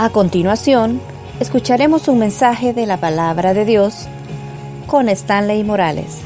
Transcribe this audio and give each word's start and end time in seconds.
A 0.00 0.10
continuación, 0.10 1.00
escucharemos 1.40 2.06
un 2.06 2.20
mensaje 2.20 2.72
de 2.72 2.86
la 2.86 2.98
palabra 2.98 3.52
de 3.52 3.64
Dios 3.64 4.06
con 4.86 5.08
Stanley 5.08 5.64
Morales. 5.64 6.20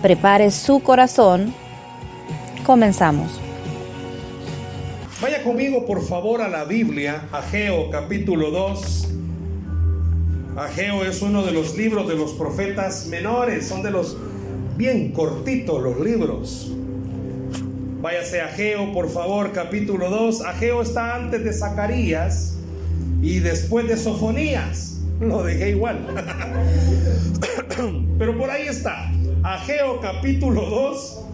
Prepare 0.00 0.50
su 0.50 0.80
corazón. 0.80 1.52
Comenzamos. 2.64 3.38
Vaya 5.20 5.44
conmigo 5.44 5.84
por 5.84 6.02
favor 6.02 6.40
a 6.40 6.48
la 6.48 6.64
Biblia, 6.64 7.28
Ageo 7.32 7.90
capítulo 7.90 8.50
2. 8.50 9.08
Ageo 10.56 11.04
es 11.04 11.20
uno 11.20 11.42
de 11.42 11.52
los 11.52 11.76
libros 11.76 12.08
de 12.08 12.16
los 12.16 12.32
profetas 12.32 13.08
menores, 13.08 13.68
son 13.68 13.82
de 13.82 13.90
los 13.90 14.16
bien 14.78 15.12
cortitos 15.12 15.82
los 15.82 16.00
libros. 16.00 16.72
Váyase 18.00 18.40
a 18.40 18.46
Ageo, 18.46 18.90
por 18.94 19.10
favor, 19.10 19.52
capítulo 19.52 20.08
2. 20.08 20.40
Ageo 20.46 20.80
está 20.80 21.14
antes 21.14 21.44
de 21.44 21.52
Zacarías 21.52 22.56
y 23.22 23.40
después 23.40 23.88
de 23.88 23.96
Sofonías. 23.96 24.98
Lo 25.20 25.42
dejé 25.42 25.70
igual. 25.70 26.06
Pero 28.18 28.38
por 28.38 28.50
ahí 28.50 28.68
está. 28.68 29.12
Ageo 29.42 30.00
capítulo 30.00 30.62
2. 30.62 31.24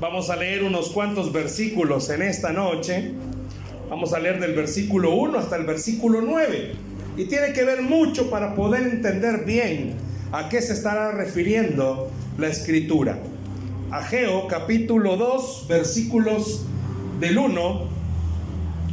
Vamos 0.00 0.28
a 0.28 0.36
leer 0.36 0.62
unos 0.62 0.90
cuantos 0.90 1.32
versículos 1.32 2.10
en 2.10 2.22
esta 2.22 2.52
noche. 2.52 3.12
Vamos 3.88 4.12
a 4.12 4.18
leer 4.18 4.40
del 4.40 4.54
versículo 4.54 5.14
1 5.14 5.38
hasta 5.38 5.56
el 5.56 5.64
versículo 5.64 6.20
9. 6.20 6.74
Y 7.16 7.24
tiene 7.26 7.52
que 7.52 7.64
ver 7.64 7.80
mucho 7.80 8.28
para 8.28 8.54
poder 8.54 8.82
entender 8.82 9.44
bien 9.46 9.94
a 10.32 10.48
qué 10.48 10.60
se 10.60 10.74
estará 10.74 11.12
refiriendo 11.12 12.10
la 12.36 12.48
escritura. 12.48 13.18
Ageo 13.90 14.48
capítulo 14.48 15.16
2 15.16 15.66
versículos 15.68 16.66
del 17.20 17.38
1 17.38 17.93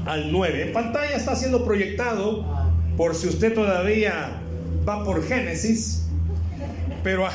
al 0.06 0.32
9. 0.32 0.68
En 0.68 0.74
pantalla 0.74 1.16
está 1.16 1.36
siendo 1.36 1.66
proyectado 1.66 2.46
por 2.98 3.16
si 3.16 3.28
usted 3.28 3.54
todavía 3.54 4.42
va 4.88 5.04
por 5.04 5.26
Génesis, 5.26 6.08
pero 7.04 7.28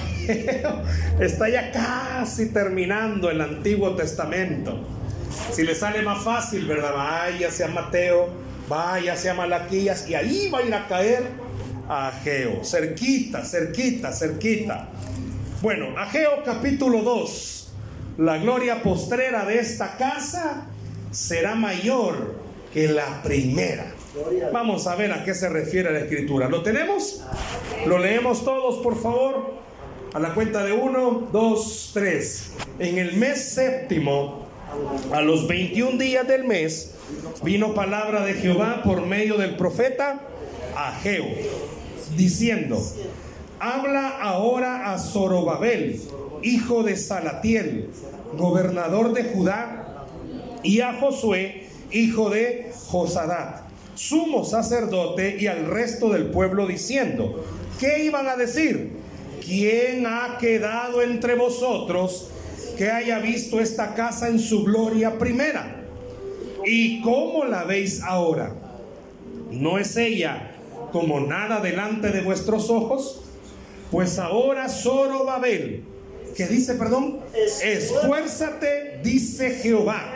está 1.21 1.49
ya 1.49 1.73
casi 1.73 2.51
terminando 2.53 3.31
el 3.31 3.41
Antiguo 3.41 3.95
Testamento. 3.95 4.81
Si 5.53 5.65
le 5.65 5.75
sale 5.75 6.03
más 6.03 6.23
fácil, 6.23 6.67
¿verdad? 6.67 6.93
Vaya 6.95 7.49
a 7.65 7.69
Mateo, 7.69 8.29
vaya 8.69 9.15
a 9.31 9.35
Malaquías 9.35 10.09
y 10.09 10.15
ahí 10.15 10.51
va 10.51 10.59
a 10.59 10.63
ir 10.63 10.75
a 10.75 10.87
caer 10.87 11.25
a 11.89 12.09
Ageo, 12.09 12.65
cerquita, 12.65 13.45
cerquita, 13.45 14.13
cerquita. 14.13 14.89
Bueno, 15.63 15.99
Ageo 15.99 16.43
capítulo 16.45 17.03
2 17.03 17.57
la 18.19 18.39
gloria 18.39 18.83
postrera 18.83 19.45
de 19.45 19.59
esta 19.59 19.99
casa 19.99 20.67
será 21.11 21.55
mayor 21.55 22.46
que 22.77 22.89
la 22.89 23.23
primera. 23.23 23.87
Vamos 24.53 24.87
a 24.87 24.97
ver 24.97 25.11
a 25.11 25.25
qué 25.25 25.35
se 25.35 25.49
refiere 25.49 25.91
la 25.91 26.01
escritura. 26.01 26.47
¿Lo 26.51 26.63
tenemos? 26.63 27.23
Lo 27.87 27.99
leemos 27.99 28.45
todos, 28.45 28.83
por 28.83 29.01
favor. 29.01 29.55
A 30.13 30.21
la 30.21 30.35
cuenta 30.35 30.63
de 30.63 30.73
uno, 30.73 31.27
dos, 31.33 31.93
tres. 31.95 32.51
En 32.79 32.99
el 32.99 33.17
mes 33.17 33.43
séptimo, 33.43 34.45
a 35.11 35.23
los 35.23 35.49
21 35.49 35.97
días 35.97 36.29
del 36.29 36.45
mes, 36.45 36.93
vino 37.43 37.75
palabra 37.75 38.27
de 38.27 38.35
Jehová 38.35 38.83
por 38.85 39.07
medio 39.07 39.39
del 39.39 39.57
profeta 39.57 40.21
Ageo, 40.77 41.25
diciendo, 42.15 42.79
habla 43.59 44.19
ahora 44.21 44.93
a 44.93 44.99
Zorobabel 44.99 45.99
hijo 46.43 46.83
de 46.83 46.99
Salatiel, 46.99 47.89
gobernador 48.37 49.15
de 49.15 49.25
Judá, 49.25 50.07
y 50.63 50.81
a 50.81 50.93
Josué, 50.95 51.66
hijo 51.93 52.31
de 52.31 52.73
Josadat, 52.87 53.67
sumo 53.95 54.45
sacerdote, 54.45 55.37
y 55.39 55.47
al 55.47 55.67
resto 55.67 56.11
del 56.11 56.27
pueblo 56.27 56.67
diciendo, 56.67 57.45
¿qué 57.81 58.05
iban 58.05 58.29
a 58.29 58.37
decir? 58.37 58.93
¿Quién 59.45 60.07
ha 60.07 60.39
quedado 60.39 61.03
entre 61.03 61.35
vosotros 61.35 62.31
que 62.77 62.91
haya 62.91 63.19
visto 63.21 63.61
esta 63.61 63.95
casa 63.95 64.29
en 64.29 64.39
su 64.39 64.65
gloria 64.65 65.19
primera? 65.19 65.85
¿Y 66.65 67.01
cómo 67.01 67.45
la 67.45 67.65
veis 67.65 68.03
ahora? 68.03 68.55
¿No 69.51 69.79
es 69.79 69.97
ella 69.97 70.53
como 70.93 71.21
nada 71.21 71.61
delante 71.61 72.11
de 72.11 72.23
vuestros 72.23 72.71
ojos? 72.71 73.23
Pues 73.91 74.19
ahora 74.19 74.69
Zorobabel, 74.69 75.85
que 76.37 76.47
dice, 76.47 76.75
perdón, 76.75 77.21
esfuérzate, 77.63 79.01
dice 79.03 79.51
Jehová. 79.51 80.13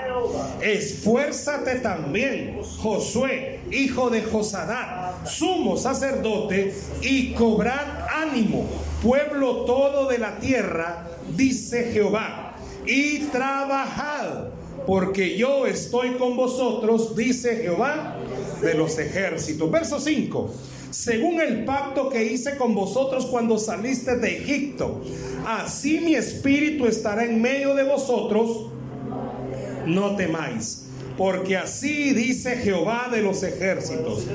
Esfuérzate 0.60 1.76
también, 1.76 2.60
Josué, 2.78 3.60
hijo 3.70 4.10
de 4.10 4.22
Josadá, 4.22 5.18
sumo 5.24 5.78
sacerdote, 5.78 6.74
y 7.00 7.32
cobrad 7.32 8.06
ánimo, 8.14 8.66
pueblo 9.02 9.64
todo 9.64 10.08
de 10.08 10.18
la 10.18 10.38
tierra, 10.38 11.08
dice 11.34 11.90
Jehová, 11.92 12.54
y 12.86 13.20
trabajad, 13.26 14.48
porque 14.86 15.38
yo 15.38 15.66
estoy 15.66 16.16
con 16.16 16.36
vosotros, 16.36 17.16
dice 17.16 17.56
Jehová 17.56 18.16
de 18.60 18.74
los 18.74 18.98
ejércitos. 18.98 19.70
Verso 19.70 19.98
5 19.98 20.50
según 20.90 21.40
el 21.40 21.64
pacto 21.64 22.08
que 22.08 22.24
hice 22.24 22.56
con 22.56 22.74
vosotros 22.74 23.26
cuando 23.26 23.58
saliste 23.58 24.16
de 24.16 24.38
Egipto. 24.38 25.02
Así 25.46 26.00
mi 26.00 26.14
espíritu 26.14 26.86
estará 26.86 27.24
en 27.24 27.40
medio 27.40 27.74
de 27.74 27.84
vosotros. 27.84 28.70
No 29.86 30.16
temáis, 30.16 30.86
porque 31.16 31.56
así 31.56 32.12
dice 32.12 32.56
Jehová 32.56 33.08
de 33.10 33.22
los 33.22 33.42
ejércitos. 33.42 34.26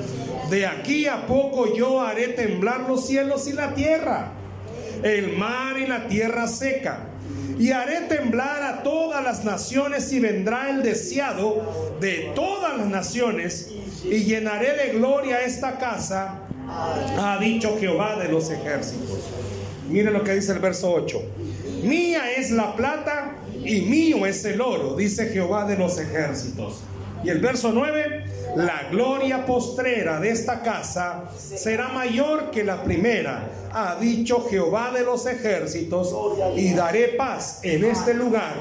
De 0.50 0.66
aquí 0.66 1.08
a 1.08 1.28
poco 1.28 1.76
yo 1.76 2.02
haré 2.02 2.30
temblar 2.30 2.82
los 2.88 3.06
cielos 3.06 3.48
y 3.48 3.54
la 3.54 3.74
tierra, 3.74 4.32
el 5.04 5.38
mar 5.38 5.80
y 5.80 5.88
la 5.88 6.08
tierra 6.08 6.48
seca. 6.48 7.10
Y 7.58 7.72
haré 7.72 8.02
temblar 8.02 8.64
a 8.64 8.84
todas 8.84 9.24
las 9.24 9.46
naciones 9.46 10.12
y 10.12 10.20
vendrá 10.20 10.70
el 10.70 10.84
deseado 10.84 11.96
de 12.02 12.32
todas 12.36 12.78
las 12.78 12.88
naciones 12.88 13.72
y 14.04 14.24
llenaré 14.24 14.74
de 14.76 14.94
gloria 14.98 15.42
esta 15.42 15.78
casa 15.78 16.45
ha 16.70 17.38
dicho 17.40 17.78
Jehová 17.80 18.16
de 18.16 18.30
los 18.30 18.50
ejércitos. 18.50 19.20
Mire 19.90 20.12
lo 20.12 20.24
que 20.24 20.34
dice 20.34 20.52
el 20.52 20.60
verso 20.60 20.92
8. 20.92 21.22
Mía 21.84 22.32
es 22.32 22.52
la 22.52 22.76
plata 22.76 23.36
y 23.64 23.82
mío 23.82 24.26
es 24.26 24.44
el 24.46 24.62
oro, 24.62 24.96
dice 24.96 25.28
Jehová 25.28 25.66
de 25.66 25.78
los 25.78 26.00
ejércitos. 26.00 26.82
Y 27.24 27.30
el 27.30 27.40
verso 27.40 27.72
9, 27.72 28.24
la 28.56 28.88
gloria 28.92 29.46
postrera 29.46 30.20
de 30.20 30.30
esta 30.30 30.62
casa 30.62 31.24
será 31.36 31.90
mayor 31.90 32.52
que 32.52 32.64
la 32.64 32.84
primera, 32.84 33.50
ha 33.72 33.96
dicho 33.96 34.46
Jehová 34.48 34.92
de 34.92 35.04
los 35.04 35.26
ejércitos, 35.26 36.16
y 36.56 36.74
daré 36.74 37.10
paz 37.10 37.60
en 37.64 37.84
este 37.84 38.14
lugar, 38.14 38.56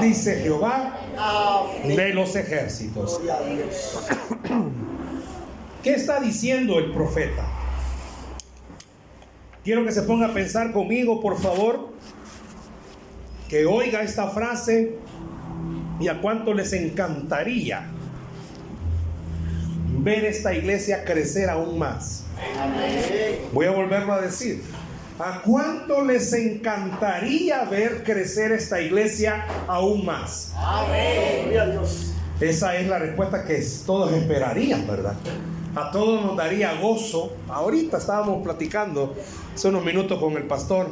dice 0.00 0.40
Jehová 0.42 0.98
de 1.84 2.14
los 2.14 2.34
ejércitos. 2.34 3.20
¿Qué 5.88 5.94
está 5.94 6.20
diciendo 6.20 6.78
el 6.78 6.92
profeta? 6.92 7.46
Quiero 9.64 9.86
que 9.86 9.92
se 9.92 10.02
ponga 10.02 10.26
a 10.26 10.34
pensar 10.34 10.70
conmigo, 10.70 11.22
por 11.22 11.40
favor, 11.40 11.94
que 13.48 13.64
oiga 13.64 14.02
esta 14.02 14.28
frase 14.28 14.96
y 15.98 16.08
a 16.08 16.20
cuánto 16.20 16.52
les 16.52 16.74
encantaría 16.74 17.86
ver 20.00 20.26
esta 20.26 20.52
iglesia 20.52 21.06
crecer 21.06 21.48
aún 21.48 21.78
más. 21.78 22.26
Voy 23.54 23.64
a 23.64 23.70
volverlo 23.70 24.12
a 24.12 24.20
decir. 24.20 24.62
¿A 25.18 25.40
cuánto 25.40 26.04
les 26.04 26.34
encantaría 26.34 27.64
ver 27.64 28.04
crecer 28.04 28.52
esta 28.52 28.78
iglesia 28.78 29.46
aún 29.66 30.04
más? 30.04 30.52
Esa 32.42 32.76
es 32.76 32.88
la 32.88 32.98
respuesta 32.98 33.46
que 33.46 33.66
todos 33.86 34.12
esperarían, 34.12 34.86
¿verdad? 34.86 35.14
A 35.74 35.90
todos 35.90 36.24
nos 36.24 36.36
daría 36.36 36.74
gozo. 36.80 37.32
Ahorita 37.48 37.98
estábamos 37.98 38.42
platicando 38.42 39.14
hace 39.54 39.68
unos 39.68 39.84
minutos 39.84 40.18
con 40.18 40.34
el 40.34 40.44
pastor. 40.44 40.88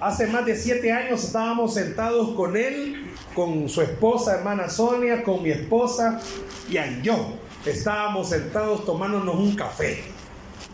Hace 0.00 0.26
más 0.26 0.44
de 0.44 0.56
siete 0.56 0.92
años 0.92 1.24
estábamos 1.24 1.74
sentados 1.74 2.30
con 2.34 2.56
él, 2.56 3.06
con 3.34 3.68
su 3.68 3.80
esposa, 3.80 4.36
hermana 4.36 4.68
Sonia, 4.68 5.22
con 5.22 5.42
mi 5.42 5.50
esposa 5.50 6.20
y 6.68 6.76
yo. 7.02 7.16
Estábamos 7.64 8.28
sentados 8.28 8.84
tomándonos 8.84 9.34
un 9.34 9.56
café 9.56 10.04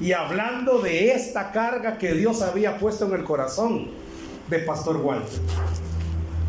y 0.00 0.12
hablando 0.12 0.81
de 0.81 1.12
esta 1.12 1.52
carga 1.52 1.99
que 1.99 2.12
Dios 2.14 2.43
había 2.43 2.78
puesto 2.78 3.06
en 3.06 3.14
el 3.14 3.25
corazón 3.25 3.90
de 4.49 4.58
Pastor 4.58 4.96
Walter. 4.96 5.40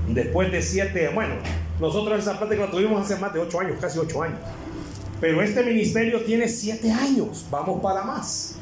Después 0.08 0.52
de 0.52 0.62
siete, 0.62 1.10
bueno, 1.10 1.36
nosotros 1.80 2.20
esa 2.20 2.38
plática 2.38 2.66
la 2.66 2.72
tuvimos 2.72 3.06
hace 3.06 3.20
más 3.20 3.34
de 3.34 3.40
ocho 3.40 3.60
años, 3.60 3.78
casi 3.80 4.00
ocho 4.00 4.24
años. 4.24 4.40
Pero 5.24 5.42
este 5.42 5.64
ministerio 5.64 6.22
tiene 6.26 6.50
siete 6.50 6.92
años, 6.92 7.46
vamos 7.50 7.82
para 7.82 8.04
más. 8.04 8.56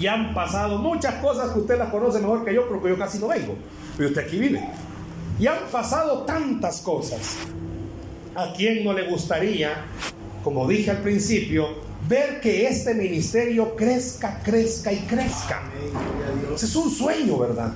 Y 0.00 0.08
han 0.08 0.34
pasado 0.34 0.78
muchas 0.78 1.14
cosas 1.22 1.52
que 1.52 1.60
usted 1.60 1.78
las 1.78 1.88
conoce 1.90 2.18
mejor 2.18 2.44
que 2.44 2.52
yo, 2.52 2.68
porque 2.68 2.88
yo 2.88 2.98
casi 2.98 3.20
no 3.20 3.28
vengo. 3.28 3.54
Pero 3.96 4.08
usted 4.08 4.26
aquí 4.26 4.40
vive. 4.40 4.60
Y 5.38 5.46
han 5.46 5.68
pasado 5.70 6.22
tantas 6.22 6.80
cosas. 6.80 7.36
¿A 8.34 8.52
quién 8.54 8.82
no 8.82 8.92
le 8.92 9.08
gustaría, 9.08 9.84
como 10.42 10.66
dije 10.66 10.90
al 10.90 11.00
principio, 11.00 11.76
ver 12.08 12.40
que 12.40 12.66
este 12.66 12.92
ministerio 12.92 13.76
crezca, 13.76 14.42
crezca 14.42 14.92
y 14.92 14.98
crezca? 15.02 15.62
Ese 16.52 16.66
es 16.66 16.74
un 16.74 16.90
sueño, 16.90 17.38
¿verdad? 17.38 17.72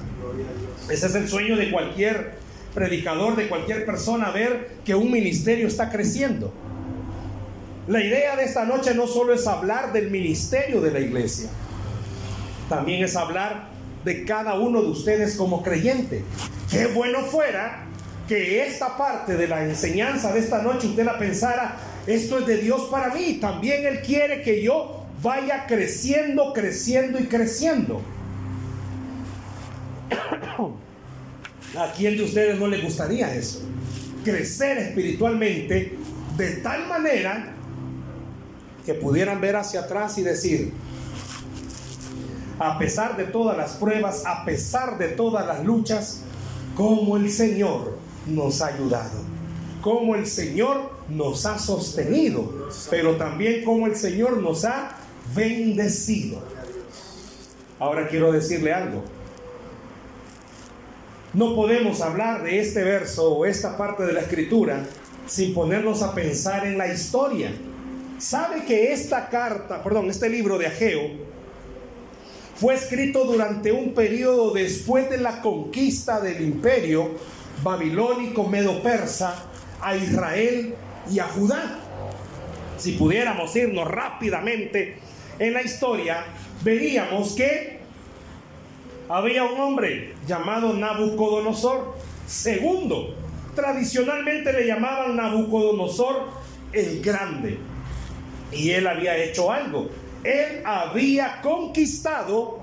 Ese 0.91 1.06
es 1.06 1.15
el 1.15 1.29
sueño 1.29 1.56
de 1.56 1.71
cualquier 1.71 2.35
predicador, 2.75 3.37
de 3.37 3.49
cualquier 3.49 3.87
persona, 3.87 4.33
ver 4.33 4.79
que 4.85 4.97
un 4.97 5.12
ministerio 5.12 5.69
está 5.69 5.89
creciendo. 5.89 6.53
La 7.86 8.02
idea 8.02 8.34
de 8.34 8.44
esta 8.44 8.64
noche 8.64 8.94
no 8.94 9.06
solo 9.06 9.34
es 9.34 9.46
hablar 9.46 9.92
del 9.92 10.10
ministerio 10.10 10.81
de 10.81 10.90
la 10.90 11.00
iglesia, 11.00 11.50
también 12.69 13.04
es 13.04 13.14
hablar 13.14 13.69
de 14.04 14.25
cada 14.25 14.54
uno 14.54 14.81
de 14.81 14.88
ustedes 14.88 15.36
como 15.36 15.62
creyente. 15.62 16.25
Qué 16.70 16.86
bueno 16.86 17.20
fuera 17.25 17.84
que 18.26 18.66
esta 18.66 18.96
parte 18.96 19.36
de 19.36 19.46
la 19.48 19.64
enseñanza 19.64 20.32
de 20.32 20.40
esta 20.40 20.62
noche 20.62 20.86
usted 20.86 21.04
la 21.04 21.19
pensara, 21.19 21.76
esto 22.06 22.38
es 22.38 22.46
de 22.46 22.56
Dios 22.56 22.88
para 22.90 23.12
mí, 23.12 23.34
también 23.34 23.84
Él 23.84 24.00
quiere 24.00 24.40
que 24.40 24.62
yo 24.62 25.04
vaya 25.22 25.66
creciendo, 25.66 26.54
creciendo 26.54 27.19
y 27.19 27.25
creciendo. 27.25 28.00
¿A 31.78 31.92
quién 31.92 32.16
de 32.16 32.22
ustedes 32.22 32.58
no 32.58 32.66
le 32.66 32.81
gustaría 32.81 33.34
eso? 33.34 33.60
Crecer 34.25 34.78
espiritualmente 34.78 35.98
de 36.38 36.50
tal 36.56 36.88
manera 36.88 37.54
que 38.84 38.94
pudieran 38.94 39.40
ver 39.40 39.56
hacia 39.56 39.81
atrás 39.81 40.19
y 40.19 40.22
decir, 40.22 40.72
a 42.58 42.78
pesar 42.78 43.16
de 43.16 43.25
todas 43.25 43.56
las 43.56 43.72
pruebas, 43.72 44.25
a 44.26 44.44
pesar 44.44 44.98
de 44.98 45.08
todas 45.08 45.46
las 45.46 45.64
luchas, 45.64 46.20
como 46.76 47.16
el 47.16 47.31
Señor 47.31 47.96
nos 48.26 48.60
ha 48.60 48.69
ayudado, 48.69 49.20
como 49.81 50.14
el 50.14 50.26
Señor 50.26 50.92
nos 51.08 51.46
ha 51.46 51.58
sostenido, 51.58 52.69
pero 52.90 53.16
también 53.16 53.64
como 53.64 53.86
el 53.86 53.96
Señor 53.96 54.38
nos 54.38 54.64
ha 54.64 54.96
bendecido. 55.34 56.42
Ahora 57.78 58.08
quiero 58.08 58.32
decirle 58.32 58.72
algo. 58.72 59.02
No 61.32 61.56
podemos 61.56 62.00
hablar 62.00 62.44
de 62.44 62.60
este 62.60 62.84
verso 62.84 63.34
o 63.34 63.44
esta 63.44 63.76
parte 63.76 64.04
de 64.04 64.12
la 64.12 64.20
escritura 64.20 64.84
sin 65.26 65.52
ponernos 65.52 66.02
a 66.02 66.14
pensar 66.14 66.66
en 66.66 66.78
la 66.78 66.92
historia. 66.92 67.50
¿Sabe 68.19 68.64
que 68.64 68.93
esta 68.93 69.28
carta, 69.28 69.82
perdón, 69.82 70.08
este 70.08 70.28
libro 70.28 70.56
de 70.56 70.66
Ageo 70.66 71.11
fue 72.55 72.75
escrito 72.75 73.25
durante 73.25 73.72
un 73.72 73.93
periodo 73.93 74.52
después 74.52 75.11
de 75.11 75.19
la 75.19 75.43
conquista 75.43 76.20
del 76.20 76.40
imperio 76.43 77.11
babilónico 77.62 78.44
medo-persa 78.44 79.46
a 79.81 79.96
Israel 79.96 80.75
y 81.11 81.19
a 81.19 81.25
Judá? 81.25 81.81
Si 82.78 82.93
pudiéramos 82.93 83.55
irnos 83.56 83.88
rápidamente 83.88 84.99
en 85.38 85.52
la 85.52 85.62
historia, 85.62 86.25
veríamos 86.62 87.34
que 87.34 87.81
había 89.08 89.43
un 89.43 89.60
hombre 89.60 90.14
llamado 90.26 90.72
Nabucodonosor 90.72 91.96
segundo. 92.26 93.17
Tradicionalmente 93.56 94.52
le 94.52 94.67
llamaban 94.67 95.17
Nabucodonosor 95.17 96.28
el 96.72 97.02
Grande. 97.02 97.74
Y 98.55 98.71
él 98.71 98.87
había 98.87 99.17
hecho 99.17 99.53
algo. 99.53 99.89
Él 100.23 100.62
había 100.65 101.41
conquistado 101.43 102.61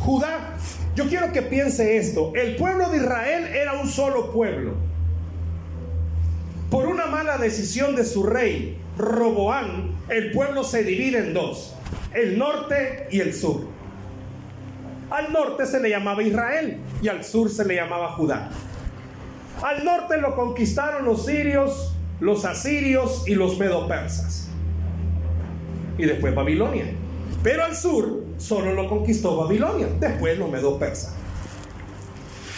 Judá. 0.00 0.56
Yo 0.94 1.06
quiero 1.06 1.32
que 1.32 1.42
piense 1.42 1.96
esto. 1.96 2.32
El 2.34 2.56
pueblo 2.56 2.88
de 2.90 2.98
Israel 2.98 3.46
era 3.46 3.74
un 3.74 3.88
solo 3.88 4.32
pueblo. 4.32 4.74
Por 6.70 6.86
una 6.86 7.06
mala 7.06 7.38
decisión 7.38 7.94
de 7.94 8.04
su 8.04 8.24
rey, 8.24 8.78
Roboán, 8.96 9.92
el 10.08 10.32
pueblo 10.32 10.64
se 10.64 10.84
divide 10.84 11.18
en 11.18 11.34
dos, 11.34 11.74
el 12.14 12.38
norte 12.38 13.08
y 13.10 13.20
el 13.20 13.34
sur. 13.34 13.66
Al 15.10 15.32
norte 15.32 15.66
se 15.66 15.80
le 15.80 15.90
llamaba 15.90 16.22
Israel 16.22 16.78
y 17.02 17.08
al 17.08 17.24
sur 17.24 17.50
se 17.50 17.64
le 17.66 17.76
llamaba 17.76 18.12
Judá. 18.12 18.50
Al 19.62 19.84
norte 19.84 20.16
lo 20.16 20.34
conquistaron 20.34 21.04
los 21.04 21.26
sirios, 21.26 21.94
los 22.20 22.44
asirios 22.44 23.28
y 23.28 23.34
los 23.34 23.58
medopersas. 23.58 24.41
Y 25.98 26.04
después 26.04 26.34
Babilonia. 26.34 26.86
Pero 27.42 27.64
al 27.64 27.76
sur 27.76 28.24
solo 28.38 28.72
lo 28.74 28.88
conquistó 28.88 29.36
Babilonia, 29.36 29.88
después 29.98 30.38
los 30.38 30.50
medopersas. 30.50 31.14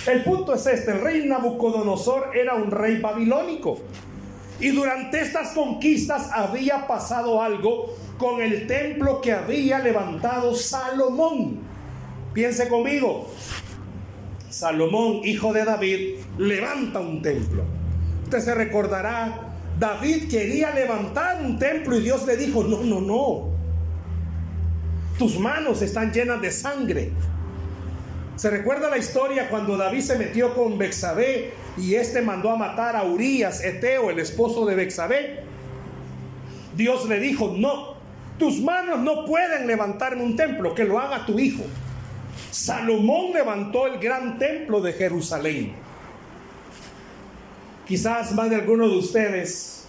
El 0.06 0.22
punto 0.22 0.54
es 0.54 0.66
este, 0.66 0.90
el 0.92 1.00
rey 1.00 1.26
Nabucodonosor 1.26 2.36
era 2.36 2.54
un 2.54 2.70
rey 2.70 3.00
babilónico. 3.00 3.78
Y 4.60 4.69
durante 4.69 5.20
estas 5.20 5.52
conquistas 5.52 6.28
había 6.32 6.86
pasado 6.86 7.42
algo 7.42 7.96
con 8.19 8.40
el 8.40 8.66
templo 8.66 9.20
que 9.20 9.32
había 9.32 9.78
levantado 9.78 10.54
Salomón. 10.54 11.60
Piense 12.34 12.69
conmigo. 12.69 13.31
Salomón, 14.50 15.20
hijo 15.25 15.52
de 15.52 15.64
David, 15.64 16.19
levanta 16.38 17.00
un 17.00 17.22
templo. 17.22 17.64
Usted 18.25 18.40
se 18.40 18.54
recordará, 18.54 19.54
David 19.84 20.31
quería 20.31 20.70
levantar 20.70 21.42
un 21.44 21.58
templo 21.58 21.94
y 21.98 22.00
Dios 22.00 22.26
le 22.26 22.38
dijo, 22.38 22.64
no, 22.64 22.82
no, 22.82 23.02
no. 23.02 23.50
Tus 25.19 25.38
manos 25.38 25.82
están 25.82 26.10
llenas 26.10 26.40
de 26.40 26.50
sangre. 26.50 27.12
¿Se 28.34 28.48
recuerda 28.48 28.88
la 28.88 28.96
historia 28.96 29.50
cuando 29.50 29.76
David 29.76 30.00
se 30.00 30.16
metió 30.16 30.54
con 30.54 30.78
Bexabé 30.78 31.52
y 31.76 31.96
este 31.96 32.22
mandó 32.22 32.50
a 32.50 32.56
matar 32.56 32.96
a 32.96 33.04
Urias, 33.04 33.62
Eteo, 33.62 34.08
el 34.08 34.20
esposo 34.20 34.64
de 34.64 34.75
Bexabé? 34.75 35.40
Dios 36.75 37.06
le 37.06 37.20
dijo, 37.20 37.54
no, 37.54 37.96
tus 38.38 38.60
manos 38.60 39.00
no 39.00 39.26
pueden 39.26 39.66
levantarme 39.66 40.22
un 40.22 40.34
templo, 40.34 40.75
que 40.75 40.84
lo 40.84 40.98
haga 40.98 41.26
tu 41.26 41.38
hijo. 41.38 41.62
Salomón 42.50 43.34
levantó 43.34 43.86
el 43.86 43.98
gran 43.98 44.38
templo 44.38 44.81
de 44.81 44.94
Jerusalén. 44.94 45.83
Quizás 47.86 48.32
más 48.34 48.48
de 48.50 48.56
algunos 48.56 48.90
de 48.90 48.98
ustedes 48.98 49.84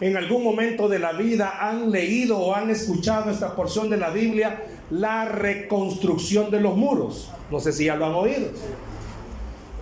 en 0.00 0.16
algún 0.16 0.42
momento 0.42 0.88
de 0.88 0.98
la 0.98 1.12
vida 1.12 1.58
han 1.60 1.92
leído 1.92 2.36
o 2.38 2.54
han 2.54 2.70
escuchado 2.70 3.30
esta 3.30 3.54
porción 3.54 3.88
de 3.88 3.96
la 3.96 4.10
Biblia, 4.10 4.64
la 4.90 5.26
reconstrucción 5.26 6.50
de 6.50 6.60
los 6.60 6.76
muros. 6.76 7.30
No 7.52 7.60
sé 7.60 7.72
si 7.72 7.84
ya 7.84 7.94
lo 7.94 8.06
han 8.06 8.14
oído. 8.14 8.48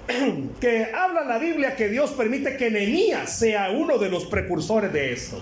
Que 0.60 0.88
habla 0.92 1.24
la 1.24 1.38
Biblia 1.38 1.76
que 1.76 1.88
Dios 1.88 2.10
permite 2.10 2.56
que 2.56 2.70
Nehemías 2.70 3.38
sea 3.38 3.70
uno 3.70 3.96
de 3.96 4.10
los 4.10 4.26
precursores 4.26 4.92
de 4.92 5.12
esto. 5.12 5.38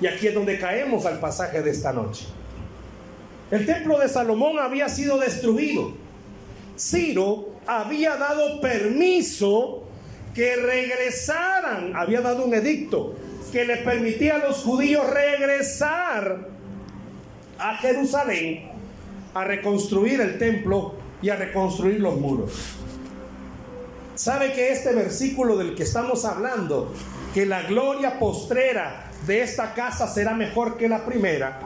Y 0.00 0.06
aquí 0.06 0.28
es 0.28 0.34
donde 0.34 0.58
caemos 0.58 1.04
al 1.06 1.18
pasaje 1.18 1.62
de 1.62 1.70
esta 1.70 1.92
noche. 1.92 2.26
El 3.50 3.66
templo 3.66 3.98
de 3.98 4.08
Salomón 4.08 4.58
había 4.58 4.88
sido 4.88 5.18
destruido. 5.18 5.94
Ciro 6.78 7.54
había 7.66 8.16
dado 8.16 8.60
permiso 8.60 9.83
que 10.34 10.56
regresaran, 10.56 11.94
había 11.94 12.20
dado 12.20 12.44
un 12.44 12.54
edicto 12.54 13.14
que 13.52 13.64
le 13.64 13.78
permitía 13.78 14.36
a 14.36 14.38
los 14.38 14.58
judíos 14.58 15.08
regresar 15.08 16.48
a 17.58 17.76
Jerusalén 17.76 18.74
a 19.32 19.44
reconstruir 19.44 20.20
el 20.20 20.38
templo 20.38 20.94
y 21.20 21.28
a 21.28 21.36
reconstruir 21.36 22.00
los 22.00 22.18
muros. 22.18 22.52
¿Sabe 24.14 24.52
que 24.52 24.70
este 24.70 24.92
versículo 24.94 25.56
del 25.56 25.74
que 25.74 25.82
estamos 25.82 26.24
hablando, 26.24 26.92
que 27.32 27.46
la 27.46 27.62
gloria 27.62 28.18
postrera 28.18 29.10
de 29.26 29.42
esta 29.42 29.74
casa 29.74 30.06
será 30.06 30.34
mejor 30.34 30.76
que 30.76 30.88
la 30.88 31.04
primera? 31.04 31.60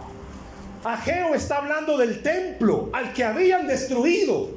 Ageo 0.83 1.35
está 1.35 1.59
hablando 1.59 1.99
del 1.99 2.23
templo 2.23 2.89
al 2.93 3.13
que 3.13 3.25
habían 3.25 3.67
destruido. 3.67 4.49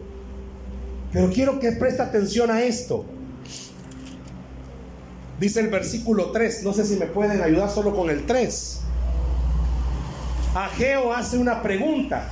Pero 1.12 1.30
quiero 1.30 1.60
que 1.60 1.74
preste 1.74 2.02
atención 2.02 2.50
a 2.50 2.62
esto. 2.62 3.06
Dice 5.42 5.60
el 5.60 5.70
versículo 5.70 6.30
3, 6.30 6.62
no 6.62 6.72
sé 6.72 6.86
si 6.86 6.98
me 6.98 7.08
pueden 7.08 7.42
ayudar 7.42 7.68
solo 7.68 7.96
con 7.96 8.12
el 8.12 8.28
3. 8.28 8.82
Ageo 10.54 11.12
hace 11.12 11.40
una 11.40 11.64
pregunta. 11.64 12.30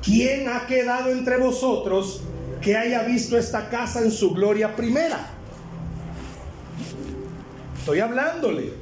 ¿Quién 0.00 0.48
ha 0.48 0.64
quedado 0.68 1.10
entre 1.10 1.38
vosotros 1.38 2.22
que 2.60 2.76
haya 2.76 3.02
visto 3.02 3.36
esta 3.36 3.68
casa 3.68 3.98
en 3.98 4.12
su 4.12 4.32
gloria 4.32 4.76
primera? 4.76 5.26
Estoy 7.76 7.98
hablándole. 7.98 8.74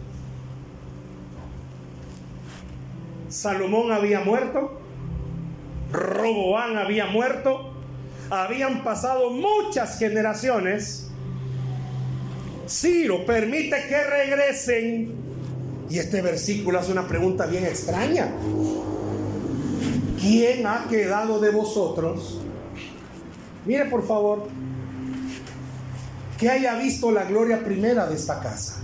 Salomón 3.30 3.92
había 3.92 4.20
muerto, 4.20 4.78
Roboán 5.90 6.76
había 6.76 7.06
muerto, 7.06 7.72
habían 8.28 8.84
pasado 8.84 9.30
muchas 9.30 9.98
generaciones. 9.98 11.09
Ciro 12.70 13.26
permite 13.26 13.76
que 13.88 14.04
regresen. 14.04 15.12
Y 15.90 15.98
este 15.98 16.22
versículo 16.22 16.78
hace 16.78 16.92
una 16.92 17.08
pregunta 17.08 17.46
bien 17.46 17.64
extraña. 17.66 18.30
¿Quién 20.20 20.66
ha 20.66 20.86
quedado 20.88 21.40
de 21.40 21.50
vosotros? 21.50 22.40
Mire 23.66 23.86
por 23.86 24.06
favor. 24.06 24.48
que 26.38 26.48
haya 26.48 26.74
visto 26.76 27.10
la 27.10 27.24
gloria 27.24 27.62
primera 27.62 28.06
de 28.06 28.14
esta 28.14 28.40
casa. 28.40 28.80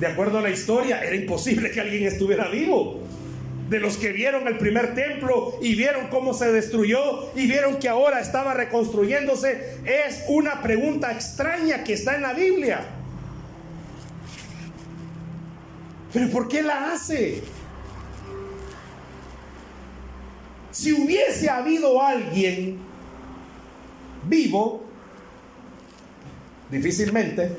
De 0.00 0.06
acuerdo 0.06 0.38
a 0.38 0.40
la 0.40 0.48
historia, 0.48 1.02
era 1.02 1.14
imposible 1.14 1.70
que 1.70 1.80
alguien 1.80 2.06
estuviera 2.06 2.48
vivo. 2.48 3.02
De 3.68 3.80
los 3.80 3.98
que 3.98 4.12
vieron 4.12 4.48
el 4.48 4.56
primer 4.56 4.94
templo 4.94 5.58
y 5.60 5.74
vieron 5.74 6.08
cómo 6.08 6.32
se 6.32 6.50
destruyó 6.50 7.30
y 7.34 7.46
vieron 7.46 7.78
que 7.78 7.88
ahora 7.88 8.20
estaba 8.20 8.54
reconstruyéndose, 8.54 9.80
es 9.84 10.24
una 10.28 10.62
pregunta 10.62 11.12
extraña 11.12 11.84
que 11.84 11.92
está 11.92 12.14
en 12.14 12.22
la 12.22 12.32
Biblia. 12.32 12.80
Pero 16.12 16.30
¿por 16.30 16.48
qué 16.48 16.62
la 16.62 16.92
hace? 16.92 17.42
Si 20.70 20.92
hubiese 20.92 21.50
habido 21.50 22.00
alguien 22.00 22.78
vivo, 24.24 24.84
difícilmente, 26.70 27.56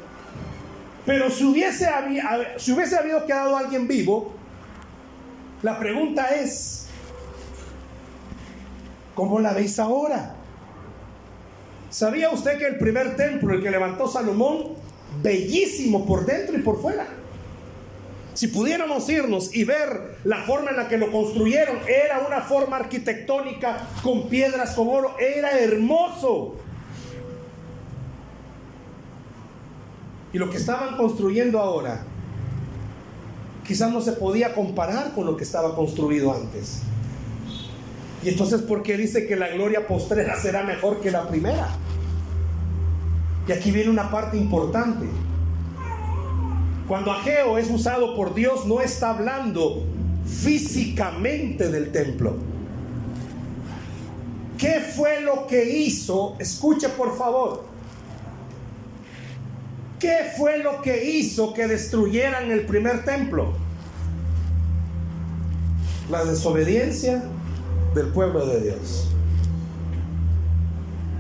pero 1.06 1.30
si 1.30 1.44
hubiese, 1.44 1.88
si 2.58 2.72
hubiese 2.72 2.96
habido 2.96 3.26
quedado 3.26 3.58
alguien 3.58 3.88
vivo, 3.88 4.39
la 5.62 5.78
pregunta 5.78 6.28
es, 6.36 6.88
¿cómo 9.16 9.40
la 9.40 9.54
veis 9.54 9.80
ahora? 9.80 10.36
¿Sabía 11.90 12.30
usted 12.30 12.58
que 12.58 12.66
el 12.66 12.78
primer 12.78 13.16
templo, 13.16 13.54
el 13.54 13.64
que 13.64 13.72
levantó 13.72 14.08
Salomón, 14.08 14.76
bellísimo 15.22 16.06
por 16.06 16.26
dentro 16.26 16.58
y 16.58 16.62
por 16.62 16.82
fuera? 16.82 17.08
Si 18.34 18.48
pudiéramos 18.48 19.10
irnos 19.10 19.54
y 19.54 19.66
ver 19.66 20.18
la 20.24 20.44
forma 20.44 20.70
en 20.70 20.78
la 20.78 20.88
que 20.88 20.98
lo 20.98 21.12
construyeron, 21.12 21.80
era 21.88 22.20
una 22.20 22.42
forma 22.42 22.78
arquitectónica 22.78 23.90
con 24.02 24.30
piedras, 24.30 24.76
con 24.76 24.88
oro, 24.88 25.18
era 25.20 25.60
hermoso. 25.60 26.56
Y 30.32 30.38
lo 30.38 30.50
que 30.50 30.58
estaban 30.58 30.96
construyendo 30.96 31.60
ahora, 31.60 32.04
quizás 33.70 33.94
no 33.94 34.02
se 34.02 34.14
podía 34.14 34.56
comparar 34.56 35.14
con 35.14 35.28
lo 35.28 35.38
que 35.38 35.44
estaba 35.44 35.76
construido 35.76 36.34
antes. 36.34 36.80
Y 38.24 38.30
entonces, 38.30 38.64
¿por 38.64 38.82
qué 38.82 38.98
dice 38.98 39.28
que 39.28 39.36
la 39.36 39.50
gloria 39.50 39.86
postrera 39.86 40.42
será 40.42 40.64
mejor 40.64 41.02
que 41.02 41.12
la 41.12 41.28
primera? 41.28 41.70
Y 43.48 43.52
aquí 43.52 43.70
viene 43.70 43.92
una 43.92 44.10
parte 44.10 44.38
importante. 44.38 45.06
Cuando 46.88 47.12
Ageo 47.12 47.60
es 47.60 47.70
usado 47.70 48.16
por 48.16 48.34
Dios, 48.34 48.66
no 48.66 48.82
está 48.82 49.12
hablando 49.12 49.84
físicamente 50.26 51.70
del 51.70 51.92
templo. 51.92 52.38
¿Qué 54.58 54.80
fue 54.80 55.22
lo 55.22 55.46
que 55.46 55.78
hizo? 55.78 56.36
Escuche 56.40 56.90
por 56.90 57.16
favor. 57.16 57.69
¿Qué 60.00 60.32
fue 60.38 60.60
lo 60.60 60.82
que 60.82 61.12
hizo 61.12 61.54
que 61.54 61.68
destruyeran 61.68 62.52
el 62.52 62.66
primer 62.66 63.04
templo? 63.04 63.54
La 66.10 66.24
desobediencia 66.24 67.22
del 67.94 68.08
pueblo 68.08 68.46
de 68.46 68.62
Dios. 68.62 69.10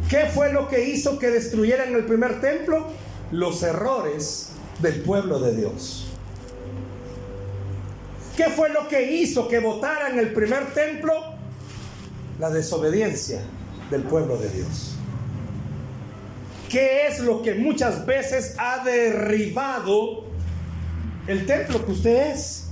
¿Qué 0.10 0.28
fue 0.34 0.54
lo 0.54 0.70
que 0.70 0.86
hizo 0.86 1.20
que 1.20 1.30
destruyeran 1.30 1.94
el 1.94 2.06
primer 2.06 2.40
templo? 2.40 2.88
Los 3.32 3.62
errores 3.64 4.52
del 4.82 5.02
pueblo 5.02 5.40
de 5.40 5.56
Dios. 5.58 6.08
¿Qué 8.38 8.46
fue 8.46 8.70
lo 8.70 8.88
que 8.88 9.12
hizo 9.12 9.50
que 9.50 9.60
votaran 9.60 10.18
el 10.18 10.34
primer 10.34 10.74
templo? 10.74 11.14
La 12.40 12.50
desobediencia 12.50 13.42
del 13.92 14.04
pueblo 14.04 14.38
de 14.38 14.50
Dios. 14.50 14.99
¿Qué 16.70 17.08
es 17.08 17.20
lo 17.20 17.42
que 17.42 17.56
muchas 17.56 18.06
veces 18.06 18.56
ha 18.60 18.84
derribado 18.84 20.26
el 21.28 21.48
templo 21.48 21.84
que 21.84 21.92
usted 21.92 22.32
es? 22.32 22.68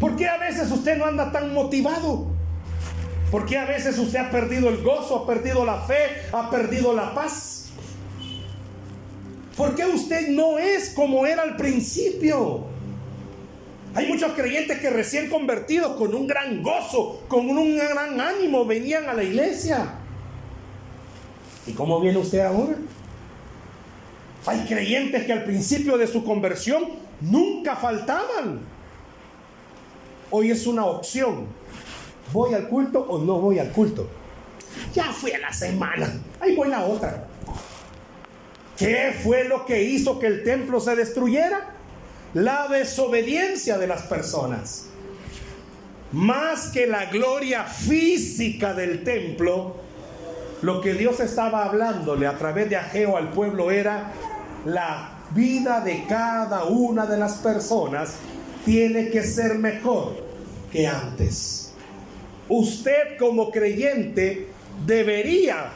¿Por 0.00 0.16
qué 0.16 0.26
a 0.26 0.36
veces 0.38 0.68
usted 0.72 0.98
no 0.98 1.06
anda 1.06 1.30
tan 1.30 1.54
motivado? 1.54 2.26
¿Por 3.30 3.46
qué 3.46 3.56
a 3.56 3.66
veces 3.66 3.98
usted 3.98 4.18
ha 4.18 4.30
perdido 4.30 4.68
el 4.68 4.82
gozo, 4.82 5.16
ha 5.16 5.26
perdido 5.26 5.64
la 5.64 5.82
fe, 5.82 6.08
ha 6.32 6.50
perdido 6.50 6.92
la 6.92 7.14
paz? 7.14 7.70
¿Por 9.56 9.76
qué 9.76 9.86
usted 9.86 10.28
no 10.28 10.58
es 10.58 10.90
como 10.90 11.26
era 11.26 11.42
al 11.42 11.56
principio? 11.56 12.64
Hay 13.94 14.08
muchos 14.08 14.32
creyentes 14.32 14.80
que 14.80 14.90
recién 14.90 15.30
convertidos 15.30 15.96
con 15.96 16.12
un 16.12 16.26
gran 16.26 16.64
gozo, 16.64 17.22
con 17.28 17.48
un 17.48 17.76
gran 17.76 18.20
ánimo, 18.20 18.64
venían 18.64 19.08
a 19.08 19.14
la 19.14 19.22
iglesia. 19.22 20.00
¿Y 21.66 21.72
cómo 21.72 22.00
viene 22.00 22.18
usted 22.18 22.40
ahora? 22.40 22.76
Hay 24.46 24.66
creyentes 24.66 25.24
que 25.24 25.32
al 25.32 25.44
principio 25.44 25.96
de 25.96 26.06
su 26.06 26.24
conversión 26.24 26.84
nunca 27.20 27.76
faltaban. 27.76 28.60
Hoy 30.30 30.50
es 30.50 30.66
una 30.66 30.84
opción. 30.84 31.46
¿Voy 32.32 32.54
al 32.54 32.68
culto 32.68 33.00
o 33.00 33.18
no 33.18 33.38
voy 33.38 33.58
al 33.58 33.70
culto? 33.70 34.08
Ya 34.94 35.04
fui 35.12 35.32
a 35.32 35.38
la 35.38 35.52
semana. 35.52 36.12
Ahí 36.40 36.54
voy 36.54 36.68
la 36.68 36.84
otra. 36.84 37.28
¿Qué 38.76 39.14
fue 39.22 39.44
lo 39.44 39.64
que 39.64 39.82
hizo 39.84 40.18
que 40.18 40.26
el 40.26 40.42
templo 40.42 40.80
se 40.80 40.96
destruyera? 40.96 41.76
La 42.34 42.66
desobediencia 42.68 43.78
de 43.78 43.86
las 43.86 44.02
personas. 44.02 44.86
Más 46.12 46.68
que 46.68 46.86
la 46.86 47.06
gloria 47.06 47.64
física 47.64 48.74
del 48.74 49.04
templo, 49.04 49.83
lo 50.62 50.80
que 50.80 50.94
Dios 50.94 51.20
estaba 51.20 51.64
hablándole 51.64 52.26
a 52.26 52.36
través 52.36 52.68
de 52.70 52.76
Ageo 52.76 53.16
al 53.16 53.30
pueblo 53.30 53.70
era 53.70 54.12
la 54.64 55.10
vida 55.34 55.80
de 55.80 56.04
cada 56.08 56.64
una 56.64 57.06
de 57.06 57.18
las 57.18 57.34
personas 57.34 58.14
tiene 58.64 59.10
que 59.10 59.22
ser 59.22 59.58
mejor 59.58 60.16
que 60.72 60.86
antes. 60.86 61.72
Usted 62.48 63.18
como 63.18 63.50
creyente 63.50 64.48
debería, 64.86 65.72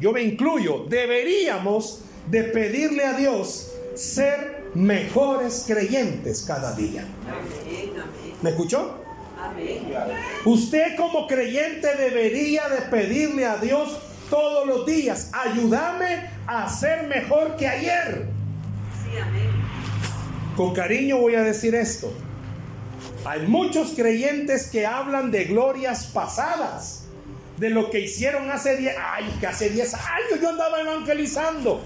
yo 0.00 0.12
me 0.12 0.22
incluyo, 0.22 0.84
deberíamos 0.88 2.02
de 2.26 2.44
pedirle 2.44 3.04
a 3.04 3.14
Dios 3.14 3.72
ser 3.94 4.64
mejores 4.74 5.64
creyentes 5.66 6.42
cada 6.42 6.74
día. 6.74 7.04
¿Me 8.42 8.50
escuchó? 8.50 8.98
Usted 10.44 10.96
como 10.96 11.26
creyente 11.26 11.96
debería 11.96 12.68
de 12.68 12.82
pedirle 12.82 13.46
a 13.46 13.56
Dios 13.56 13.98
todos 14.30 14.66
los 14.66 14.86
días, 14.86 15.30
ayúdame 15.32 16.30
a 16.46 16.68
ser 16.70 17.06
mejor 17.06 17.56
que 17.56 17.68
ayer. 17.68 18.26
Con 20.56 20.72
cariño 20.72 21.18
voy 21.18 21.34
a 21.34 21.42
decir 21.42 21.74
esto. 21.74 22.12
Hay 23.24 23.46
muchos 23.46 23.90
creyentes 23.90 24.70
que 24.70 24.86
hablan 24.86 25.30
de 25.30 25.44
glorias 25.44 26.06
pasadas, 26.06 27.04
de 27.58 27.68
lo 27.68 27.90
que 27.90 28.00
hicieron 28.00 28.50
hace 28.50 28.76
10 28.76 28.96
años, 28.96 29.34
que 29.38 29.46
hace 29.46 29.68
10 29.68 29.94
años 29.94 30.40
yo 30.40 30.48
andaba 30.48 30.80
evangelizando. 30.80 31.82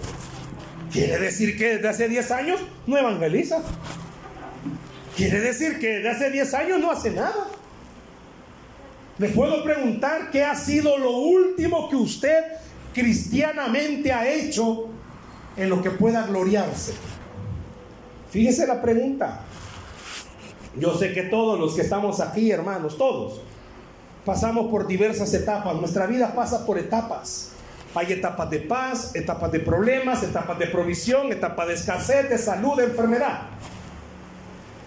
Quiere 0.92 1.18
decir 1.18 1.58
que 1.58 1.76
desde 1.76 1.88
hace 1.88 2.08
10 2.08 2.30
años 2.30 2.60
no 2.86 2.96
evangeliza. 2.96 3.62
Quiere 5.16 5.40
decir 5.40 5.80
que 5.80 5.94
desde 5.96 6.10
hace 6.10 6.30
10 6.30 6.54
años 6.54 6.80
no 6.80 6.92
hace 6.92 7.10
nada. 7.10 7.48
Le 9.18 9.28
puedo 9.28 9.62
preguntar 9.62 10.30
qué 10.30 10.42
ha 10.42 10.56
sido 10.56 10.98
lo 10.98 11.12
último 11.12 11.88
que 11.88 11.96
usted 11.96 12.44
cristianamente 12.92 14.12
ha 14.12 14.28
hecho 14.28 14.88
en 15.56 15.68
lo 15.68 15.80
que 15.82 15.90
pueda 15.90 16.26
gloriarse. 16.26 16.94
Fíjese 18.30 18.66
la 18.66 18.82
pregunta. 18.82 19.40
Yo 20.76 20.98
sé 20.98 21.12
que 21.12 21.22
todos 21.22 21.60
los 21.60 21.74
que 21.74 21.82
estamos 21.82 22.18
aquí, 22.18 22.50
hermanos, 22.50 22.98
todos, 22.98 23.40
pasamos 24.24 24.68
por 24.68 24.88
diversas 24.88 25.32
etapas. 25.32 25.76
Nuestra 25.76 26.06
vida 26.06 26.34
pasa 26.34 26.66
por 26.66 26.76
etapas. 26.78 27.52
Hay 27.94 28.12
etapas 28.12 28.50
de 28.50 28.58
paz, 28.58 29.14
etapas 29.14 29.52
de 29.52 29.60
problemas, 29.60 30.24
etapas 30.24 30.58
de 30.58 30.66
provisión, 30.66 31.30
etapas 31.30 31.68
de 31.68 31.74
escasez, 31.74 32.28
de 32.28 32.38
salud, 32.38 32.76
de 32.76 32.86
enfermedad. 32.86 33.42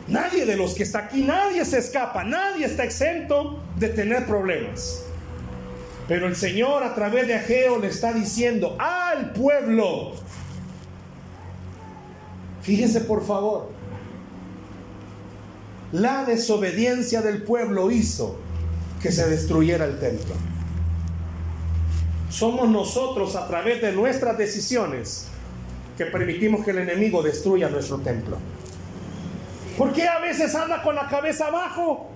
Nadie 0.08 0.46
de 0.46 0.56
los 0.56 0.74
que 0.74 0.84
está 0.84 1.00
aquí, 1.00 1.22
nadie 1.24 1.66
se 1.66 1.80
escapa, 1.80 2.24
nadie 2.24 2.66
está 2.66 2.84
exento 2.84 3.62
de 3.76 3.90
tener 3.90 4.26
problemas. 4.26 5.04
Pero 6.08 6.28
el 6.28 6.36
Señor 6.36 6.84
a 6.84 6.96
través 6.96 7.28
de 7.28 7.36
Ageo 7.36 7.80
le 7.80 7.88
está 7.88 8.14
diciendo 8.14 8.78
al 8.80 9.34
pueblo, 9.34 10.14
fíjense 12.62 13.02
por 13.02 13.26
favor, 13.26 13.70
la 15.92 16.24
desobediencia 16.24 17.22
del 17.22 17.44
pueblo 17.44 17.92
hizo 17.92 18.38
que 19.02 19.12
se 19.12 19.30
destruyera 19.30 19.86
el 19.86 20.00
templo. 20.00 20.36
Somos 22.30 22.70
nosotros 22.70 23.36
a 23.36 23.48
través 23.48 23.82
de 23.82 23.92
nuestras 23.92 24.38
decisiones 24.38 25.28
que 25.98 26.06
permitimos 26.06 26.64
que 26.64 26.72
el 26.72 26.80
enemigo 26.80 27.24
destruya 27.24 27.70
nuestro 27.70 27.98
templo. 27.98 28.38
¿Por 29.78 29.94
qué 29.94 30.08
a 30.08 30.20
veces 30.20 30.56
anda 30.56 30.82
con 30.82 30.96
la 30.96 31.08
cabeza 31.08 31.48
abajo? 31.48 32.10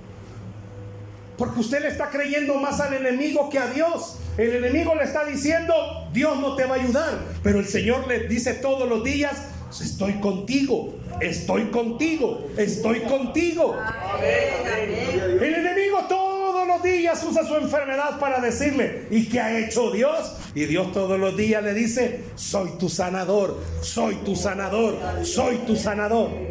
Porque 1.38 1.60
usted 1.60 1.82
le 1.82 1.90
está 1.90 2.10
creyendo 2.10 2.56
más 2.56 2.80
al 2.80 2.94
enemigo 2.94 3.50
que 3.50 3.60
a 3.60 3.68
Dios. 3.68 4.18
El 4.38 4.56
enemigo 4.56 4.96
le 4.96 5.04
está 5.04 5.26
diciendo, 5.26 5.74
Dios 6.12 6.40
no 6.40 6.56
te 6.56 6.66
va 6.66 6.76
a 6.76 6.80
ayudar. 6.80 7.20
Pero 7.44 7.60
el 7.60 7.68
Señor 7.68 8.08
le 8.08 8.28
dice 8.28 8.56
todos 8.56 8.90
los 8.90 9.04
días, 9.04 9.48
estoy 9.70 10.14
contigo, 10.14 10.96
estoy 11.20 11.66
contigo, 11.66 12.48
estoy 12.58 13.02
contigo. 13.02 13.78
El 14.22 15.54
enemigo 15.54 16.00
todos 16.10 16.68
los 16.68 16.82
días 16.82 17.24
usa 17.24 17.46
su 17.46 17.56
enfermedad 17.56 18.20
para 18.20 18.40
decirle, 18.40 19.08
¿y 19.12 19.28
qué 19.30 19.40
ha 19.40 19.60
hecho 19.60 19.92
Dios? 19.92 20.34
Y 20.56 20.66
Dios 20.66 20.92
todos 20.94 21.20
los 21.20 21.38
días 21.38 21.64
le 21.64 21.74
dice, 21.74 22.24
soy 22.36 22.72
tu 22.80 22.90
sanador, 22.90 23.60
soy 23.82 24.16
tu 24.16 24.36
sanador, 24.36 24.98
soy 25.24 25.58
tu 25.68 25.76
sanador. 25.76 26.51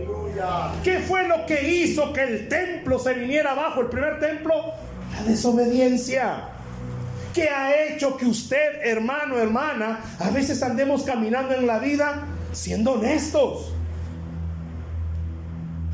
¿Qué 0.83 0.99
fue 1.01 1.27
lo 1.29 1.47
que 1.47 1.69
hizo 1.69 2.13
que 2.13 2.23
el 2.23 2.49
templo 2.49 2.99
se 2.99 3.15
viniera 3.15 3.53
abajo, 3.53 3.81
el 3.81 3.87
primer 3.89 4.21
templo? 4.21 4.55
La 5.13 5.23
desobediencia. 5.25 6.45
¿Qué 7.35 7.49
ha 7.49 7.85
hecho 7.85 8.17
que 8.17 8.27
usted, 8.27 8.81
hermano, 8.83 9.39
hermana, 9.39 10.01
a 10.19 10.31
veces 10.31 10.63
andemos 10.63 11.03
caminando 11.05 11.55
en 11.55 11.67
la 11.67 11.79
vida 11.79 12.27
siendo 12.53 12.93
honestos? 12.93 13.73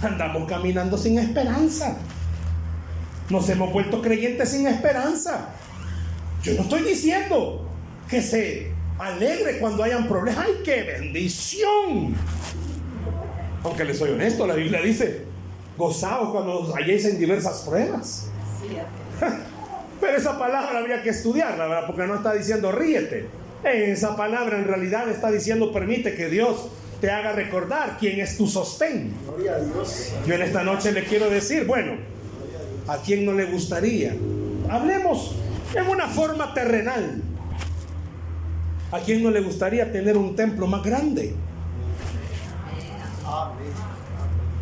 Andamos 0.03 0.49
caminando 0.49 0.97
sin 0.97 1.19
esperanza. 1.19 1.97
Nos 3.29 3.49
hemos 3.49 3.73
vuelto 3.73 4.01
creyentes 4.01 4.51
sin 4.51 4.67
esperanza. 4.67 5.49
Yo 6.43 6.55
no 6.55 6.63
estoy 6.63 6.83
diciendo 6.83 7.69
que 8.09 8.23
se 8.23 8.73
alegre 8.99 9.59
cuando 9.59 9.83
hayan 9.83 10.07
problemas. 10.07 10.47
¡Ay, 10.47 10.55
qué 10.65 10.83
bendición! 10.85 12.15
Aunque 13.67 13.85
les 13.85 13.99
soy 13.99 14.11
honesto, 14.11 14.47
la 14.47 14.55
Biblia 14.55 14.81
dice, 14.81 15.23
gozaos 15.77 16.31
cuando 16.31 16.73
hayáis 16.77 17.05
en 17.05 17.19
diversas 17.19 17.63
pruebas. 17.63 18.29
Pero 20.01 20.17
esa 20.17 20.39
palabra 20.39 20.79
habría 20.79 21.03
que 21.03 21.11
estudiarla, 21.11 21.67
¿verdad? 21.67 21.87
Porque 21.89 22.07
no 22.07 22.15
está 22.15 22.33
diciendo 22.33 22.71
ríete. 22.71 23.27
Esa 23.65 24.15
palabra 24.15 24.57
en 24.57 24.67
realidad 24.67 25.09
está 25.09 25.33
diciendo 25.33 25.73
permite 25.73 26.15
que 26.15 26.29
Dios 26.29 26.69
te 27.01 27.11
haga 27.11 27.33
recordar 27.33 27.97
quién 27.99 28.21
es 28.21 28.39
tu 28.39 28.47
sostén. 28.47 29.13
Yo 30.25 30.35
en 30.35 30.43
esta 30.43 30.63
noche 30.63 30.93
le 30.93 31.03
quiero 31.03 31.29
decir, 31.29 31.65
bueno, 31.67 31.95
¿a 32.87 32.99
quién 32.99 33.27
no 33.27 33.33
le 33.33 33.47
gustaría? 33.47 34.15
Hablemos 34.71 35.35
en 35.75 35.89
una 35.89 36.07
forma 36.07 36.55
terrenal. 36.55 37.21
¿A 38.93 39.01
quién 39.01 39.25
no 39.25 39.33
le 39.33 39.41
gustaría 39.41 39.91
tener 39.91 40.17
un 40.17 40.37
templo 40.37 40.69
más 40.69 40.85
grande? 40.85 41.35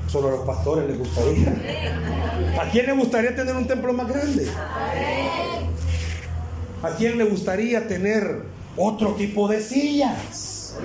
Solo 0.09 0.29
a 0.29 0.31
los 0.33 0.41
pastores 0.41 0.89
les 0.89 0.99
gustaría. 0.99 1.49
¿A 2.61 2.71
quién 2.71 2.87
le 2.87 2.93
gustaría 2.93 3.35
tener 3.35 3.57
un 3.57 3.67
templo 3.67 3.93
más 3.93 4.09
grande? 4.09 4.49
¿A 6.83 6.91
quién 6.91 7.19
le 7.19 7.25
gustaría 7.25 7.89
tener 7.89 8.45
otro 8.77 9.15
tipo 9.15 9.49
de 9.49 9.61
sillas? 9.61 10.77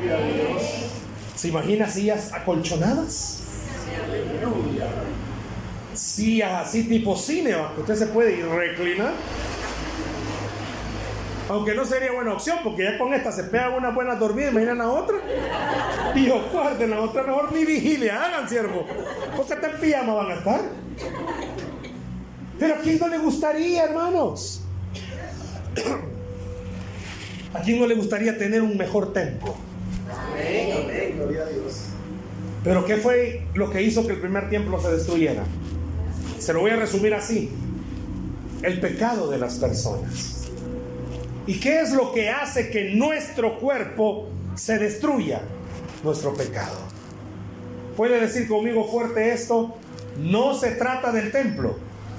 ¿Se 1.36 1.48
imagina 1.50 1.88
sillas 1.88 2.34
acolchonadas? 2.34 3.42
Sillas 5.94 6.68
así 6.68 6.84
tipo 6.84 7.16
cine, 7.16 7.56
usted 7.78 7.96
se 7.96 8.08
puede 8.08 8.38
ir 8.38 8.46
reclinar. 8.48 9.14
Aunque 11.50 11.74
no 11.74 11.84
sería 11.84 12.12
buena 12.12 12.34
opción, 12.34 12.60
porque 12.64 12.84
ya 12.84 12.98
con 13.00 13.12
esta 13.12 13.32
se 13.32 13.44
pegan 13.46 13.74
una 13.74 13.90
buena 13.90 14.16
dormida, 14.16 14.52
imaginan 14.52 14.82
a 14.82 14.90
otra. 14.90 15.18
Y 16.16 16.30
guarden 16.30 16.92
la 16.92 17.02
otra, 17.02 17.24
mejor 17.24 17.52
ni 17.52 17.66
vigilia, 17.66 18.24
hagan 18.24 18.48
siervo. 18.48 18.86
Porque 19.36 19.54
hasta 19.54 19.72
en 19.72 19.78
pijama 19.80 20.14
van 20.14 20.32
a 20.32 20.36
estar. 20.36 20.62
Pero 22.60 22.76
¿a 22.76 22.78
quién 22.78 23.00
no 23.00 23.08
le 23.08 23.18
gustaría, 23.18 23.84
hermanos? 23.86 24.62
¿A 27.54 27.62
quién 27.62 27.80
no 27.80 27.88
le 27.88 27.96
gustaría 27.96 28.38
tener 28.38 28.62
un 28.62 28.78
mejor 28.78 29.12
templo? 29.12 29.56
Amén, 30.12 30.72
amén, 30.84 31.16
gloria 31.18 31.42
a 31.42 31.46
Dios. 31.46 31.86
Pero 32.64 32.86
¿qué 32.86 32.98
fue 32.98 33.48
lo 33.56 33.72
que 33.72 33.82
hizo 33.82 34.06
que 34.06 34.14
el 34.14 34.20
primer 34.20 34.52
templo 34.52 34.80
se 34.80 34.92
destruyera? 34.92 35.46
Se 36.38 36.54
lo 36.54 36.60
voy 36.60 36.70
a 36.72 36.76
resumir 36.76 37.16
así. 37.16 37.50
El 38.62 38.80
pecado 38.80 39.32
de 39.32 39.40
las 39.40 39.56
personas. 39.56 40.39
¿Y 41.50 41.60
qué 41.60 41.82
es 41.82 41.94
lo 41.94 42.14
que 42.14 42.30
hace 42.30 42.70
que 42.70 42.92
nuestro 42.94 43.58
cuerpo 43.58 44.30
se 44.54 44.78
destruya? 44.78 45.42
Nuestro 46.04 46.36
pecado. 46.36 46.78
¿Puede 47.98 48.22
decir 48.22 48.48
conmigo 48.48 48.88
fuerte 48.88 49.34
esto? 49.34 49.76
No 50.20 50.54
se 50.54 50.74
trata 50.74 51.12
del 51.12 51.32
templo. 51.32 51.76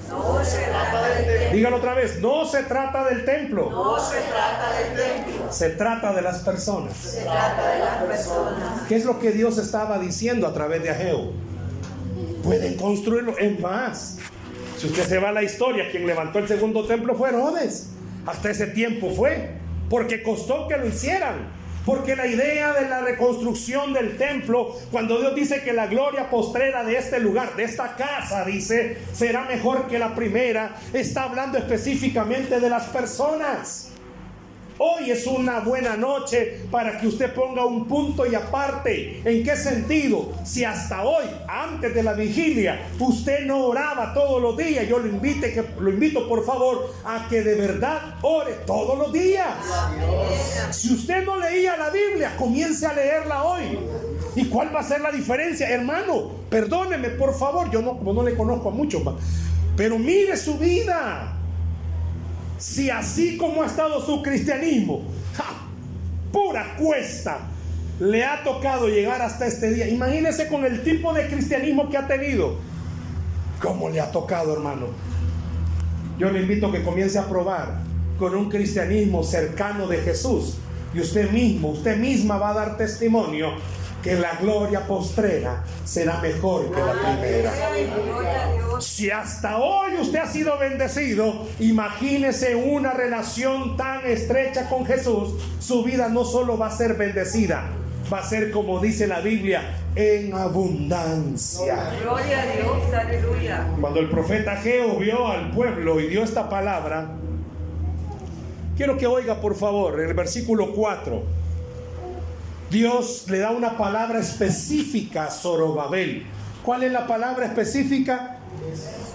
No 0.09 0.43
se 0.43 0.57
trata 0.57 1.07
del 1.07 1.25
templo. 1.25 1.55
Dígalo 1.55 1.77
otra 1.77 1.93
vez, 1.93 2.19
no 2.19 2.43
se 2.43 2.63
trata 2.63 3.05
del 3.05 3.23
templo. 3.23 3.69
No 3.69 3.97
se 3.97 4.17
trata 4.17 4.73
del 4.77 4.97
templo. 4.97 5.49
Se 5.49 5.69
trata 5.69 6.11
de 6.11 6.21
las 6.23 6.39
personas. 6.39 6.97
Se 6.97 7.21
trata 7.21 7.69
de 7.71 7.79
las 7.79 8.03
personas. 8.03 8.81
¿Qué 8.89 8.97
es 8.97 9.05
lo 9.05 9.17
que 9.17 9.31
Dios 9.31 9.57
estaba 9.57 9.97
diciendo 9.97 10.45
a 10.45 10.53
través 10.53 10.83
de 10.83 10.89
Ageo? 10.89 11.31
Pueden 12.43 12.75
construirlo 12.75 13.39
en 13.39 13.61
más. 13.61 14.17
Si 14.77 14.87
usted 14.87 15.07
se 15.07 15.19
va 15.19 15.29
a 15.29 15.31
la 15.31 15.43
historia, 15.43 15.89
quien 15.89 16.05
levantó 16.05 16.39
el 16.39 16.49
segundo 16.49 16.85
templo 16.85 17.15
fue 17.15 17.29
Herodes. 17.29 17.91
Hasta 18.25 18.51
ese 18.51 18.67
tiempo 18.67 19.11
fue, 19.11 19.51
porque 19.89 20.23
costó 20.23 20.67
que 20.67 20.77
lo 20.77 20.87
hicieran. 20.87 21.61
Porque 21.85 22.15
la 22.15 22.27
idea 22.27 22.73
de 22.73 22.87
la 22.87 23.01
reconstrucción 23.01 23.91
del 23.91 24.15
templo, 24.17 24.75
cuando 24.91 25.19
Dios 25.19 25.33
dice 25.33 25.63
que 25.63 25.73
la 25.73 25.87
gloria 25.87 26.29
postrera 26.29 26.83
de 26.83 26.95
este 26.95 27.19
lugar, 27.19 27.55
de 27.55 27.63
esta 27.63 27.95
casa, 27.95 28.45
dice, 28.45 28.99
será 29.13 29.45
mejor 29.45 29.87
que 29.87 29.97
la 29.97 30.13
primera, 30.13 30.75
está 30.93 31.23
hablando 31.23 31.57
específicamente 31.57 32.59
de 32.59 32.69
las 32.69 32.83
personas. 32.89 33.90
Hoy 34.83 35.11
es 35.11 35.27
una 35.27 35.59
buena 35.59 35.95
noche 35.95 36.61
para 36.71 36.97
que 36.97 37.05
usted 37.05 37.31
ponga 37.35 37.63
un 37.63 37.87
punto 37.87 38.25
y 38.25 38.33
aparte. 38.33 39.21
¿En 39.23 39.43
qué 39.43 39.55
sentido? 39.55 40.33
Si 40.43 40.63
hasta 40.63 41.03
hoy, 41.03 41.25
antes 41.47 41.93
de 41.93 42.01
la 42.01 42.13
vigilia, 42.13 42.87
usted 42.97 43.45
no 43.45 43.67
oraba 43.67 44.11
todos 44.15 44.41
los 44.41 44.57
días, 44.57 44.89
yo 44.89 44.97
lo 44.97 45.07
invite, 45.07 45.53
que 45.53 45.63
lo 45.79 45.91
invito 45.91 46.27
por 46.27 46.43
favor 46.43 46.95
a 47.05 47.27
que 47.29 47.43
de 47.43 47.53
verdad 47.53 48.15
ore 48.23 48.53
todos 48.65 48.97
los 48.97 49.13
días. 49.13 49.49
Si 50.71 50.91
usted 50.91 51.27
no 51.27 51.37
leía 51.37 51.77
la 51.77 51.91
Biblia, 51.91 52.35
comience 52.35 52.83
a 52.83 52.93
leerla 52.93 53.43
hoy. 53.43 53.77
¿Y 54.35 54.45
cuál 54.45 54.75
va 54.75 54.79
a 54.79 54.83
ser 54.83 55.01
la 55.01 55.11
diferencia, 55.11 55.69
hermano? 55.69 56.31
Perdóneme, 56.49 57.09
por 57.09 57.37
favor, 57.37 57.69
yo 57.69 57.83
no, 57.83 57.99
no 58.01 58.23
le 58.23 58.33
conozco 58.33 58.69
a 58.69 58.71
muchos, 58.71 59.03
pero 59.77 59.99
mire 59.99 60.35
su 60.37 60.57
vida 60.57 61.37
si 62.61 62.91
así 62.91 63.37
como 63.37 63.63
ha 63.63 63.65
estado 63.65 64.05
su 64.05 64.21
cristianismo, 64.21 65.01
pura 66.31 66.75
cuesta, 66.77 67.39
le 67.99 68.23
ha 68.23 68.43
tocado 68.43 68.87
llegar 68.87 69.19
hasta 69.21 69.47
este 69.47 69.73
día. 69.73 69.87
Imagínese 69.87 70.47
con 70.47 70.63
el 70.63 70.83
tipo 70.83 71.11
de 71.11 71.27
cristianismo 71.27 71.89
que 71.89 71.97
ha 71.97 72.07
tenido. 72.07 72.57
¿Cómo 73.59 73.89
le 73.89 73.99
ha 73.99 74.11
tocado, 74.11 74.53
hermano? 74.53 74.87
Yo 76.19 76.29
le 76.29 76.41
invito 76.41 76.67
a 76.67 76.71
que 76.71 76.83
comience 76.83 77.17
a 77.17 77.27
probar 77.27 77.79
con 78.19 78.35
un 78.35 78.47
cristianismo 78.47 79.23
cercano 79.23 79.87
de 79.87 79.97
Jesús. 79.97 80.57
Y 80.93 80.99
usted 80.99 81.31
mismo, 81.31 81.69
usted 81.69 81.97
misma 81.97 82.37
va 82.37 82.51
a 82.51 82.53
dar 82.53 82.77
testimonio 82.77 83.53
que 84.01 84.15
la 84.15 84.35
gloria 84.35 84.87
postrera 84.87 85.63
será 85.85 86.19
mejor 86.19 86.71
que 86.71 86.79
la 86.79 86.93
primera. 86.93 87.51
Si 88.79 89.11
hasta 89.11 89.57
hoy 89.57 89.93
usted 89.99 90.19
ha 90.19 90.27
sido 90.27 90.57
bendecido, 90.57 91.47
imagínese 91.59 92.55
una 92.55 92.93
relación 92.93 93.77
tan 93.77 94.05
estrecha 94.05 94.67
con 94.69 94.85
Jesús, 94.85 95.35
su 95.59 95.83
vida 95.83 96.09
no 96.09 96.25
solo 96.25 96.57
va 96.57 96.67
a 96.67 96.71
ser 96.71 96.95
bendecida, 96.95 97.69
va 98.11 98.19
a 98.19 98.23
ser 98.23 98.51
como 98.51 98.79
dice 98.79 99.07
la 99.07 99.19
Biblia, 99.19 99.77
en 99.95 100.33
abundancia. 100.33 101.91
Gloria 102.01 102.41
a 102.41 102.45
Dios, 102.45 102.93
aleluya. 102.93 103.67
Cuando 103.79 103.99
el 103.99 104.09
profeta 104.09 104.55
Geo 104.57 104.95
vio 104.95 105.27
al 105.27 105.51
pueblo 105.51 105.99
y 105.99 106.07
dio 106.07 106.23
esta 106.23 106.49
palabra, 106.49 107.11
quiero 108.77 108.97
que 108.97 109.05
oiga 109.05 109.35
por 109.41 109.55
favor 109.55 109.99
en 109.99 110.07
el 110.07 110.13
versículo 110.15 110.73
4. 110.73 111.41
Dios 112.71 113.25
le 113.27 113.39
da 113.39 113.51
una 113.51 113.77
palabra 113.77 114.19
específica 114.19 115.25
a 115.25 115.29
Zorobabel. 115.29 116.23
¿Cuál 116.63 116.83
es 116.83 116.91
la 116.93 117.05
palabra 117.05 117.45
específica? 117.45 118.39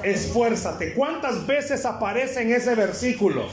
Esfuérzate. 0.02 0.92
¿Cuántas 0.92 1.46
veces 1.46 1.86
aparece 1.86 2.42
en 2.42 2.52
ese 2.52 2.74
versículo? 2.74 3.46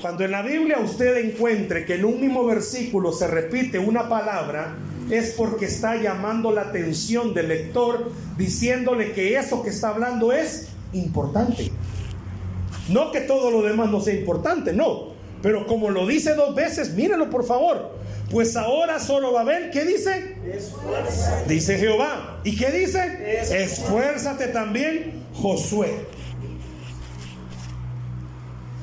Cuando 0.00 0.24
en 0.24 0.30
la 0.30 0.42
Biblia 0.42 0.78
usted 0.78 1.16
encuentre 1.16 1.84
que 1.84 1.96
en 1.96 2.04
un 2.04 2.20
mismo 2.20 2.44
versículo 2.46 3.12
se 3.12 3.26
repite 3.26 3.80
una 3.80 4.08
palabra, 4.08 4.76
es 5.10 5.32
porque 5.32 5.64
está 5.64 5.96
llamando 5.96 6.52
la 6.52 6.62
atención 6.62 7.34
del 7.34 7.48
lector, 7.48 8.12
diciéndole 8.38 9.12
que 9.12 9.36
eso 9.36 9.64
que 9.64 9.70
está 9.70 9.88
hablando 9.88 10.32
es 10.32 10.68
importante. 10.92 11.72
No 12.88 13.10
que 13.10 13.22
todo 13.22 13.50
lo 13.50 13.62
demás 13.62 13.90
no 13.90 14.00
sea 14.00 14.14
importante, 14.14 14.72
no. 14.72 15.13
Pero 15.44 15.66
como 15.66 15.90
lo 15.90 16.06
dice 16.06 16.34
dos 16.34 16.54
veces, 16.54 16.94
mírenlo 16.94 17.28
por 17.28 17.44
favor. 17.44 17.90
Pues 18.30 18.56
ahora 18.56 18.96
ver, 19.44 19.70
¿qué 19.70 19.84
dice? 19.84 20.36
Esfuérzate. 20.50 21.52
Dice 21.52 21.76
Jehová. 21.76 22.40
¿Y 22.44 22.56
qué 22.56 22.70
dice? 22.70 23.42
Esfuérzate 23.62 24.46
también 24.46 25.22
Josué. 25.34 26.06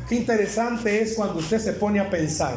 Qué 0.07 0.13
interesante 0.13 1.01
es 1.01 1.15
cuando 1.15 1.39
usted 1.39 1.57
se 1.57 1.73
pone 1.73 1.99
a 1.99 2.11
pensar 2.11 2.53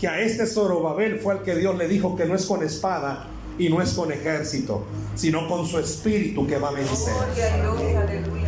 que 0.00 0.06
a 0.06 0.20
este 0.20 0.46
Zorobabel 0.46 1.18
fue 1.18 1.32
al 1.32 1.42
que 1.42 1.56
Dios 1.56 1.76
le 1.76 1.88
dijo 1.88 2.14
que 2.14 2.26
no 2.26 2.36
es 2.36 2.46
con 2.46 2.62
espada 2.62 3.26
y 3.58 3.68
no 3.68 3.82
es 3.82 3.92
con 3.92 4.12
ejército, 4.12 4.86
sino 5.14 5.48
con 5.48 5.66
su 5.66 5.78
espíritu 5.78 6.46
que 6.46 6.58
va 6.58 6.68
a 6.68 6.72
vencer. 6.72 7.14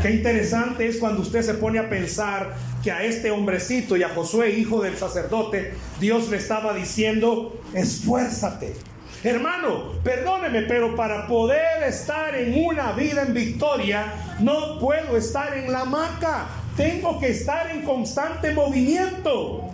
Qué 0.00 0.10
interesante 0.10 0.86
es 0.88 0.98
cuando 0.98 1.22
usted 1.22 1.42
se 1.42 1.54
pone 1.54 1.78
a 1.78 1.88
pensar 1.88 2.54
que 2.82 2.90
a 2.90 3.02
este 3.02 3.30
hombrecito 3.30 3.96
y 3.96 4.02
a 4.02 4.10
Josué, 4.10 4.50
hijo 4.50 4.82
del 4.82 4.96
sacerdote, 4.96 5.74
Dios 6.00 6.28
le 6.30 6.36
estaba 6.36 6.72
diciendo, 6.74 7.60
esfuérzate. 7.74 8.74
Hermano, 9.22 9.92
perdóneme, 10.02 10.62
pero 10.62 10.96
para 10.96 11.26
poder 11.26 11.82
estar 11.86 12.34
en 12.34 12.64
una 12.64 12.92
vida 12.92 13.22
en 13.22 13.34
victoria, 13.34 14.36
no 14.40 14.78
puedo 14.78 15.16
estar 15.16 15.58
en 15.58 15.70
la 15.70 15.80
hamaca. 15.80 16.46
Tengo 16.76 17.20
que 17.20 17.28
estar 17.28 17.70
en 17.70 17.82
constante 17.82 18.54
movimiento. 18.54 19.70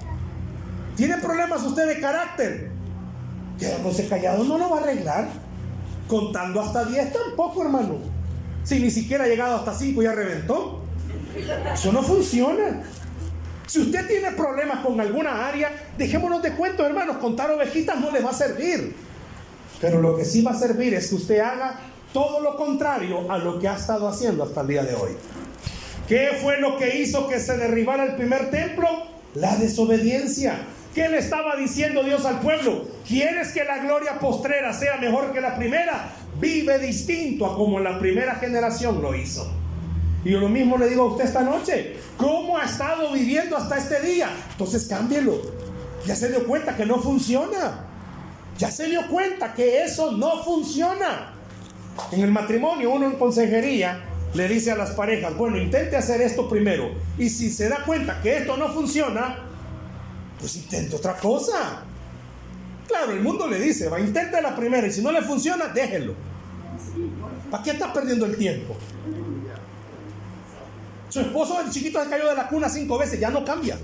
¿Tiene 0.97 1.19
problemas 1.19 1.63
usted 1.63 1.87
de 1.87 2.01
carácter? 2.01 2.76
Quedándose 3.59 4.09
callado 4.09 4.45
no 4.45 4.59
lo 4.59 4.71
va 4.71 4.79
a 4.79 4.81
arreglar. 4.83 5.29
Contando 6.09 6.61
hasta 6.61 6.85
10 6.85 7.13
tampoco, 7.13 7.63
hermano. 7.63 7.99
Si 8.65 8.79
ni 8.79 8.91
siquiera 8.91 9.25
ha 9.25 9.29
llegado 9.29 9.57
hasta 9.57 9.75
5 9.75 10.03
ya 10.03 10.13
reventó. 10.13 10.83
Eso 11.73 11.93
no 11.93 12.03
funciona. 12.03 12.83
Si 13.67 13.81
usted 13.81 14.07
tiene 14.07 14.31
problemas 14.33 14.85
con 14.85 15.01
alguna 15.01 15.49
área, 15.49 15.71
dejémonos 15.99 16.43
de 16.43 16.53
cuentos, 16.53 16.87
hermanos. 16.87 17.17
Contar 17.17 17.51
ovejitas 17.51 18.01
no 18.01 18.11
le 18.11 18.21
va 18.21 18.31
a 18.31 18.35
servir. 18.35 18.95
Pero 19.81 20.01
lo 20.01 20.17
que 20.17 20.25
sí 20.25 20.43
va 20.43 20.53
a 20.53 20.59
servir 20.59 20.95
es 20.95 21.09
que 21.09 21.17
usted 21.17 21.41
haga 21.41 21.81
todo 22.13 22.41
lo 22.41 22.57
contrario 22.57 23.31
a 23.31 23.39
lo 23.39 23.59
que 23.59 23.69
ha 23.69 23.77
estado 23.77 24.09
haciendo 24.09 24.45
hasta 24.45 24.63
el 24.63 24.69
día 24.69 24.83
de 24.85 24.95
hoy. 24.95 25.11
¿Qué 26.09 26.39
fue 26.41 26.61
lo 26.61 26.79
que 26.79 26.99
hizo 27.01 27.27
que 27.27 27.41
se 27.41 27.57
derribara 27.57 28.05
el 28.05 28.15
primer 28.15 28.51
templo? 28.51 28.89
La 29.35 29.57
desobediencia. 29.57 30.61
¿Qué 30.97 31.11
le 31.11 31.19
estaba 31.19 31.57
diciendo 31.57 32.03
Dios 32.03 32.25
al 32.25 32.41
pueblo? 32.41 32.87
¿Quieres 33.07 33.53
que 33.53 33.63
la 33.65 33.81
gloria 33.81 34.19
postrera 34.19 34.73
sea 34.73 34.97
mejor 34.97 35.31
que 35.31 35.43
la 35.43 35.55
primera? 35.55 36.09
Vive 36.41 36.79
distinto 36.79 37.45
a 37.45 37.55
como 37.55 37.79
la 37.81 37.99
primera 37.99 38.37
generación 38.37 39.03
lo 39.03 39.15
hizo. 39.15 39.47
Y 40.25 40.31
yo 40.31 40.41
lo 40.41 40.49
mismo 40.49 40.79
le 40.79 40.89
digo 40.89 41.03
a 41.03 41.11
usted 41.11 41.27
esta 41.27 41.43
noche. 41.43 41.97
¿Cómo 42.17 42.57
ha 42.57 42.65
estado 42.65 43.13
viviendo 43.13 43.59
hasta 43.59 43.77
este 43.77 44.01
día? 44.01 44.31
Entonces 44.53 44.87
cámbielo. 44.89 45.43
Ya 46.07 46.17
se 46.17 46.31
dio 46.31 46.47
cuenta 46.47 46.75
que 46.75 46.87
no 46.87 46.99
funciona. 47.03 47.85
Ya 48.57 48.71
se 48.71 48.89
dio 48.89 49.07
cuenta 49.09 49.53
que 49.53 49.83
eso 49.83 50.13
no 50.13 50.43
funciona. 50.45 51.35
En 52.11 52.23
el 52.23 52.33
matrimonio, 52.33 52.91
uno 52.91 53.05
en 53.05 53.19
consejería 53.19 54.01
le 54.33 54.49
dice 54.49 54.73
a 54.73 54.77
las 54.77 54.93
parejas, 54.93 55.37
bueno, 55.37 55.59
intente 55.59 55.95
hacer 55.95 56.23
esto 56.23 56.49
primero. 56.49 56.89
Y 57.19 57.29
si 57.29 57.51
se 57.51 57.69
da 57.69 57.85
cuenta 57.85 58.23
que 58.23 58.39
esto 58.39 58.57
no 58.57 58.69
funciona, 58.73 59.47
pues 60.39 60.57
intente 60.57 60.97
otra 60.97 61.17
cosa. 61.17 61.83
Claro, 62.87 63.13
el 63.13 63.21
mundo 63.21 63.47
le 63.49 63.59
dice, 63.59 63.89
va, 63.89 63.99
intente 64.01 64.41
la 64.41 64.55
primera 64.55 64.87
y 64.87 64.93
si 64.93 65.03
no 65.03 65.11
le 65.11 65.23
funciona, 65.23 65.69
déjelo. 65.69 66.15
¿Para 67.51 67.63
qué 67.63 67.71
está 67.71 67.93
perdiendo 67.93 68.27
el 68.27 68.37
tiempo? 68.37 68.77
Su 71.09 71.21
esposo, 71.21 71.61
el 71.61 71.71
chiquito, 71.71 72.03
se 72.03 72.11
cayó 72.11 72.29
de 72.29 72.35
la 72.35 72.49
cuna 72.49 72.69
cinco 72.69 72.99
veces, 72.99 73.19
ya 73.19 73.31
no 73.31 73.45
cambia. 73.45 73.79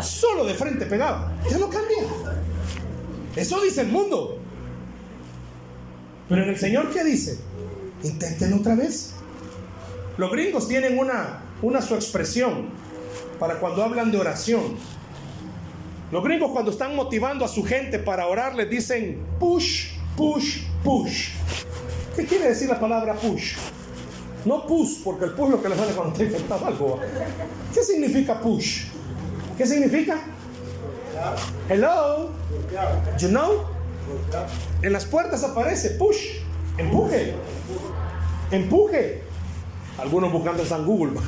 Solo 0.00 0.44
de 0.44 0.54
frente 0.54 0.86
pegado, 0.86 1.30
ya 1.50 1.58
no 1.58 1.68
cambia. 1.68 2.04
Eso 3.34 3.60
dice 3.60 3.82
el 3.82 3.88
mundo. 3.88 4.38
Pero 6.28 6.42
en 6.44 6.50
el 6.50 6.58
Señor, 6.58 6.90
¿qué 6.90 7.04
dice? 7.04 7.38
Inténtenlo 8.02 8.56
otra 8.56 8.74
vez. 8.74 9.14
Los 10.16 10.30
gringos 10.30 10.68
tienen 10.68 10.98
una, 10.98 11.42
una 11.62 11.80
su 11.80 11.94
expresión 11.94 12.68
para 13.38 13.58
cuando 13.58 13.82
hablan 13.82 14.10
de 14.10 14.18
oración. 14.18 14.76
Los 16.12 16.22
gringos 16.22 16.50
cuando 16.50 16.70
están 16.70 16.94
motivando 16.94 17.42
a 17.42 17.48
su 17.48 17.64
gente 17.64 17.98
para 17.98 18.26
orar 18.26 18.54
les 18.54 18.68
dicen 18.68 19.24
push, 19.40 19.92
push, 20.14 20.58
push. 20.84 21.30
¿Qué 22.14 22.26
quiere 22.26 22.48
decir 22.48 22.68
la 22.68 22.78
palabra 22.78 23.14
push? 23.14 23.54
No 24.44 24.66
push, 24.66 25.02
porque 25.02 25.24
el 25.24 25.32
push 25.32 25.46
es 25.46 25.50
lo 25.52 25.62
que 25.62 25.70
le 25.70 25.74
sale 25.74 25.92
cuando 25.92 26.12
está 26.12 26.24
infectado 26.24 26.66
algo. 26.66 27.00
¿Qué 27.72 27.82
significa 27.82 28.38
push? 28.38 28.88
¿Qué 29.56 29.64
significa? 29.64 30.18
Hello. 31.70 32.28
You 33.18 33.28
know? 33.28 33.64
En 34.82 34.92
las 34.92 35.06
puertas 35.06 35.42
aparece 35.42 35.92
push. 35.92 36.40
Empuje. 36.76 37.32
Empuje. 38.50 39.22
Algunos 39.96 40.30
buscando 40.30 40.62
en 40.62 40.68
San 40.68 40.84
Google. 40.84 41.18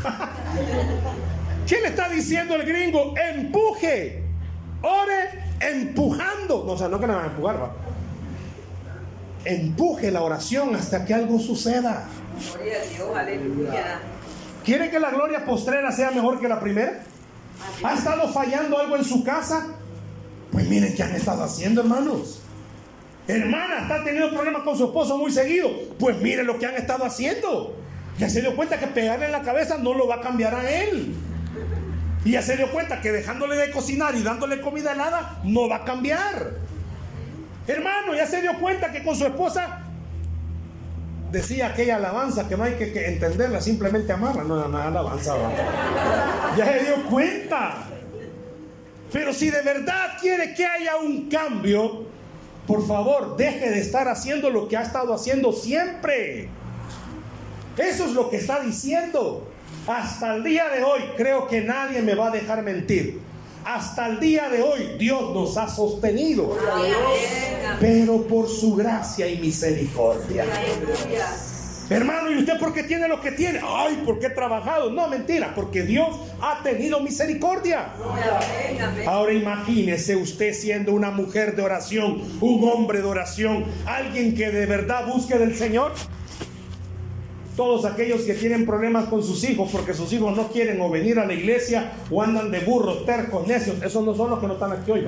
¿Qué 1.66 1.80
le 1.80 1.88
está 1.88 2.10
diciendo 2.10 2.54
el 2.56 2.66
gringo? 2.66 3.14
Empuje. 3.16 4.23
Ore 4.84 5.30
empujando. 5.60 6.64
No, 6.66 6.72
o 6.72 6.78
sea, 6.78 6.88
no 6.88 7.00
que 7.00 7.06
la 7.06 7.14
van 7.14 7.24
a 7.24 7.28
empujar, 7.28 7.62
va. 7.62 7.72
Empuje 9.44 10.10
la 10.10 10.22
oración 10.22 10.74
hasta 10.76 11.04
que 11.04 11.14
algo 11.14 11.38
suceda. 11.38 12.04
Gloria 12.54 12.78
a 12.78 12.94
Dios, 12.94 13.16
aleluya. 13.16 14.00
¿Quiere 14.64 14.90
que 14.90 15.00
la 15.00 15.10
gloria 15.10 15.44
postrera 15.44 15.90
sea 15.90 16.10
mejor 16.10 16.40
que 16.40 16.48
la 16.48 16.60
primera? 16.60 17.02
¿Ha 17.82 17.94
estado 17.94 18.28
fallando 18.28 18.78
algo 18.78 18.96
en 18.96 19.04
su 19.04 19.24
casa? 19.24 19.66
Pues 20.52 20.68
miren 20.68 20.94
qué 20.94 21.02
han 21.02 21.14
estado 21.14 21.44
haciendo, 21.44 21.80
hermanos. 21.80 22.40
Hermana, 23.26 23.82
está 23.82 24.04
teniendo 24.04 24.34
problemas 24.34 24.62
con 24.62 24.76
su 24.76 24.84
esposo 24.84 25.16
muy 25.16 25.30
seguido. 25.30 25.70
Pues 25.98 26.20
miren 26.20 26.46
lo 26.46 26.58
que 26.58 26.66
han 26.66 26.74
estado 26.74 27.04
haciendo. 27.04 27.74
Ya 28.18 28.28
se 28.28 28.42
dio 28.42 28.54
cuenta 28.54 28.78
que 28.78 28.86
pegarle 28.86 29.26
en 29.26 29.32
la 29.32 29.42
cabeza 29.42 29.78
no 29.78 29.94
lo 29.94 30.06
va 30.06 30.16
a 30.16 30.20
cambiar 30.20 30.54
a 30.54 30.70
él. 30.70 31.14
Y 32.24 32.32
ya 32.32 32.42
se 32.42 32.56
dio 32.56 32.70
cuenta 32.70 33.00
que 33.00 33.12
dejándole 33.12 33.56
de 33.56 33.70
cocinar 33.70 34.14
y 34.14 34.22
dándole 34.22 34.60
comida 34.60 34.92
helada 34.92 35.40
no 35.44 35.68
va 35.68 35.76
a 35.76 35.84
cambiar. 35.84 36.52
Hermano, 37.66 38.14
ya 38.14 38.26
se 38.26 38.40
dio 38.40 38.58
cuenta 38.58 38.90
que 38.90 39.02
con 39.02 39.14
su 39.14 39.26
esposa 39.26 39.80
decía 41.30 41.68
aquella 41.68 41.96
alabanza 41.96 42.48
que 42.48 42.56
no 42.56 42.64
hay 42.64 42.74
que, 42.74 43.06
entenderla, 43.06 43.60
simplemente 43.60 44.12
amarla. 44.12 44.44
No, 44.44 44.56
no, 44.56 44.68
no, 44.68 44.78
alabanza. 44.78 45.34
Ya 46.56 46.64
se 46.66 46.84
dio 46.84 47.04
cuenta. 47.10 47.84
Pero 49.12 49.32
si 49.32 49.50
de 49.50 49.62
verdad 49.62 50.16
quiere 50.20 50.54
que 50.54 50.64
haya 50.64 50.96
un 50.96 51.28
cambio, 51.28 52.06
por 52.66 52.86
favor, 52.86 53.36
deje 53.36 53.70
de 53.70 53.80
estar 53.80 54.08
haciendo 54.08 54.48
lo 54.48 54.66
que 54.66 54.76
ha 54.76 54.82
estado 54.82 55.12
haciendo 55.12 55.52
siempre. 55.52 56.48
Eso 57.76 58.06
es 58.06 58.12
lo 58.12 58.30
que 58.30 58.36
está 58.38 58.60
diciendo. 58.60 59.48
Hasta 59.86 60.36
el 60.36 60.42
día 60.42 60.68
de 60.70 60.82
hoy 60.82 61.02
creo 61.16 61.46
que 61.46 61.60
nadie 61.60 62.00
me 62.00 62.14
va 62.14 62.28
a 62.28 62.30
dejar 62.30 62.62
mentir. 62.62 63.20
Hasta 63.64 64.06
el 64.08 64.20
día 64.20 64.48
de 64.48 64.62
hoy 64.62 64.96
Dios 64.98 65.34
nos 65.34 65.56
ha 65.58 65.68
sostenido. 65.68 66.56
Pero 67.80 68.26
por 68.26 68.48
su 68.48 68.74
gracia 68.74 69.28
y 69.28 69.38
misericordia. 69.38 70.44
Hermano, 71.90 72.30
¿y 72.30 72.38
usted 72.38 72.58
por 72.58 72.72
qué 72.72 72.84
tiene 72.84 73.08
lo 73.08 73.20
que 73.20 73.32
tiene? 73.32 73.60
Ay, 73.62 74.02
porque 74.06 74.26
he 74.26 74.30
trabajado. 74.30 74.90
No, 74.90 75.06
mentira, 75.06 75.54
porque 75.54 75.82
Dios 75.82 76.16
ha 76.40 76.62
tenido 76.62 77.00
misericordia. 77.00 77.92
Ahora 79.06 79.34
imagínese 79.34 80.16
usted 80.16 80.54
siendo 80.54 80.94
una 80.94 81.10
mujer 81.10 81.56
de 81.56 81.62
oración, 81.62 82.22
un 82.40 82.66
hombre 82.66 83.02
de 83.02 83.04
oración, 83.04 83.66
alguien 83.84 84.34
que 84.34 84.50
de 84.50 84.64
verdad 84.64 85.06
busque 85.06 85.36
del 85.36 85.54
Señor. 85.54 85.92
Todos 87.56 87.84
aquellos 87.84 88.22
que 88.22 88.34
tienen 88.34 88.66
problemas 88.66 89.04
con 89.06 89.22
sus 89.22 89.44
hijos 89.44 89.70
porque 89.70 89.94
sus 89.94 90.12
hijos 90.12 90.36
no 90.36 90.48
quieren 90.48 90.80
o 90.80 90.90
venir 90.90 91.18
a 91.20 91.26
la 91.26 91.34
iglesia 91.34 91.92
o 92.10 92.20
andan 92.20 92.50
de 92.50 92.60
burros, 92.60 93.06
tercos, 93.06 93.46
necios, 93.46 93.80
esos 93.82 94.04
no 94.04 94.14
son 94.14 94.30
los 94.30 94.40
que 94.40 94.46
no 94.48 94.54
están 94.54 94.72
aquí 94.72 94.90
hoy. 94.90 95.06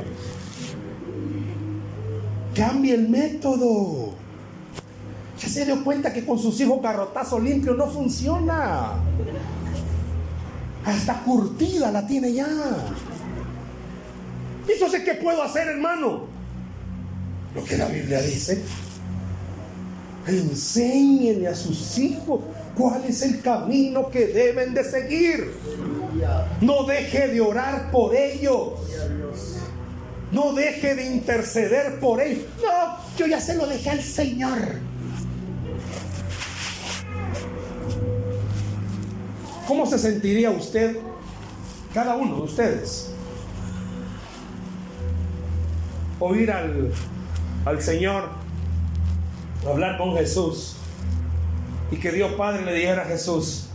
Cambie 2.55 2.95
el 2.95 3.09
método. 3.09 4.15
Ya 5.41 5.49
se 5.49 5.67
dio 5.67 5.83
cuenta 5.85 6.13
que 6.13 6.25
con 6.25 6.39
sus 6.39 6.59
hijos 6.61 6.81
garrotazo 6.81 7.39
limpio 7.39 7.75
no 7.75 7.89
funciona. 7.89 8.93
Hasta 10.85 11.21
curtida 11.25 11.91
la 11.91 12.07
tiene 12.07 12.33
ya. 12.33 12.47
Entonces, 14.69 15.03
¿qué 15.03 15.15
puedo 15.15 15.43
hacer, 15.43 15.69
hermano? 15.69 16.27
Lo 17.55 17.65
que 17.65 17.77
la 17.77 17.87
Biblia 17.87 18.23
dice. 18.23 18.63
Enséñenle 20.27 21.49
a 21.49 21.55
sus 21.55 21.99
hijos 21.99 22.41
cuál 22.77 23.05
es 23.05 23.23
el 23.23 23.41
camino 23.41 24.11
que 24.11 24.27
deben 24.27 24.75
de 24.75 24.83
seguir. 24.83 25.53
No 26.61 26.85
deje 26.85 27.29
de 27.29 27.41
orar 27.41 27.91
por 27.91 28.15
ellos. 28.15 28.73
No 30.33 30.53
deje 30.53 30.95
de 30.97 31.07
interceder 31.07 32.01
por 32.01 32.21
ellos. 32.21 32.45
No, 32.61 32.97
yo 33.17 33.27
ya 33.27 33.41
se 33.41 33.55
lo 33.55 33.67
dejé 33.67 33.91
al 33.91 34.03
Señor. 34.03 34.59
¿Cómo 39.69 39.87
se 39.87 39.99
sentiría 39.99 40.51
usted, 40.51 40.97
cada 41.93 42.15
uno 42.15 42.37
de 42.37 42.43
ustedes, 42.43 43.11
oír 46.21 46.53
al, 46.53 46.93
al 47.65 47.83
Señor 47.83 48.29
hablar 49.71 49.99
con 49.99 50.15
Jesús 50.15 50.77
y 51.91 51.97
que 51.97 52.11
Dios 52.13 52.33
Padre 52.33 52.65
le 52.65 52.75
dijera 52.75 53.03
a 53.03 53.07
Jesús 53.07 53.69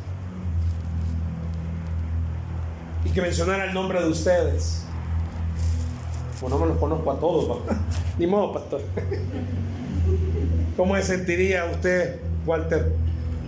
y 3.05 3.09
que 3.09 3.21
mencionara 3.21 3.65
el 3.65 3.73
nombre 3.73 4.01
de 4.01 4.09
ustedes. 4.09 4.83
Bueno, 6.39 6.57
no 6.57 6.65
me 6.65 6.71
los 6.71 6.79
conozco 6.79 7.11
a 7.11 7.19
todos, 7.19 7.59
ni 8.17 8.27
modo, 8.27 8.53
pastor. 8.53 8.81
¿Cómo 10.77 10.95
se 10.95 11.03
sentiría 11.03 11.65
usted, 11.65 12.19
Walter, 12.45 12.93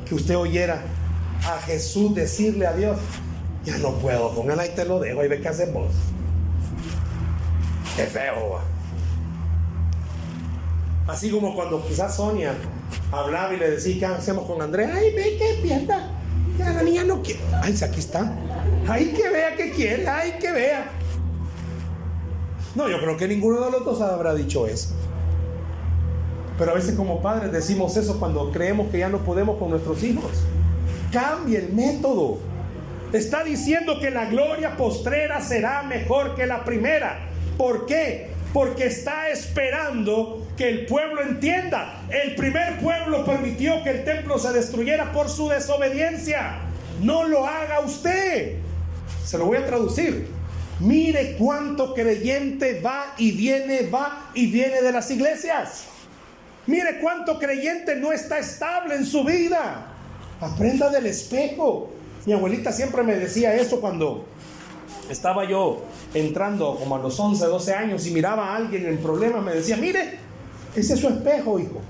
que 0.07 0.15
usted 0.15 0.37
oyera 0.37 0.83
a 1.45 1.59
Jesús 1.61 2.13
decirle 2.13 2.67
a 2.67 2.73
Dios, 2.73 2.97
ya 3.65 3.77
no 3.77 3.93
puedo, 3.93 4.43
él 4.51 4.59
ahí 4.59 4.71
te 4.75 4.85
lo 4.85 4.99
dejo 4.99 5.23
y 5.23 5.27
ve 5.27 5.41
qué 5.41 5.47
hacemos? 5.47 5.93
Qué 7.95 8.03
feo. 8.03 8.72
Así 11.07 11.29
como 11.29 11.53
cuando 11.53 11.85
quizás 11.85 12.15
Sonia 12.15 12.55
hablaba 13.11 13.53
y 13.53 13.57
le 13.57 13.71
decía, 13.71 13.99
¿qué 13.99 14.05
hacemos 14.05 14.45
con 14.45 14.61
Andrea? 14.61 14.91
Ay, 14.93 15.13
ve 15.13 15.37
que 15.37 15.61
pierda. 15.61 16.09
Ya 16.57 16.69
la 16.69 16.83
niña 16.83 17.03
no 17.03 17.21
quiere. 17.21 17.41
Ay, 17.61 17.75
aquí 17.83 17.99
está. 17.99 18.33
Ay, 18.87 19.07
que 19.07 19.29
vea 19.29 19.55
que 19.55 19.71
quiere. 19.71 20.07
Ay, 20.07 20.35
que 20.39 20.51
vea. 20.51 20.91
No, 22.75 22.89
yo 22.89 22.99
creo 22.99 23.17
que 23.17 23.27
ninguno 23.27 23.65
de 23.65 23.71
los 23.71 23.85
dos 23.85 24.01
habrá 24.01 24.33
dicho 24.33 24.65
eso. 24.65 24.89
Pero 26.57 26.71
a 26.71 26.75
veces 26.75 26.95
como 26.95 27.21
padres 27.21 27.51
decimos 27.51 27.97
eso 27.97 28.19
cuando 28.19 28.51
creemos 28.51 28.89
que 28.89 28.99
ya 28.99 29.09
no 29.09 29.19
podemos 29.19 29.57
con 29.57 29.71
nuestros 29.71 30.03
hijos. 30.03 30.31
Cambie 31.11 31.57
el 31.57 31.73
método. 31.73 32.37
Está 33.11 33.43
diciendo 33.43 33.99
que 33.99 34.09
la 34.09 34.25
gloria 34.25 34.77
postrera 34.77 35.41
será 35.41 35.83
mejor 35.83 36.35
que 36.35 36.47
la 36.47 36.63
primera. 36.63 37.29
¿Por 37.57 37.85
qué? 37.85 38.32
Porque 38.53 38.85
está 38.85 39.29
esperando 39.29 40.47
que 40.55 40.69
el 40.69 40.85
pueblo 40.85 41.21
entienda. 41.23 42.03
El 42.09 42.35
primer 42.35 42.79
pueblo 42.79 43.25
permitió 43.25 43.83
que 43.83 43.89
el 43.89 44.03
templo 44.05 44.37
se 44.37 44.53
destruyera 44.53 45.11
por 45.11 45.29
su 45.29 45.49
desobediencia. 45.49 46.59
No 47.01 47.27
lo 47.27 47.47
haga 47.47 47.79
usted. 47.79 48.59
Se 49.25 49.37
lo 49.37 49.45
voy 49.45 49.57
a 49.57 49.65
traducir. 49.65 50.27
Mire 50.79 51.35
cuánto 51.37 51.93
creyente 51.93 52.79
va 52.81 53.15
y 53.17 53.31
viene, 53.31 53.89
va 53.89 54.29
y 54.33 54.47
viene 54.51 54.81
de 54.81 54.91
las 54.91 55.09
iglesias. 55.11 55.85
Mire 56.67 56.99
cuánto 56.99 57.39
creyente 57.39 57.95
no 57.95 58.11
está 58.11 58.39
estable 58.39 58.95
en 58.95 59.05
su 59.05 59.23
vida. 59.23 59.87
Aprenda 60.39 60.89
del 60.89 61.05
espejo. 61.07 61.91
Mi 62.25 62.33
abuelita 62.33 62.71
siempre 62.71 63.03
me 63.03 63.15
decía 63.15 63.55
eso 63.55 63.81
cuando 63.81 64.25
estaba 65.13 65.45
yo 65.45 65.83
entrando 66.13 66.75
como 66.75 66.95
a 66.95 66.99
los 66.99 67.19
11, 67.19 67.45
12 67.45 67.73
años 67.73 68.05
y 68.07 68.11
miraba 68.11 68.49
a 68.49 68.55
alguien 68.57 68.85
en 68.85 68.97
problemas. 68.97 69.43
Me 69.43 69.53
decía, 69.53 69.77
mire, 69.77 70.19
ese 70.75 70.93
es 70.93 70.99
su 70.99 71.07
espejo, 71.07 71.59
hijo. 71.59 71.81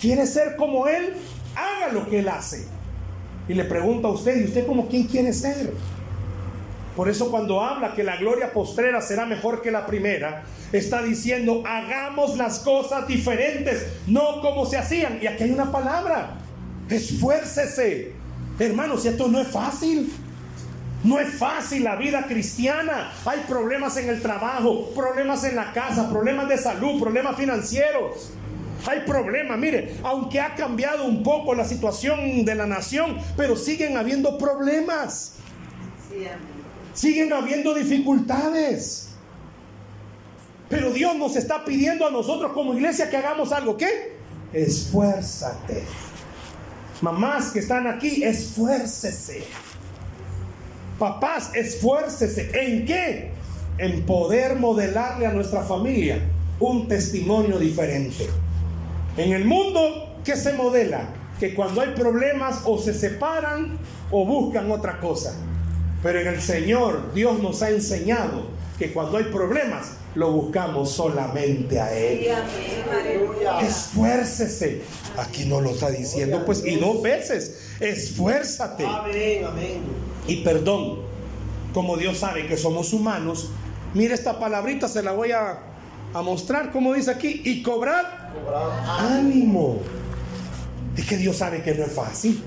¿Quiere 0.00 0.26
ser 0.26 0.56
como 0.56 0.86
él? 0.86 1.14
Haga 1.56 1.92
lo 1.92 2.08
que 2.08 2.18
él 2.18 2.28
hace. 2.28 2.66
Y 3.48 3.54
le 3.54 3.64
pregunto 3.64 4.08
a 4.08 4.12
usted, 4.12 4.40
¿y 4.40 4.44
usted 4.44 4.66
como 4.66 4.88
quién 4.88 5.04
quiere 5.04 5.32
ser? 5.32 5.72
Por 6.96 7.08
eso 7.08 7.30
cuando 7.30 7.60
habla 7.60 7.94
que 7.94 8.04
la 8.04 8.16
gloria 8.16 8.52
postrera 8.52 9.00
será 9.00 9.26
mejor 9.26 9.62
que 9.62 9.70
la 9.70 9.86
primera, 9.86 10.44
está 10.72 11.02
diciendo, 11.02 11.62
hagamos 11.66 12.36
las 12.36 12.60
cosas 12.60 13.06
diferentes, 13.06 13.86
no 14.06 14.40
como 14.40 14.64
se 14.66 14.76
hacían. 14.76 15.18
Y 15.20 15.26
aquí 15.26 15.44
hay 15.44 15.50
una 15.50 15.70
palabra, 15.70 16.36
esfuércese. 16.88 18.12
Hermanos, 18.58 19.04
esto 19.04 19.28
no 19.28 19.40
es 19.40 19.48
fácil. 19.48 20.12
No 21.04 21.20
es 21.20 21.34
fácil 21.34 21.84
la 21.84 21.96
vida 21.96 22.24
cristiana. 22.26 23.12
Hay 23.26 23.40
problemas 23.46 23.96
en 23.98 24.08
el 24.08 24.22
trabajo, 24.22 24.90
problemas 24.94 25.44
en 25.44 25.54
la 25.54 25.72
casa, 25.72 26.08
problemas 26.08 26.48
de 26.48 26.56
salud, 26.56 26.98
problemas 26.98 27.36
financieros. 27.36 28.30
Hay 28.86 29.00
problemas, 29.00 29.58
mire, 29.58 29.96
aunque 30.02 30.40
ha 30.40 30.54
cambiado 30.54 31.04
un 31.04 31.22
poco 31.22 31.54
la 31.54 31.64
situación 31.64 32.44
de 32.44 32.54
la 32.54 32.66
nación, 32.66 33.18
pero 33.36 33.54
siguen 33.54 33.96
habiendo 33.96 34.38
problemas. 34.38 35.36
Siguen 36.94 37.32
habiendo 37.32 37.74
dificultades. 37.74 39.10
Pero 40.70 40.90
Dios 40.90 41.16
nos 41.16 41.36
está 41.36 41.64
pidiendo 41.64 42.06
a 42.06 42.10
nosotros 42.10 42.52
como 42.52 42.74
iglesia 42.74 43.10
que 43.10 43.16
hagamos 43.18 43.52
algo. 43.52 43.76
¿Qué? 43.76 44.16
Esfuérzate. 44.52 45.84
Mamás 47.02 47.50
que 47.50 47.58
están 47.58 47.86
aquí, 47.86 48.22
esfuércese. 48.24 49.44
Papás, 50.98 51.50
esfuércese. 51.54 52.50
¿En 52.54 52.86
qué? 52.86 53.30
En 53.78 54.02
poder 54.06 54.56
modelarle 54.56 55.26
a 55.26 55.32
nuestra 55.32 55.62
familia 55.62 56.18
un 56.60 56.88
testimonio 56.88 57.58
diferente. 57.58 58.28
En 59.16 59.32
el 59.32 59.44
mundo, 59.44 60.14
¿qué 60.24 60.36
se 60.36 60.52
modela? 60.52 61.08
Que 61.38 61.54
cuando 61.54 61.80
hay 61.80 61.90
problemas 61.94 62.62
o 62.64 62.78
se 62.78 62.94
separan 62.94 63.78
o 64.10 64.24
buscan 64.24 64.70
otra 64.70 65.00
cosa. 65.00 65.34
Pero 66.02 66.20
en 66.20 66.28
el 66.28 66.40
Señor, 66.40 67.12
Dios 67.14 67.40
nos 67.40 67.62
ha 67.62 67.70
enseñado 67.70 68.46
que 68.78 68.92
cuando 68.92 69.18
hay 69.18 69.24
problemas, 69.24 69.92
lo 70.14 70.30
buscamos 70.30 70.92
solamente 70.92 71.80
a 71.80 71.92
Él. 71.96 72.28
Esfuércese. 73.62 74.82
Aquí 75.16 75.46
no 75.46 75.60
lo 75.60 75.70
está 75.70 75.90
diciendo, 75.90 76.44
pues, 76.44 76.64
y 76.64 76.76
dos 76.76 77.02
veces, 77.02 77.72
esfuérzate. 77.80 78.84
Amén, 78.84 79.44
amén. 79.44 80.13
Y 80.26 80.36
perdón, 80.36 80.98
como 81.72 81.96
Dios 81.96 82.18
sabe 82.18 82.46
que 82.46 82.56
somos 82.56 82.92
humanos, 82.92 83.50
mire 83.94 84.14
esta 84.14 84.38
palabrita, 84.38 84.88
se 84.88 85.02
la 85.02 85.12
voy 85.12 85.32
a, 85.32 85.58
a 86.12 86.22
mostrar, 86.22 86.72
como 86.72 86.94
dice 86.94 87.10
aquí, 87.10 87.42
y 87.44 87.62
cobrar 87.62 88.32
ánimo. 88.98 89.78
Es 90.96 91.06
que 91.06 91.16
Dios 91.16 91.36
sabe 91.36 91.62
que 91.62 91.74
no 91.74 91.84
es 91.84 91.92
fácil. 91.92 92.42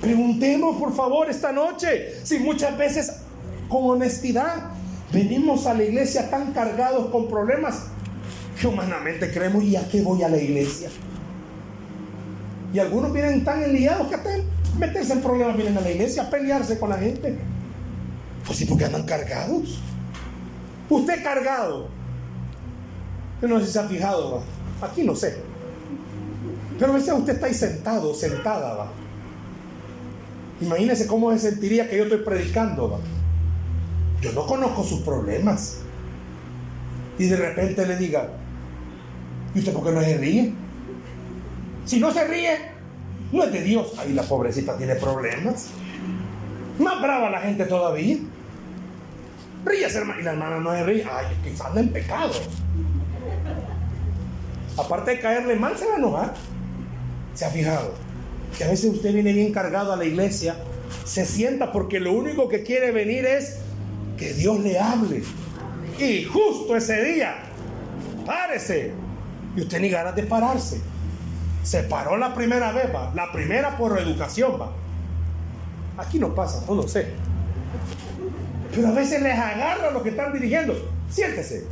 Preguntemos, 0.00 0.76
por 0.76 0.94
favor, 0.94 1.28
esta 1.28 1.52
noche, 1.52 2.24
si 2.24 2.38
muchas 2.38 2.76
veces 2.78 3.12
con 3.68 3.84
honestidad 3.84 4.70
venimos 5.12 5.66
a 5.66 5.74
la 5.74 5.84
iglesia 5.84 6.30
tan 6.30 6.52
cargados 6.52 7.10
con 7.10 7.28
problemas 7.28 7.84
que 8.60 8.66
humanamente 8.66 9.30
creemos, 9.32 9.64
¿y 9.64 9.76
a 9.76 9.88
qué 9.88 10.02
voy 10.02 10.22
a 10.22 10.28
la 10.28 10.38
iglesia? 10.38 10.88
Y 12.72 12.78
algunos 12.78 13.12
vienen 13.12 13.44
tan 13.44 13.62
enliados 13.62 14.08
que 14.08 14.14
hasta 14.14 14.30
meterse 14.78 15.12
en 15.12 15.22
problemas 15.22 15.56
vienen 15.56 15.78
a 15.78 15.80
la 15.80 15.90
iglesia 15.90 16.24
a 16.24 16.30
pelearse 16.30 16.78
con 16.78 16.90
la 16.90 16.98
gente. 16.98 17.38
Pues 18.46 18.58
sí, 18.58 18.64
porque 18.64 18.84
andan 18.84 19.04
cargados. 19.04 19.80
Usted 20.88 21.22
cargado. 21.22 21.88
Yo 23.40 23.48
no 23.48 23.60
sé 23.60 23.66
si 23.66 23.72
se 23.72 23.78
ha 23.78 23.84
fijado, 23.84 24.36
¿va? 24.36 24.86
aquí 24.86 25.02
no 25.02 25.14
sé. 25.14 25.36
Pero 26.78 26.92
a 26.92 26.94
veces 26.96 27.12
usted 27.12 27.34
está 27.34 27.46
ahí 27.46 27.54
sentado, 27.54 28.14
sentada, 28.14 28.74
¿va? 28.74 28.92
Imagínese 30.60 31.06
cómo 31.06 31.32
se 31.32 31.50
sentiría 31.50 31.88
que 31.88 31.96
yo 31.96 32.04
estoy 32.04 32.18
predicando, 32.18 32.90
¿va? 32.90 32.98
Yo 34.20 34.32
no 34.32 34.46
conozco 34.46 34.84
sus 34.84 35.00
problemas. 35.00 35.78
Y 37.18 37.26
de 37.26 37.36
repente 37.36 37.86
le 37.86 37.96
diga, 37.96 38.28
¿y 39.54 39.58
usted 39.58 39.72
por 39.72 39.84
qué 39.84 39.92
no 39.92 40.00
se 40.00 40.16
ríe? 40.18 40.54
Si 41.88 41.98
no 41.98 42.12
se 42.12 42.28
ríe, 42.28 42.58
no 43.32 43.44
es 43.44 43.50
de 43.50 43.62
Dios. 43.62 43.94
Ahí 43.98 44.12
la 44.12 44.22
pobrecita 44.22 44.76
tiene 44.76 44.94
problemas. 44.96 45.68
Más 46.78 47.00
brava 47.00 47.30
la 47.30 47.40
gente 47.40 47.64
todavía. 47.64 48.18
Ríese, 49.64 49.96
hermano. 49.96 50.20
Y 50.20 50.22
la 50.22 50.32
hermana 50.32 50.58
no 50.58 50.70
se 50.72 50.84
ríe. 50.84 51.06
Ay, 51.10 51.34
quizás 51.42 51.68
anda 51.68 51.80
en 51.80 51.88
pecado. 51.88 52.34
Aparte 54.76 55.12
de 55.12 55.20
caerle 55.20 55.56
mal, 55.56 55.78
se 55.78 55.86
va 55.86 55.94
a 55.94 55.96
enojar. 55.96 56.34
¿Se 57.32 57.46
ha 57.46 57.50
fijado? 57.50 57.94
Que 58.58 58.64
a 58.64 58.68
veces 58.68 58.92
usted 58.92 59.14
viene 59.14 59.32
bien 59.32 59.50
cargado 59.50 59.90
a 59.90 59.96
la 59.96 60.04
iglesia, 60.04 60.56
se 61.06 61.24
sienta 61.24 61.72
porque 61.72 62.00
lo 62.00 62.12
único 62.12 62.50
que 62.50 62.64
quiere 62.64 62.92
venir 62.92 63.24
es 63.24 63.60
que 64.18 64.34
Dios 64.34 64.60
le 64.60 64.78
hable. 64.78 65.22
Y 65.98 66.24
justo 66.24 66.76
ese 66.76 67.02
día, 67.02 67.36
párese. 68.26 68.92
Y 69.56 69.62
usted 69.62 69.80
ni 69.80 69.88
ganas 69.88 70.14
de 70.14 70.24
pararse. 70.24 70.82
Se 71.68 71.82
paró 71.82 72.16
la 72.16 72.32
primera 72.32 72.72
vez, 72.72 72.86
va. 72.94 73.12
La 73.14 73.30
primera 73.30 73.76
por 73.76 73.98
educación, 73.98 74.58
va. 74.58 74.72
Aquí 75.98 76.18
no 76.18 76.34
pasa, 76.34 76.64
no 76.66 76.88
sé. 76.88 77.12
Pero 78.74 78.88
a 78.88 78.92
veces 78.92 79.20
les 79.20 79.38
agarra 79.38 79.90
lo 79.90 80.02
que 80.02 80.08
están 80.08 80.32
dirigiendo. 80.32 80.74
Siéntese. 81.10 81.66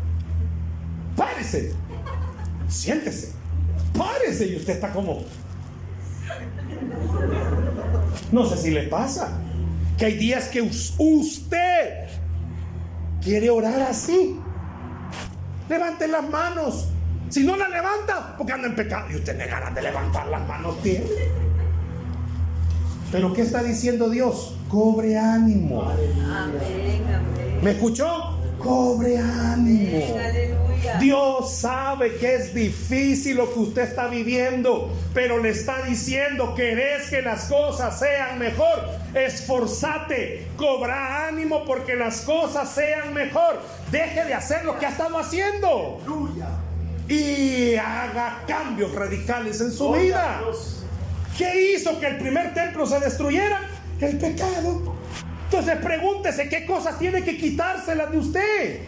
Párese. 1.17 1.73
Siéntese. 2.69 3.33
Párese. 3.97 4.49
Y 4.49 4.57
usted 4.57 4.75
está 4.75 4.93
como. 4.93 5.25
No 8.33 8.45
sé 8.45 8.59
si 8.59 8.73
le 8.73 8.83
pasa. 8.89 9.39
Que 9.97 10.05
hay 10.05 10.19
días 10.19 10.49
que 10.49 10.61
usted 10.61 12.09
quiere 13.23 13.49
orar 13.49 13.81
así. 13.81 14.39
Levante 15.71 16.07
las 16.07 16.29
manos. 16.29 16.89
Si 17.29 17.45
no 17.45 17.57
la 17.57 17.69
levanta, 17.69 18.35
porque 18.37 18.53
anda 18.53 18.69
en 18.69 18.77
pecado. 18.77 19.11
Y 19.11 19.17
usted 19.17 19.37
le 19.37 19.47
ganas 19.47 19.75
de 19.75 19.83
levantar 19.83 20.27
las 20.29 20.47
manos, 20.47 20.81
tiene. 20.83 21.07
Pero 23.11 23.33
¿qué 23.33 23.43
está 23.43 23.62
diciendo 23.62 24.11
Dios? 24.11 24.57
Cobre 24.69 25.19
ánimo. 25.19 25.83
Amén, 25.83 27.05
amén. 27.12 27.61
¿Me 27.62 27.71
escuchó? 27.73 28.39
Cobre 28.59 29.19
ánimo. 29.19 30.17
Aleluya. 30.19 30.99
Dios 30.99 31.53
sabe 31.53 32.17
que 32.17 32.35
es 32.35 32.55
difícil 32.55 33.37
lo 33.37 33.53
que 33.53 33.61
usted 33.61 33.83
está 33.83 34.09
viviendo, 34.09 34.93
pero 35.15 35.39
le 35.39 35.51
está 35.51 35.83
diciendo, 35.83 36.55
querés 36.55 37.09
que 37.11 37.23
las 37.23 37.45
cosas 37.45 37.99
sean 37.99 38.39
mejor, 38.39 38.89
esforzate, 39.15 40.47
cobra 40.57 41.27
ánimo 41.29 41.65
porque 41.65 41.97
las 41.97 42.23
cosas 42.23 42.71
sean 42.71 43.15
mejor. 43.15 43.61
Deje 43.91 44.25
de 44.25 44.35
hacer 44.35 44.65
lo 44.65 44.79
que 44.79 44.87
ha 44.87 44.91
estado 44.91 45.19
haciendo. 45.19 46.01
Y 47.09 47.77
haga 47.77 48.42
cambios 48.47 48.92
radicales 48.95 49.61
en 49.61 49.73
su 49.73 49.92
vida. 49.92 50.42
¿Qué 51.38 51.75
hizo 51.75 51.99
que 52.01 52.07
el 52.07 52.19
primer 52.19 52.55
templo 52.55 52.87
se 52.87 52.99
destruyera? 52.99 53.61
El 54.01 54.19
pecado. 54.19 54.95
Entonces 55.45 55.77
pregúntese 55.77 56.49
qué 56.49 56.66
cosas 56.66 56.99
tiene 56.99 57.23
que 57.23 57.37
quitárselas 57.37 58.11
de 58.11 58.19
usted. 58.19 58.81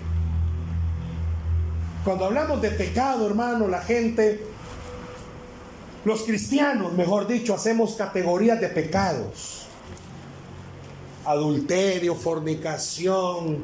Cuando 2.05 2.25
hablamos 2.25 2.61
de 2.63 2.71
pecado, 2.71 3.27
hermano, 3.27 3.69
la 3.69 3.81
gente, 3.83 4.41
los 6.05 6.23
cristianos, 6.23 6.93
mejor 6.95 7.27
dicho, 7.27 7.55
hacemos 7.55 7.95
categorías 7.95 8.61
de 8.61 8.69
pecados. 8.69 9.67
Adulterio, 11.25 12.15
fornicación. 12.15 13.59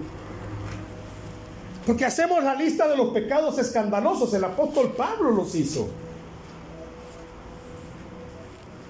Porque 1.87 2.05
hacemos 2.05 2.43
la 2.43 2.55
lista 2.55 2.89
de 2.89 2.97
los 2.97 3.13
pecados 3.13 3.59
escandalosos. 3.59 4.33
El 4.35 4.45
apóstol 4.45 4.95
Pablo 4.97 5.31
los 5.31 5.55
hizo. 5.55 5.89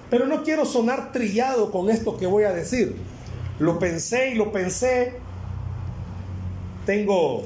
Pero 0.09 0.27
no 0.27 0.43
quiero 0.43 0.65
sonar 0.65 1.11
trillado 1.11 1.71
con 1.71 1.89
esto 1.89 2.17
que 2.17 2.27
voy 2.27 2.43
a 2.43 2.53
decir. 2.53 2.95
Lo 3.59 3.79
pensé 3.79 4.31
y 4.31 4.35
lo 4.35 4.51
pensé. 4.51 5.19
Tengo 6.85 7.43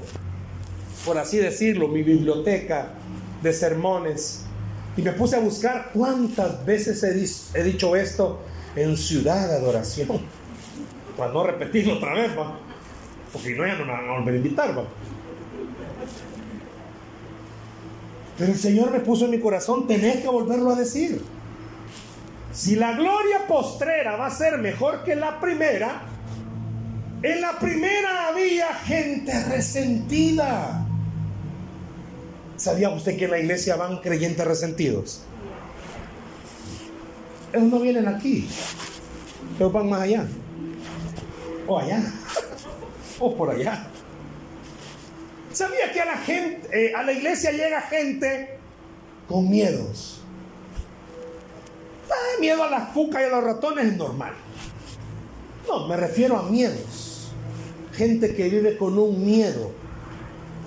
por 1.06 1.18
así 1.18 1.38
decirlo, 1.38 1.88
mi 1.88 2.04
biblioteca 2.04 2.90
de 3.42 3.54
sermones. 3.54 4.46
Y 4.98 5.02
me 5.02 5.12
puse 5.14 5.38
a 5.38 5.40
buscar 5.40 5.92
cuántas 5.94 6.66
veces 6.66 7.04
he, 7.04 7.64
dicho 7.64 7.96
esto 7.96 8.42
en 8.76 8.98
ciudad 8.98 9.48
de 9.48 9.56
adoración. 9.56 10.08
Para 11.18 11.32
no 11.32 11.44
repetirlo 11.44 11.96
otra 11.96 12.14
vez, 12.14 12.38
¿va? 12.38 12.60
Porque 13.32 13.56
no, 13.56 13.66
ya 13.66 13.76
no 13.76 13.86
me 13.86 13.92
van 13.92 14.10
a 14.10 14.20
volver 14.20 14.34
a 14.34 14.38
invitar, 14.38 14.78
¿va? 14.78 14.84
Pero 18.40 18.54
el 18.54 18.58
Señor 18.58 18.90
me 18.92 19.02
puso 19.02 19.26
en 19.26 19.32
mi 19.32 19.40
corazón, 19.40 19.86
tenés 19.86 20.22
que 20.22 20.30
volverlo 20.30 20.72
a 20.72 20.76
decir. 20.76 21.22
Si 22.54 22.78
la 22.78 22.94
gloria 22.94 23.46
postrera 23.48 24.16
va 24.16 24.28
a 24.28 24.32
ser 24.32 24.58
mejor 24.60 25.04
que 25.04 25.14
la 25.16 25.42
primera, 25.42 26.04
en 27.22 27.42
la 27.42 27.60
primera 27.60 28.30
había 28.30 28.74
gente 28.76 29.44
resentida. 29.44 30.86
¿Sabía 32.56 32.90
usted 32.90 33.18
que 33.18 33.26
en 33.26 33.32
la 33.32 33.40
iglesia 33.40 33.76
van 33.76 33.98
creyentes 33.98 34.48
resentidos? 34.48 35.22
Ellos 37.52 37.68
no 37.68 37.80
vienen 37.80 38.08
aquí, 38.08 38.48
ellos 39.58 39.74
van 39.74 39.90
más 39.90 40.02
allá, 40.02 40.26
o 41.68 41.78
allá, 41.78 42.02
o 43.20 43.36
por 43.36 43.50
allá. 43.50 43.89
¿Sabía 45.60 45.92
que 45.92 46.00
a 46.00 46.06
la 46.06 46.16
gente, 46.16 46.70
eh, 46.72 46.94
a 46.96 47.04
la 47.04 47.12
iglesia 47.12 47.52
llega 47.52 47.82
gente 47.82 48.60
con 49.28 49.50
miedos? 49.50 50.22
Ah, 52.10 52.40
miedo 52.40 52.64
a 52.64 52.70
las 52.70 52.92
cucas 52.92 53.24
y 53.24 53.26
a 53.26 53.28
los 53.28 53.44
ratones 53.44 53.88
es 53.88 53.98
normal. 53.98 54.32
No, 55.68 55.86
me 55.86 55.98
refiero 55.98 56.38
a 56.38 56.44
miedos. 56.44 57.34
Gente 57.92 58.34
que 58.36 58.48
vive 58.48 58.78
con 58.78 58.98
un 58.98 59.26
miedo 59.26 59.72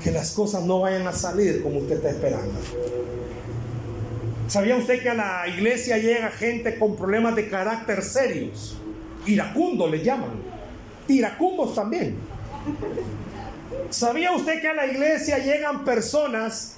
que 0.05 0.11
las 0.11 0.33
cosas 0.33 0.63
no 0.65 0.81
vayan 0.81 1.07
a 1.07 1.13
salir 1.15 1.63
como 1.63 1.79
usted 1.79 1.97
está 1.97 2.11
esperando. 2.11 2.61
¿Sabía 4.47 4.77
usted 4.77 5.03
que 5.03 5.09
a 5.09 5.15
la 5.15 5.49
iglesia 5.49 5.97
llega 5.97 6.29
gente 6.29 6.79
con 6.79 6.97
problemas 6.97 7.35
de 7.35 7.49
carácter 7.49 8.03
serios? 8.03 8.77
Iracundos 9.25 9.91
le 9.91 10.05
llaman. 10.05 10.33
Iracundos 11.09 11.75
también. 11.75 12.19
¿Sabía 13.91 14.33
usted 14.33 14.61
que 14.61 14.69
a 14.69 14.75
la 14.75 14.87
iglesia 14.87 15.39
llegan 15.39 15.85
personas 15.85 16.75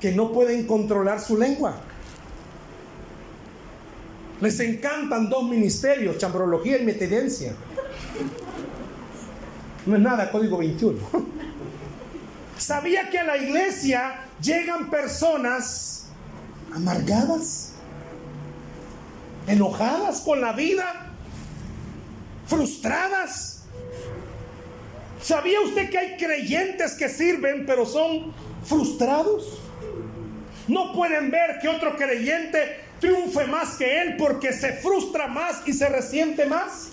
que 0.00 0.12
no 0.12 0.32
pueden 0.32 0.66
controlar 0.66 1.20
su 1.20 1.38
lengua? 1.38 1.80
Les 4.40 4.58
encantan 4.60 5.28
dos 5.28 5.44
ministerios, 5.44 6.18
chambrología 6.18 6.78
y 6.78 6.84
metedencia. 6.84 7.54
No 9.86 9.96
es 9.96 10.02
nada, 10.02 10.30
código 10.30 10.58
21. 10.58 10.98
¿Sabía 12.58 13.08
que 13.10 13.18
a 13.18 13.24
la 13.24 13.36
iglesia 13.36 14.26
llegan 14.40 14.90
personas 14.90 16.08
amargadas? 16.74 17.72
¿Enojadas 19.46 20.20
con 20.20 20.40
la 20.40 20.52
vida? 20.52 21.06
¿Frustradas? 22.46 23.59
¿Sabía 25.22 25.60
usted 25.60 25.90
que 25.90 25.98
hay 25.98 26.16
creyentes 26.16 26.94
que 26.94 27.08
sirven 27.08 27.66
pero 27.66 27.84
son 27.84 28.32
frustrados? 28.64 29.58
No 30.66 30.92
pueden 30.92 31.30
ver 31.30 31.58
que 31.60 31.68
otro 31.68 31.96
creyente 31.96 32.80
triunfe 33.00 33.46
más 33.46 33.76
que 33.76 34.02
él 34.02 34.16
porque 34.16 34.52
se 34.52 34.74
frustra 34.74 35.26
más 35.26 35.62
y 35.66 35.72
se 35.72 35.88
resiente 35.88 36.46
más. 36.46 36.92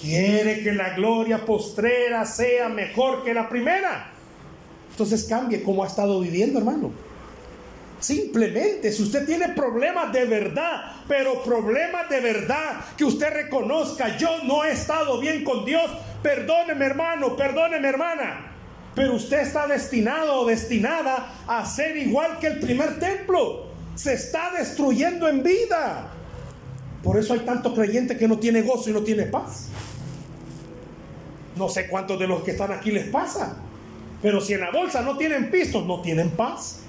Quiere 0.00 0.62
que 0.62 0.72
la 0.72 0.94
gloria 0.94 1.44
postrera 1.44 2.26
sea 2.26 2.68
mejor 2.68 3.24
que 3.24 3.32
la 3.32 3.48
primera. 3.48 4.10
Entonces 4.90 5.24
cambie 5.24 5.62
como 5.62 5.84
ha 5.84 5.86
estado 5.86 6.20
viviendo, 6.20 6.58
hermano. 6.58 6.90
Simplemente, 8.00 8.90
si 8.90 9.04
usted 9.04 9.24
tiene 9.24 9.50
problemas 9.50 10.12
de 10.12 10.24
verdad, 10.24 10.96
pero 11.06 11.40
problemas 11.44 12.08
de 12.10 12.20
verdad, 12.20 12.80
que 12.96 13.04
usted 13.04 13.32
reconozca, 13.32 14.16
yo 14.16 14.42
no 14.42 14.64
he 14.64 14.72
estado 14.72 15.20
bien 15.20 15.44
con 15.44 15.64
Dios, 15.64 15.88
perdóneme 16.22 16.84
hermano, 16.86 17.36
perdóneme 17.36 17.88
hermana, 17.88 18.52
pero 18.94 19.14
usted 19.14 19.40
está 19.40 19.66
destinado 19.66 20.40
o 20.40 20.46
destinada 20.46 21.34
a 21.46 21.64
ser 21.66 21.96
igual 21.96 22.38
que 22.38 22.46
el 22.46 22.60
primer 22.60 22.98
templo. 22.98 23.72
Se 23.94 24.14
está 24.14 24.50
destruyendo 24.56 25.28
en 25.28 25.42
vida. 25.42 26.08
Por 27.02 27.18
eso 27.18 27.34
hay 27.34 27.40
tanto 27.40 27.74
creyente 27.74 28.16
que 28.16 28.28
no 28.28 28.38
tiene 28.38 28.62
gozo 28.62 28.90
y 28.90 28.92
no 28.92 29.02
tiene 29.02 29.24
paz. 29.24 29.68
No 31.56 31.68
sé 31.68 31.88
cuántos 31.88 32.18
de 32.18 32.26
los 32.26 32.42
que 32.42 32.52
están 32.52 32.72
aquí 32.72 32.90
les 32.90 33.08
pasa. 33.08 33.56
Pero 34.22 34.40
si 34.40 34.54
en 34.54 34.60
la 34.60 34.70
bolsa 34.70 35.02
no 35.02 35.16
tienen 35.16 35.50
pistos, 35.50 35.84
no 35.84 36.00
tienen 36.00 36.30
paz. 36.30 36.80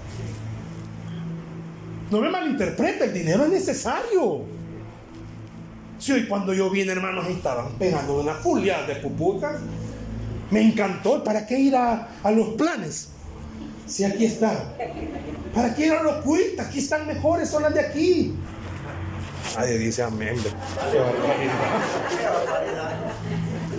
No 2.12 2.22
me 2.22 2.30
malinterprete, 2.30 3.06
el 3.06 3.14
dinero 3.14 3.46
es 3.46 3.50
necesario. 3.50 4.44
Si 6.04 6.12
hoy 6.12 6.28
cuando 6.28 6.54
yo 6.54 6.70
vine, 6.70 6.92
hermanos, 6.92 7.26
estaban 7.30 7.76
pegando 7.80 8.20
una 8.20 8.34
fulia 8.34 8.82
de 8.82 8.96
pupucas. 8.98 9.56
Me 10.52 10.62
encantó. 10.62 11.24
¿Para 11.24 11.46
qué 11.46 11.58
ir 11.58 11.78
a, 11.78 12.10
los 12.36 12.50
planes? 12.56 13.08
Si 13.88 14.04
aquí 14.04 14.26
está. 14.26 14.52
¿Para 15.56 15.74
qué 15.74 15.86
ir 15.86 15.94
a 15.94 16.04
los 16.04 16.16
cuitas? 16.16 16.68
Aquí 16.68 16.80
están 16.80 17.08
mejores, 17.08 17.50
son 17.50 17.64
las 17.64 17.74
de 17.74 17.80
aquí. 17.80 18.36
Nadie 19.58 19.78
dice 19.78 20.04
amén. 20.04 20.36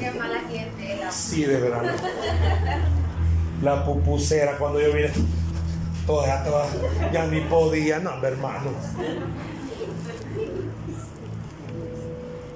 Qué 0.01 0.11
mala 0.13 0.41
gente. 0.51 1.01
Sí, 1.11 1.45
de 1.45 1.61
verdad. 1.61 1.95
La 3.63 3.85
pupusera 3.85 4.57
cuando 4.57 4.81
yo 4.81 4.95
vine. 4.95 5.11
Toda, 6.07 6.43
toda, 6.43 6.69
ya 7.13 7.27
ni 7.27 7.43
podía, 7.43 7.99
no, 7.99 8.13
hermano. 8.25 8.71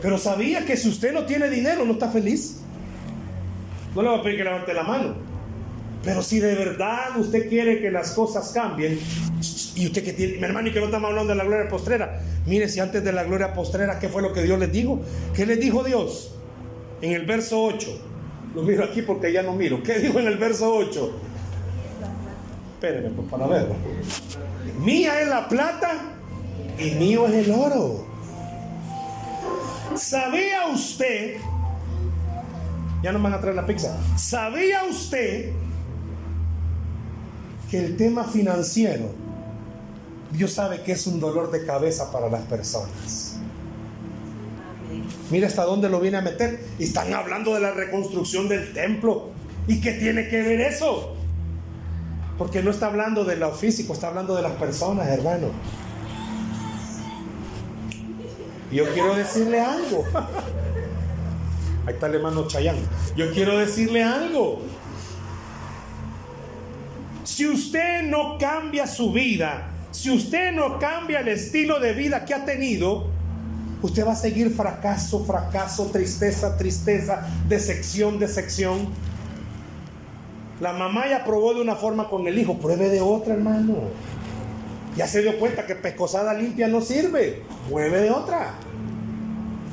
Pero 0.01 0.19
sabía 0.19 0.65
que 0.65 0.77
si 0.77 0.89
usted 0.89 1.13
no 1.13 1.25
tiene 1.25 1.51
dinero, 1.51 1.85
no 1.85 1.93
está 1.93 2.09
feliz. 2.09 2.61
No 3.95 4.03
le 4.03 4.09
va 4.09 4.19
a 4.19 4.23
pedir 4.23 4.39
que 4.39 4.45
levante 4.45 4.73
la 4.73 4.85
mano. 4.85 5.15
Pero 6.05 6.23
si 6.23 6.39
de 6.39 6.55
verdad 6.55 7.19
usted 7.19 7.49
quiere 7.49 7.81
que 7.81 7.91
las 7.91 8.13
cosas 8.13 8.51
cambien, 8.53 8.99
y 9.75 9.87
usted 9.87 10.05
que 10.05 10.13
tiene, 10.13 10.39
mi 10.39 10.45
hermano, 10.45 10.69
y 10.69 10.73
que 10.73 10.81
no 10.81 10.87
estamos 10.87 11.11
hablando 11.11 11.33
de 11.33 11.39
la 11.39 11.45
gloria 11.45 11.69
postrera, 11.69 12.21
mire 12.47 12.69
si 12.69 12.81
antes 12.81 13.03
de 13.03 13.13
la 13.13 13.25
gloria 13.25 13.53
postrera, 13.53 13.99
¿qué 13.99 14.09
fue 14.09 14.23
lo 14.23 14.33
que 14.33 14.43
Dios 14.43 14.59
les 14.59 14.73
dijo? 14.73 15.01
¿Qué 15.35 15.47
les 15.47 15.61
dijo 15.61 15.83
Dios? 15.83 16.35
En 17.03 17.13
el 17.13 17.27
verso 17.27 17.63
8. 17.63 18.05
Lo 18.55 18.63
miro 18.63 18.85
aquí 18.85 19.03
porque 19.03 19.33
ya 19.33 19.43
no 19.43 19.55
miro. 19.55 19.83
¿Qué 19.83 19.99
dijo 19.99 20.19
en 20.19 20.29
el 20.29 20.37
verso 20.37 20.73
8? 20.75 21.21
Espérenme 22.75 23.11
pues, 23.11 23.29
para 23.29 23.47
verlo. 23.47 23.75
Mía 24.81 25.21
es 25.21 25.29
la 25.29 25.49
plata 25.49 25.91
y 26.79 26.93
mío 26.93 27.27
es 27.27 27.47
el 27.47 27.53
oro. 27.53 28.07
¿Sabía 29.97 30.67
usted? 30.73 31.37
Ya 33.03 33.13
no 33.13 33.23
van 33.23 33.35
a 33.35 33.41
traer 33.41 33.57
la 33.57 33.67
pizza. 33.67 33.97
¿Sabía 34.17 34.85
usted 34.85 35.53
que 37.71 37.79
el 37.79 37.97
tema 37.97 38.25
financiero, 38.25 39.11
Dios 40.33 40.53
sabe 40.53 40.83
que 40.83 40.93
es 40.93 41.07
un 41.07 41.21
dolor 41.21 41.51
de 41.51 41.65
cabeza 41.65 42.11
para 42.11 42.29
las 42.29 42.43
personas? 42.43 43.37
Mira 45.31 45.47
hasta 45.47 45.65
dónde 45.65 45.89
lo 45.89 46.01
viene 46.01 46.17
a 46.17 46.23
meter. 46.23 46.65
Están 46.79 47.13
hablando 47.13 47.55
de 47.55 47.61
la 47.61 47.73
reconstrucción 47.73 48.49
del 48.49 48.73
templo. 48.73 49.31
¿Y 49.67 49.81
qué 49.81 49.93
tiene 49.93 50.29
que 50.29 50.43
ver 50.43 50.61
eso? 50.61 51.15
Porque 52.39 52.63
no 52.63 52.71
está 52.71 52.87
hablando 52.87 53.25
de 53.25 53.37
lo 53.37 53.53
físico, 53.53 53.93
está 53.93 54.09
hablando 54.09 54.35
de 54.35 54.43
las 54.43 54.53
personas, 54.53 55.09
hermano. 55.09 55.49
Yo 58.71 58.85
quiero 58.93 59.15
decirle 59.15 59.61
algo. 59.61 60.05
Ahí 61.87 61.95
está 61.95 62.07
el 62.07 62.17
hermano 62.17 62.47
Chayán. 62.47 62.77
Yo 63.17 63.33
quiero 63.33 63.59
decirle 63.59 64.03
algo. 64.03 64.61
Si 67.25 67.47
usted 67.47 68.03
no 68.03 68.37
cambia 68.39 68.87
su 68.87 69.13
vida, 69.13 69.69
si 69.91 70.11
usted 70.11 70.53
no 70.53 70.79
cambia 70.79 71.21
el 71.21 71.29
estilo 71.29 71.81
de 71.81 71.95
vida 71.95 72.25
que 72.25 72.35
ha 72.35 72.45
tenido, 72.45 73.07
usted 73.81 74.07
va 74.07 74.13
a 74.13 74.17
seguir 74.17 74.51
fracaso, 74.51 75.25
fracaso, 75.25 75.87
tristeza, 75.87 76.57
tristeza, 76.57 77.27
decepción, 77.49 78.19
decepción. 78.19 78.89
La 80.61 80.73
mamá 80.73 81.09
ya 81.09 81.25
probó 81.25 81.55
de 81.55 81.61
una 81.61 81.77
forma 81.77 82.09
con 82.09 82.27
el 82.27 82.39
hijo, 82.39 82.59
pruebe 82.59 82.89
de 82.89 83.01
otra, 83.01 83.35
hermano. 83.35 83.77
Ya 84.99 85.07
se 85.07 85.23
dio 85.23 85.39
cuenta 85.39 85.65
que 85.65 85.77
pescosada 85.77 86.35
limpia 86.35 86.67
no 86.67 86.81
sirve, 86.81 87.45
pruebe 87.69 88.01
de 88.01 88.11
otra. 88.11 88.55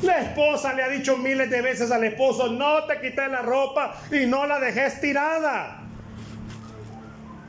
La 0.04 0.20
esposa 0.20 0.74
le 0.74 0.84
ha 0.84 0.88
dicho 0.88 1.18
miles 1.18 1.50
de 1.50 1.64
veces 1.64 1.90
al 1.90 2.04
esposo, 2.04 2.52
no 2.52 2.86
te 2.86 3.02
quites 3.02 3.32
la 3.32 3.42
ropa 3.42 3.96
y 4.12 4.28
no 4.28 4.46
la 4.46 4.60
dejes 4.60 5.02
tirada. 5.02 5.82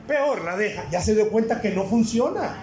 Peor, 0.07 0.43
la 0.43 0.57
deja, 0.57 0.89
ya 0.89 1.01
se 1.01 1.13
dio 1.13 1.29
cuenta 1.29 1.61
que 1.61 1.69
no 1.69 1.83
funciona. 1.83 2.55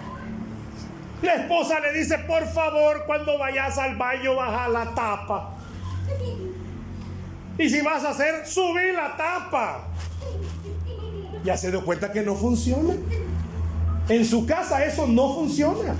La 1.21 1.35
esposa 1.35 1.79
le 1.79 1.93
dice, 1.93 2.17
por 2.19 2.45
favor, 2.47 3.05
cuando 3.05 3.37
vayas 3.37 3.77
al 3.77 3.95
baño, 3.95 4.35
baja 4.35 4.67
la 4.67 4.93
tapa. 4.93 5.55
Y 7.57 7.69
si 7.69 7.79
vas 7.79 8.03
a 8.03 8.09
hacer, 8.09 8.45
subí 8.45 8.91
la 8.91 9.15
tapa 9.15 9.87
ya 11.45 11.55
se 11.55 11.69
dio 11.69 11.85
cuenta 11.85 12.11
que 12.11 12.23
no 12.23 12.35
funciona. 12.35 12.95
En 14.09 14.25
su 14.25 14.45
casa 14.45 14.85
eso 14.85 15.07
no 15.07 15.33
funciona. 15.33 15.95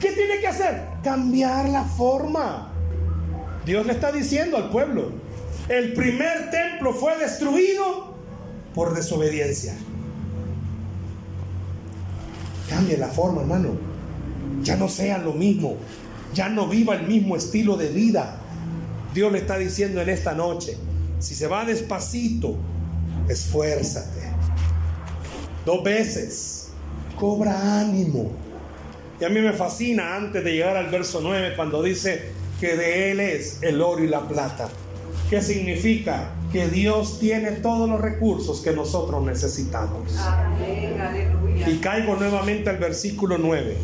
¿Qué 0.00 0.12
tiene 0.12 0.40
que 0.40 0.48
hacer? 0.48 0.88
Cambiar 1.02 1.68
la 1.68 1.84
forma. 1.84 2.72
Dios 3.64 3.86
le 3.86 3.92
está 3.92 4.12
diciendo 4.12 4.56
al 4.56 4.70
pueblo, 4.70 5.10
el 5.68 5.94
primer 5.94 6.50
templo 6.50 6.92
fue 6.92 7.16
destruido 7.18 8.14
por 8.74 8.94
desobediencia. 8.94 9.74
Cambie 12.68 12.96
la 12.96 13.08
forma, 13.08 13.42
hermano. 13.42 13.70
Ya 14.62 14.76
no 14.76 14.88
sea 14.88 15.18
lo 15.18 15.32
mismo. 15.32 15.76
Ya 16.34 16.48
no 16.48 16.66
viva 16.66 16.94
el 16.94 17.06
mismo 17.06 17.36
estilo 17.36 17.76
de 17.76 17.88
vida. 17.88 18.38
Dios 19.14 19.32
le 19.32 19.38
está 19.38 19.56
diciendo 19.56 20.00
en 20.02 20.10
esta 20.10 20.34
noche, 20.34 20.76
si 21.20 21.34
se 21.34 21.46
va 21.46 21.64
despacito, 21.64 22.56
esfuérzate 23.28 24.26
dos 25.66 25.82
veces. 25.82 26.55
Cobra 27.18 27.80
ánimo. 27.80 28.30
Y 29.20 29.24
a 29.24 29.28
mí 29.28 29.40
me 29.40 29.52
fascina 29.52 30.16
antes 30.16 30.44
de 30.44 30.52
llegar 30.52 30.76
al 30.76 30.88
verso 30.88 31.20
9 31.22 31.54
cuando 31.56 31.82
dice 31.82 32.32
que 32.60 32.76
de 32.76 33.10
Él 33.10 33.20
es 33.20 33.62
el 33.62 33.80
oro 33.80 34.04
y 34.04 34.08
la 34.08 34.20
plata. 34.20 34.68
¿Qué 35.30 35.40
significa? 35.42 36.30
Que 36.52 36.68
Dios 36.68 37.18
tiene 37.18 37.52
todos 37.52 37.88
los 37.88 38.00
recursos 38.00 38.60
que 38.60 38.72
nosotros 38.72 39.24
necesitamos. 39.24 40.14
Y 41.66 41.78
caigo 41.78 42.14
nuevamente 42.16 42.70
al 42.70 42.76
versículo 42.76 43.36
9. 43.38 43.76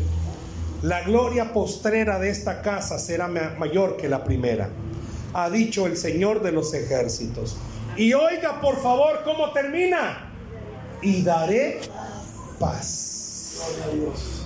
La 0.83 1.01
gloria 1.01 1.53
postrera 1.53 2.19
de 2.19 2.29
esta 2.29 2.61
casa 2.61 2.99
será 2.99 3.27
mayor 3.27 3.97
que 3.97 4.09
la 4.09 4.23
primera, 4.23 4.69
ha 5.33 5.49
dicho 5.49 5.87
el 5.87 5.97
Señor 5.97 6.43
de 6.43 6.51
los 6.51 6.73
ejércitos. 6.73 7.57
Y 7.95 8.13
oiga 8.13 8.61
por 8.61 8.81
favor 8.81 9.21
cómo 9.23 9.51
termina 9.51 10.31
y 11.01 11.23
daré 11.23 11.81
paz. 12.59 13.12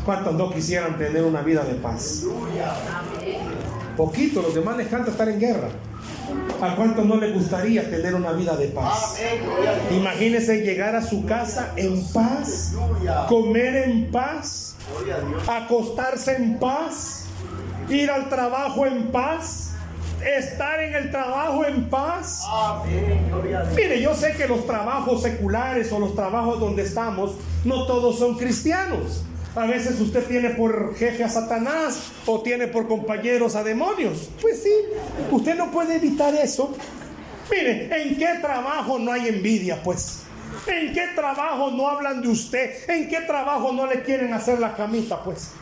¿Cuántos 0.06 0.34
no 0.36 0.52
quisieran 0.52 0.98
tener 0.98 1.24
una 1.24 1.42
vida 1.42 1.64
de 1.64 1.76
paz? 1.76 2.24
Poquito, 3.96 4.42
los 4.42 4.54
demás 4.54 4.78
les 4.78 4.88
canta 4.88 5.12
estar 5.12 5.28
en 5.28 5.40
guerra. 5.40 5.70
¿A 6.62 6.76
cuántos 6.76 7.06
no 7.06 7.16
les 7.18 7.34
gustaría 7.34 7.90
tener 7.90 8.16
una 8.16 8.32
vida 8.32 8.56
de 8.56 8.68
paz? 8.68 9.18
Imagínense 9.92 10.62
llegar 10.62 10.96
a 10.96 11.02
su 11.02 11.26
casa 11.26 11.74
en 11.76 12.06
paz, 12.08 12.74
comer 13.28 13.76
en 13.76 14.12
paz, 14.12 14.76
acostarse 15.48 16.36
en 16.36 16.60
paz, 16.60 17.26
ir 17.90 18.10
al 18.10 18.30
trabajo 18.30 18.86
en 18.86 19.12
paz 19.12 19.67
estar 20.26 20.80
en 20.82 20.96
el 20.96 21.12
trabajo 21.12 21.66
en 21.66 21.90
paz. 21.90 22.44
Mire, 23.76 24.02
yo 24.02 24.14
sé 24.16 24.34
que 24.34 24.48
los 24.48 24.66
trabajos 24.66 25.22
seculares 25.22 25.92
o 25.92 26.00
los 26.00 26.16
trabajos 26.16 26.60
donde 26.60 26.84
estamos, 26.84 27.36
no 27.64 27.86
todos 27.86 28.20
son 28.20 28.38
cristianos. 28.38 29.24
A 29.56 29.66
veces 29.66 30.00
usted 30.00 30.24
tiene 30.26 30.52
por 30.52 30.96
jefe 30.96 31.24
a 31.24 31.30
Satanás 31.30 32.12
o 32.28 32.42
tiene 32.42 32.68
por 32.68 32.88
compañeros 32.88 33.56
a 33.56 33.64
demonios. 33.64 34.30
Pues 34.42 34.62
sí, 34.62 34.74
usted 35.32 35.58
no 35.58 35.72
puede 35.72 35.96
evitar 35.96 36.34
eso. 36.36 36.76
Mire, 37.50 37.90
¿en 38.04 38.18
qué 38.18 38.40
trabajo 38.42 39.00
no 39.00 39.12
hay 39.12 39.30
envidia? 39.30 39.82
Pues, 39.82 40.24
¿en 40.68 40.94
qué 40.94 41.08
trabajo 41.16 41.72
no 41.72 41.88
hablan 41.88 42.22
de 42.22 42.28
usted? 42.28 42.72
¿En 42.88 43.10
qué 43.10 43.22
trabajo 43.22 43.72
no 43.72 43.88
le 43.88 44.04
quieren 44.04 44.34
hacer 44.34 44.60
la 44.60 44.76
camita? 44.76 45.24
Pues, 45.24 45.54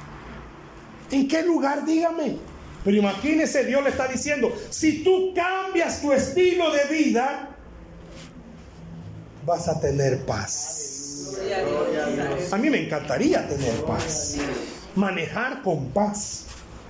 ¿en 1.11 1.27
qué 1.27 1.43
lugar? 1.43 1.85
Dígame. 1.85 2.54
Pero 2.85 2.97
imagínese, 2.97 3.65
Dios 3.65 3.83
le 3.83 3.89
está 3.89 4.07
diciendo, 4.07 4.55
si 4.69 5.03
tú 5.03 5.33
cambias 5.33 6.01
tu 6.01 6.13
estilo 6.13 6.71
de 6.71 6.85
vida, 6.85 7.49
vas 9.43 9.67
a 9.67 9.81
tener 9.81 10.19
paz. 10.19 11.33
A 12.51 12.57
mí 12.57 12.69
me 12.69 12.85
encantaría 12.85 13.47
tener 13.47 13.73
paz. 13.85 14.37
Manejar 14.95 15.63
con 15.63 15.89
paz. 15.89 16.45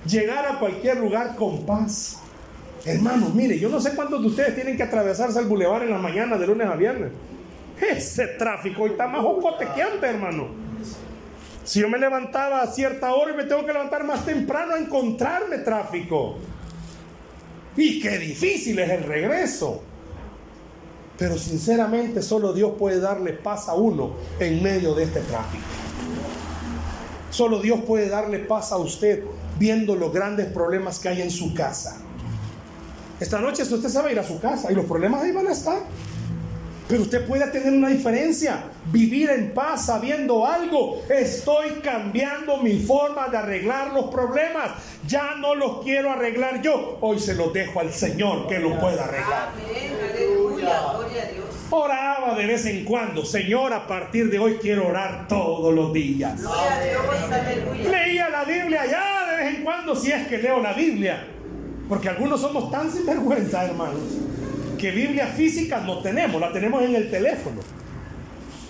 Llegar 0.06 0.46
a 0.46 0.58
cualquier 0.58 0.98
lugar 0.98 1.34
con 1.34 1.64
paz. 1.64 2.18
Hermanos, 2.84 3.34
mire, 3.34 3.58
yo 3.58 3.70
no 3.70 3.80
sé 3.80 3.94
cuántos 3.94 4.20
de 4.20 4.28
ustedes 4.28 4.54
tienen 4.54 4.76
que 4.76 4.82
atravesarse 4.82 5.40
el 5.40 5.46
bulevar 5.46 5.82
en 5.82 5.90
la 5.90 5.98
mañana 5.98 6.36
de 6.36 6.46
lunes 6.46 6.68
a 6.68 6.76
viernes. 6.76 7.10
Ese 7.80 8.26
tráfico 8.38 8.86
está 8.86 9.08
más 9.08 9.22
jocote 9.22 9.66
que 9.74 9.82
antes, 9.82 10.02
hermano. 10.02 10.65
Si 11.66 11.80
yo 11.80 11.88
me 11.88 11.98
levantaba 11.98 12.62
a 12.62 12.68
cierta 12.68 13.12
hora 13.12 13.32
y 13.32 13.36
me 13.36 13.42
tengo 13.42 13.66
que 13.66 13.72
levantar 13.72 14.04
más 14.04 14.24
temprano 14.24 14.74
a 14.74 14.78
encontrarme 14.78 15.58
tráfico. 15.58 16.36
Y 17.76 18.00
qué 18.00 18.18
difícil 18.18 18.78
es 18.78 18.88
el 18.88 19.02
regreso. 19.02 19.82
Pero 21.18 21.36
sinceramente 21.36 22.22
solo 22.22 22.52
Dios 22.52 22.74
puede 22.78 23.00
darle 23.00 23.32
paz 23.32 23.68
a 23.68 23.74
uno 23.74 24.14
en 24.38 24.62
medio 24.62 24.94
de 24.94 25.04
este 25.04 25.20
tráfico. 25.22 25.64
Solo 27.30 27.60
Dios 27.60 27.80
puede 27.84 28.08
darle 28.08 28.38
paz 28.38 28.70
a 28.70 28.76
usted 28.76 29.24
viendo 29.58 29.96
los 29.96 30.12
grandes 30.12 30.46
problemas 30.46 31.00
que 31.00 31.08
hay 31.08 31.20
en 31.20 31.32
su 31.32 31.52
casa. 31.52 31.98
Esta 33.18 33.40
noche 33.40 33.64
usted 33.64 33.88
sabe 33.88 34.12
ir 34.12 34.20
a 34.20 34.24
su 34.24 34.38
casa 34.38 34.70
y 34.70 34.74
los 34.76 34.84
problemas 34.84 35.24
ahí 35.24 35.32
van 35.32 35.48
a 35.48 35.52
estar. 35.52 35.80
Pero 36.88 37.02
usted 37.02 37.26
puede 37.26 37.44
tener 37.48 37.72
una 37.72 37.88
diferencia, 37.88 38.62
vivir 38.92 39.28
en 39.30 39.52
paz 39.52 39.86
sabiendo 39.86 40.46
algo. 40.46 41.02
Estoy 41.08 41.70
cambiando 41.82 42.58
mi 42.58 42.78
forma 42.78 43.26
de 43.28 43.38
arreglar 43.38 43.92
los 43.92 44.06
problemas. 44.06 44.70
Ya 45.06 45.34
no 45.34 45.56
los 45.56 45.82
quiero 45.82 46.12
arreglar 46.12 46.62
yo. 46.62 46.98
Hoy 47.00 47.18
se 47.18 47.34
los 47.34 47.52
dejo 47.52 47.80
al 47.80 47.92
Señor 47.92 48.46
que 48.46 48.60
lo 48.60 48.78
pueda 48.78 49.04
arreglar. 49.04 49.48
Amén, 49.52 49.96
aleluya, 50.00 50.82
gloria 50.92 51.22
a 51.22 51.26
Dios. 51.26 51.44
Oraba 51.70 52.34
de 52.36 52.46
vez 52.46 52.64
en 52.66 52.84
cuando, 52.84 53.24
Señor, 53.24 53.72
a 53.72 53.88
partir 53.88 54.30
de 54.30 54.38
hoy 54.38 54.58
quiero 54.62 54.86
orar 54.86 55.26
todos 55.26 55.74
los 55.74 55.92
días. 55.92 56.40
Leía 57.90 58.28
la 58.28 58.44
Biblia 58.44 58.86
ya 58.88 59.32
de 59.32 59.36
vez 59.44 59.56
en 59.56 59.64
cuando, 59.64 59.96
si 59.96 60.12
es 60.12 60.28
que 60.28 60.38
leo 60.38 60.60
la 60.60 60.72
Biblia. 60.72 61.26
Porque 61.88 62.08
algunos 62.08 62.40
somos 62.40 62.70
tan 62.70 62.92
sinvergüenza, 62.92 63.64
hermanos 63.64 64.25
que 64.76 64.90
Biblia 64.90 65.26
física 65.26 65.80
no 65.80 66.00
tenemos, 66.00 66.40
la 66.40 66.52
tenemos 66.52 66.82
en 66.82 66.94
el 66.94 67.10
teléfono. 67.10 67.60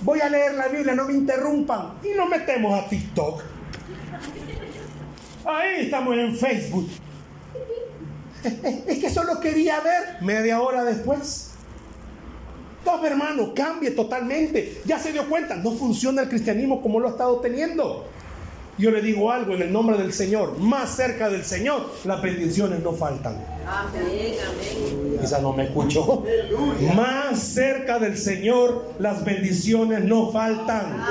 Voy 0.02 0.20
a 0.20 0.28
leer 0.28 0.54
la 0.54 0.68
Biblia, 0.68 0.94
no 0.94 1.06
me 1.06 1.14
interrumpan. 1.14 1.94
Y 2.02 2.16
nos 2.16 2.28
metemos 2.28 2.78
a 2.78 2.88
TikTok. 2.88 3.42
Ahí 5.44 5.84
estamos 5.84 6.16
en 6.16 6.36
Facebook. 6.36 6.88
Es 8.86 8.98
que 8.98 9.10
solo 9.10 9.40
quería 9.40 9.80
ver 9.80 10.22
media 10.22 10.60
hora 10.60 10.84
después. 10.84 11.50
No, 12.84 13.04
hermano, 13.04 13.52
cambie 13.54 13.90
totalmente. 13.90 14.80
Ya 14.84 14.98
se 14.98 15.12
dio 15.12 15.28
cuenta, 15.28 15.56
no 15.56 15.72
funciona 15.72 16.22
el 16.22 16.28
cristianismo 16.28 16.80
como 16.80 17.00
lo 17.00 17.08
ha 17.08 17.10
estado 17.10 17.40
teniendo. 17.40 18.06
Yo 18.78 18.90
le 18.90 19.00
digo 19.00 19.32
algo 19.32 19.54
en 19.54 19.62
el 19.62 19.72
nombre 19.72 19.96
del 19.96 20.12
Señor. 20.12 20.58
Más 20.58 20.94
cerca 20.96 21.30
del 21.30 21.44
Señor, 21.44 21.90
las 22.04 22.20
bendiciones 22.20 22.80
no 22.80 22.92
faltan. 22.92 23.42
Amén, 23.66 24.34
no 25.40 25.52
me 25.54 25.64
escuchó. 25.64 26.24
Más 26.94 27.38
cerca 27.38 27.98
del 27.98 28.18
Señor, 28.18 28.92
las 28.98 29.24
bendiciones 29.24 30.04
no 30.04 30.30
faltan. 30.30 31.02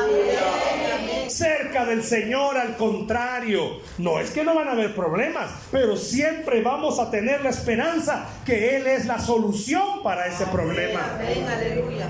Cerca 1.28 1.86
del 1.86 2.04
Señor, 2.04 2.56
al 2.56 2.78
contrario. 2.78 3.80
No 3.98 4.20
es 4.20 4.30
que 4.30 4.44
no 4.44 4.54
van 4.54 4.68
a 4.68 4.74
haber 4.74 4.94
problemas, 4.94 5.50
pero 5.72 5.98
siempre 5.98 6.62
vamos 6.62 7.00
a 7.00 7.10
tener 7.10 7.42
la 7.42 7.50
esperanza 7.50 8.28
que 8.46 8.78
Él 8.78 8.86
es 8.86 9.06
la 9.06 9.20
solución 9.20 10.04
para 10.04 10.28
ese 10.28 10.46
problema. 10.46 11.16
Amén, 11.16 11.46
aleluya. 11.48 12.10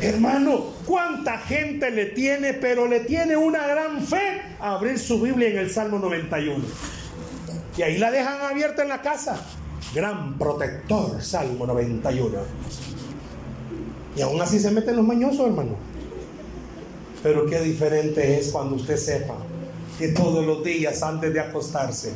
Hermano, 0.00 0.74
¿cuánta 0.86 1.38
gente 1.38 1.90
le 1.90 2.06
tiene, 2.06 2.54
pero 2.54 2.86
le 2.86 3.00
tiene 3.00 3.36
una 3.36 3.66
gran 3.66 4.00
fe 4.00 4.42
a 4.60 4.72
abrir 4.74 4.98
su 4.98 5.20
Biblia 5.20 5.48
en 5.48 5.58
el 5.58 5.70
Salmo 5.70 5.98
91? 5.98 6.64
Y 7.76 7.82
ahí 7.82 7.98
la 7.98 8.10
dejan 8.10 8.40
abierta 8.40 8.82
en 8.82 8.88
la 8.88 9.02
casa. 9.02 9.40
Gran 9.94 10.38
protector, 10.38 11.20
Salmo 11.22 11.66
91. 11.66 12.38
Y 14.16 14.20
aún 14.20 14.40
así 14.40 14.60
se 14.60 14.70
meten 14.70 14.96
los 14.96 15.06
mañosos, 15.06 15.46
hermano. 15.46 15.76
Pero 17.22 17.46
qué 17.46 17.60
diferente 17.60 18.38
es 18.38 18.50
cuando 18.50 18.76
usted 18.76 18.96
sepa 18.96 19.34
que 19.98 20.08
todos 20.08 20.46
los 20.46 20.62
días 20.62 21.02
antes 21.02 21.32
de 21.32 21.40
acostarse, 21.40 22.12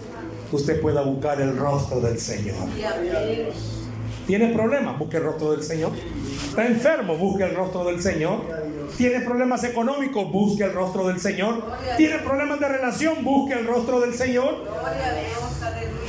usted 0.52 0.80
pueda 0.80 1.02
buscar 1.02 1.40
el 1.40 1.56
rostro 1.56 2.00
del 2.00 2.18
Señor. 2.18 2.56
¿Tiene 4.26 4.52
problemas? 4.52 4.98
Busque 4.98 5.16
el 5.16 5.24
rostro 5.24 5.52
del 5.52 5.64
Señor. 5.64 5.90
¿Está 6.48 6.66
enfermo? 6.66 7.16
Busque 7.16 7.44
el 7.44 7.54
rostro 7.54 7.84
del 7.84 8.02
Señor. 8.02 8.40
¿Tiene 8.96 9.20
problemas 9.20 9.64
económicos? 9.64 10.30
Busque 10.30 10.64
el 10.64 10.72
rostro 10.72 11.06
del 11.08 11.20
Señor. 11.20 11.64
¿Tiene 11.96 12.18
problemas 12.18 12.60
de 12.60 12.68
relación? 12.68 13.24
Busque 13.24 13.54
el 13.54 13.66
rostro 13.66 14.00
del 14.00 14.14
Señor. 14.14 14.64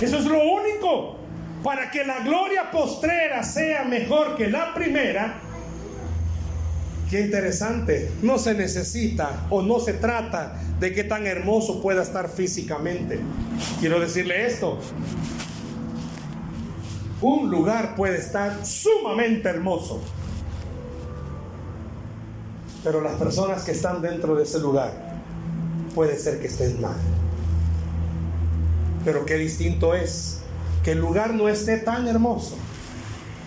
Eso 0.02 0.18
es 0.18 0.26
lo 0.26 0.40
único. 0.40 1.18
Para 1.64 1.90
que 1.92 2.04
la 2.04 2.20
gloria 2.20 2.70
postrera 2.72 3.42
sea 3.44 3.86
mejor 3.86 4.36
que 4.36 4.48
la 4.50 4.74
primera, 4.74 5.40
Qué 7.14 7.22
interesante. 7.22 8.10
No 8.24 8.40
se 8.40 8.56
necesita 8.56 9.46
o 9.52 9.62
no 9.62 9.80
se 9.80 9.94
trata 9.94 10.60
de 10.80 10.96
que 10.96 11.04
tan 11.04 11.28
hermoso 11.28 11.80
pueda 11.80 12.02
estar 12.02 12.28
físicamente. 12.28 13.20
Quiero 13.80 14.00
decirle 14.00 14.48
esto. 14.48 14.80
Un 17.24 17.50
lugar 17.50 17.96
puede 17.96 18.18
estar 18.18 18.66
sumamente 18.66 19.48
hermoso. 19.48 20.02
Pero 22.84 23.00
las 23.00 23.14
personas 23.14 23.64
que 23.64 23.72
están 23.72 24.02
dentro 24.02 24.36
de 24.36 24.44
ese 24.44 24.60
lugar 24.60 24.92
puede 25.96 26.20
ser 26.20 26.42
que 26.42 26.48
estén 26.48 26.82
mal. 26.82 26.98
Pero 29.06 29.26
qué 29.26 29.36
distinto 29.36 29.96
es 29.96 30.42
que 30.84 30.92
el 30.92 31.00
lugar 31.00 31.34
no 31.34 31.48
esté 31.48 31.78
tan 31.78 32.10
hermoso, 32.10 32.58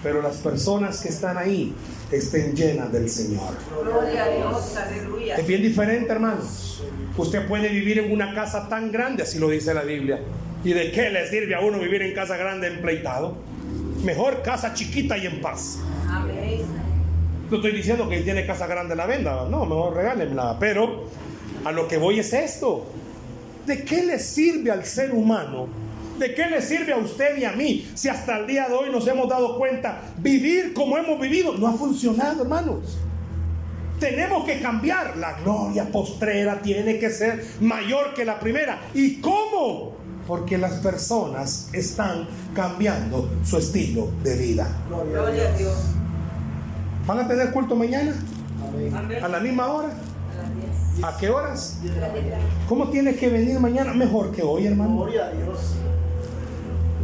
pero 0.02 0.22
las 0.22 0.36
personas 0.36 1.02
que 1.02 1.10
están 1.10 1.36
ahí 1.36 1.74
estén 2.10 2.56
llenas 2.56 2.90
del 2.90 3.10
Señor. 3.10 3.58
Gloria 3.82 4.24
a 4.24 4.28
Dios, 4.30 4.74
aleluya. 4.74 5.36
Es 5.36 5.46
bien 5.46 5.60
diferente, 5.60 6.10
hermanos. 6.10 6.82
Usted 7.14 7.46
puede 7.46 7.68
vivir 7.68 7.98
en 7.98 8.10
una 8.10 8.34
casa 8.34 8.70
tan 8.70 8.90
grande, 8.90 9.24
así 9.24 9.38
lo 9.38 9.50
dice 9.50 9.74
la 9.74 9.82
Biblia. 9.82 10.18
¿Y 10.64 10.72
de 10.72 10.90
qué 10.92 11.10
le 11.10 11.28
sirve 11.28 11.54
a 11.54 11.60
uno 11.60 11.78
vivir 11.78 12.00
en 12.00 12.14
casa 12.14 12.38
grande 12.38 12.68
empleitado? 12.68 13.44
Mejor 14.06 14.40
casa 14.40 14.72
chiquita 14.72 15.18
y 15.18 15.26
en 15.26 15.40
paz. 15.40 15.80
Amén. 16.08 16.62
No 17.50 17.56
estoy 17.56 17.72
diciendo 17.72 18.08
que 18.08 18.20
tiene 18.20 18.46
casa 18.46 18.68
grande 18.68 18.94
la 18.94 19.04
venda, 19.04 19.48
no, 19.50 19.66
mejor 19.66 19.96
regálenla. 19.96 20.56
Pero 20.60 21.06
a 21.64 21.72
lo 21.72 21.88
que 21.88 21.98
voy 21.98 22.20
es 22.20 22.32
esto. 22.32 22.86
¿De 23.66 23.82
qué 23.82 24.04
le 24.04 24.20
sirve 24.20 24.70
al 24.70 24.84
ser 24.84 25.10
humano 25.10 25.66
¿De 26.20 26.34
qué 26.34 26.46
le 26.46 26.62
sirve 26.62 26.92
a 26.92 26.98
usted 26.98 27.36
y 27.36 27.44
a 27.44 27.52
mí 27.52 27.90
si 27.94 28.08
hasta 28.08 28.38
el 28.38 28.46
día 28.46 28.68
de 28.68 28.74
hoy 28.74 28.90
nos 28.90 29.06
hemos 29.08 29.28
dado 29.28 29.58
cuenta 29.58 30.00
vivir 30.18 30.72
como 30.72 30.96
hemos 30.96 31.20
vivido 31.20 31.54
no 31.58 31.66
ha 31.66 31.72
funcionado, 31.72 32.42
hermanos? 32.42 32.96
Tenemos 33.98 34.44
que 34.44 34.60
cambiar. 34.60 35.16
La 35.16 35.40
gloria 35.40 35.90
postrera 35.90 36.62
tiene 36.62 36.98
que 36.98 37.10
ser 37.10 37.44
mayor 37.60 38.14
que 38.14 38.24
la 38.24 38.38
primera. 38.38 38.78
¿Y 38.94 39.20
cómo? 39.20 39.96
Porque 40.26 40.58
las 40.58 40.74
personas 40.74 41.68
están 41.72 42.26
cambiando 42.54 43.28
su 43.44 43.58
estilo 43.58 44.08
de 44.22 44.36
vida. 44.36 44.68
Gloria 44.88 45.48
a 45.48 45.56
Dios. 45.56 45.74
¿Van 47.06 47.20
a 47.20 47.28
tener 47.28 47.52
culto 47.52 47.76
mañana? 47.76 48.12
Amén. 48.96 49.22
¿A 49.22 49.28
la 49.28 49.38
misma 49.38 49.68
hora? 49.68 49.88
A 49.88 51.02
las. 51.02 51.14
¿A 51.14 51.18
qué 51.18 51.30
horas? 51.30 51.78
¿Cómo 52.68 52.88
tiene 52.88 53.14
que 53.14 53.28
venir 53.28 53.60
mañana? 53.60 53.94
Mejor 53.94 54.32
que 54.32 54.42
hoy, 54.42 54.66
hermano. 54.66 54.96
Gloria 54.96 55.26
a 55.26 55.30
Dios. 55.30 55.74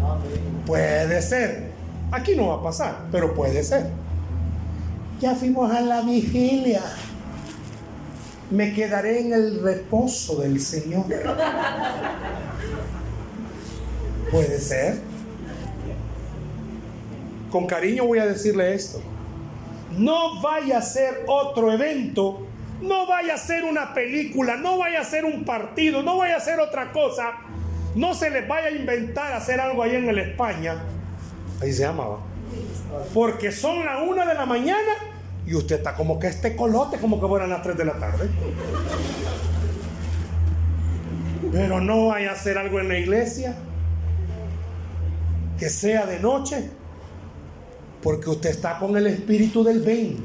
Amén. 0.02 0.62
Puede 0.66 1.22
ser. 1.22 1.72
Aquí 2.10 2.34
no 2.34 2.48
va 2.48 2.54
a 2.56 2.62
pasar, 2.62 3.06
pero 3.12 3.32
puede 3.34 3.62
ser. 3.62 3.90
Ya 5.20 5.36
fuimos 5.36 5.70
a 5.70 5.80
la 5.80 6.02
vigilia. 6.02 6.82
Me 8.50 8.74
quedaré 8.74 9.20
en 9.20 9.32
el 9.32 9.62
reposo 9.62 10.40
del 10.40 10.60
Señor. 10.60 11.06
Puede 14.32 14.58
ser. 14.58 14.98
Con 17.50 17.66
cariño 17.66 18.06
voy 18.06 18.18
a 18.18 18.24
decirle 18.24 18.74
esto. 18.74 19.02
No 19.98 20.40
vaya 20.40 20.78
a 20.78 20.82
ser 20.82 21.24
otro 21.26 21.70
evento, 21.70 22.46
no 22.80 23.06
vaya 23.06 23.34
a 23.34 23.36
ser 23.36 23.62
una 23.64 23.92
película, 23.92 24.56
no 24.56 24.78
vaya 24.78 25.02
a 25.02 25.04
ser 25.04 25.26
un 25.26 25.44
partido, 25.44 26.02
no 26.02 26.16
vaya 26.16 26.36
a 26.36 26.40
ser 26.40 26.60
otra 26.60 26.92
cosa. 26.92 27.32
No 27.94 28.14
se 28.14 28.30
les 28.30 28.48
vaya 28.48 28.68
a 28.68 28.70
inventar 28.70 29.34
hacer 29.34 29.60
algo 29.60 29.82
ahí 29.82 29.96
en 29.96 30.08
el 30.08 30.18
España. 30.18 30.82
Ahí 31.60 31.70
se 31.70 31.82
llamaba. 31.82 32.20
Porque 33.12 33.52
son 33.52 33.84
las 33.84 34.00
una 34.00 34.24
de 34.24 34.32
la 34.32 34.46
mañana 34.46 34.94
y 35.46 35.54
usted 35.54 35.76
está 35.76 35.94
como 35.94 36.18
que 36.18 36.28
este 36.28 36.56
colote, 36.56 36.96
como 36.96 37.20
que 37.20 37.26
fueran 37.26 37.50
las 37.50 37.60
3 37.60 37.76
de 37.76 37.84
la 37.84 37.98
tarde. 37.98 38.30
Pero 41.52 41.82
no 41.82 42.06
vaya 42.06 42.30
a 42.30 42.32
hacer 42.32 42.56
algo 42.56 42.80
en 42.80 42.88
la 42.88 42.98
iglesia 42.98 43.54
que 45.62 45.70
sea 45.70 46.06
de 46.06 46.18
noche, 46.18 46.70
porque 48.02 48.28
usted 48.28 48.50
está 48.50 48.80
con 48.80 48.96
el 48.96 49.06
espíritu 49.06 49.62
del 49.62 49.78
bien. 49.80 50.16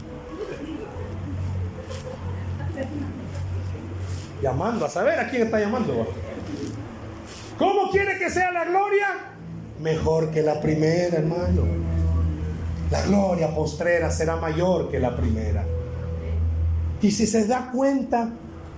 Llamando, 4.41 4.85
a 4.85 4.89
saber 4.89 5.19
a 5.19 5.29
quién 5.29 5.43
está 5.43 5.59
llamando. 5.59 6.07
¿Cómo 7.55 7.91
quiere 7.91 8.17
que 8.17 8.31
sea 8.31 8.51
la 8.51 8.65
gloria? 8.65 9.05
Mejor 9.79 10.31
que 10.31 10.41
la 10.41 10.59
primera, 10.59 11.17
hermano. 11.17 11.65
La 12.89 13.03
gloria 13.03 13.53
postrera 13.53 14.09
será 14.09 14.38
mayor 14.38 14.89
que 14.89 14.99
la 14.99 15.15
primera. 15.15 15.63
Y 16.99 17.11
si 17.11 17.27
se 17.27 17.45
da 17.45 17.69
cuenta, 17.71 18.31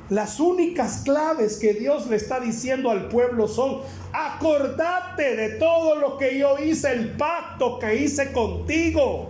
las 0.09 0.39
únicas 0.39 1.01
claves 1.03 1.57
que 1.57 1.73
Dios 1.73 2.07
le 2.07 2.15
está 2.15 2.39
diciendo 2.39 2.89
al 2.89 3.09
pueblo 3.09 3.47
son, 3.47 3.81
acordate 4.11 5.35
de 5.35 5.49
todo 5.51 5.95
lo 5.95 6.17
que 6.17 6.39
yo 6.39 6.57
hice, 6.57 6.91
el 6.91 7.11
pacto 7.11 7.77
que 7.77 7.95
hice 7.95 8.31
contigo. 8.31 9.29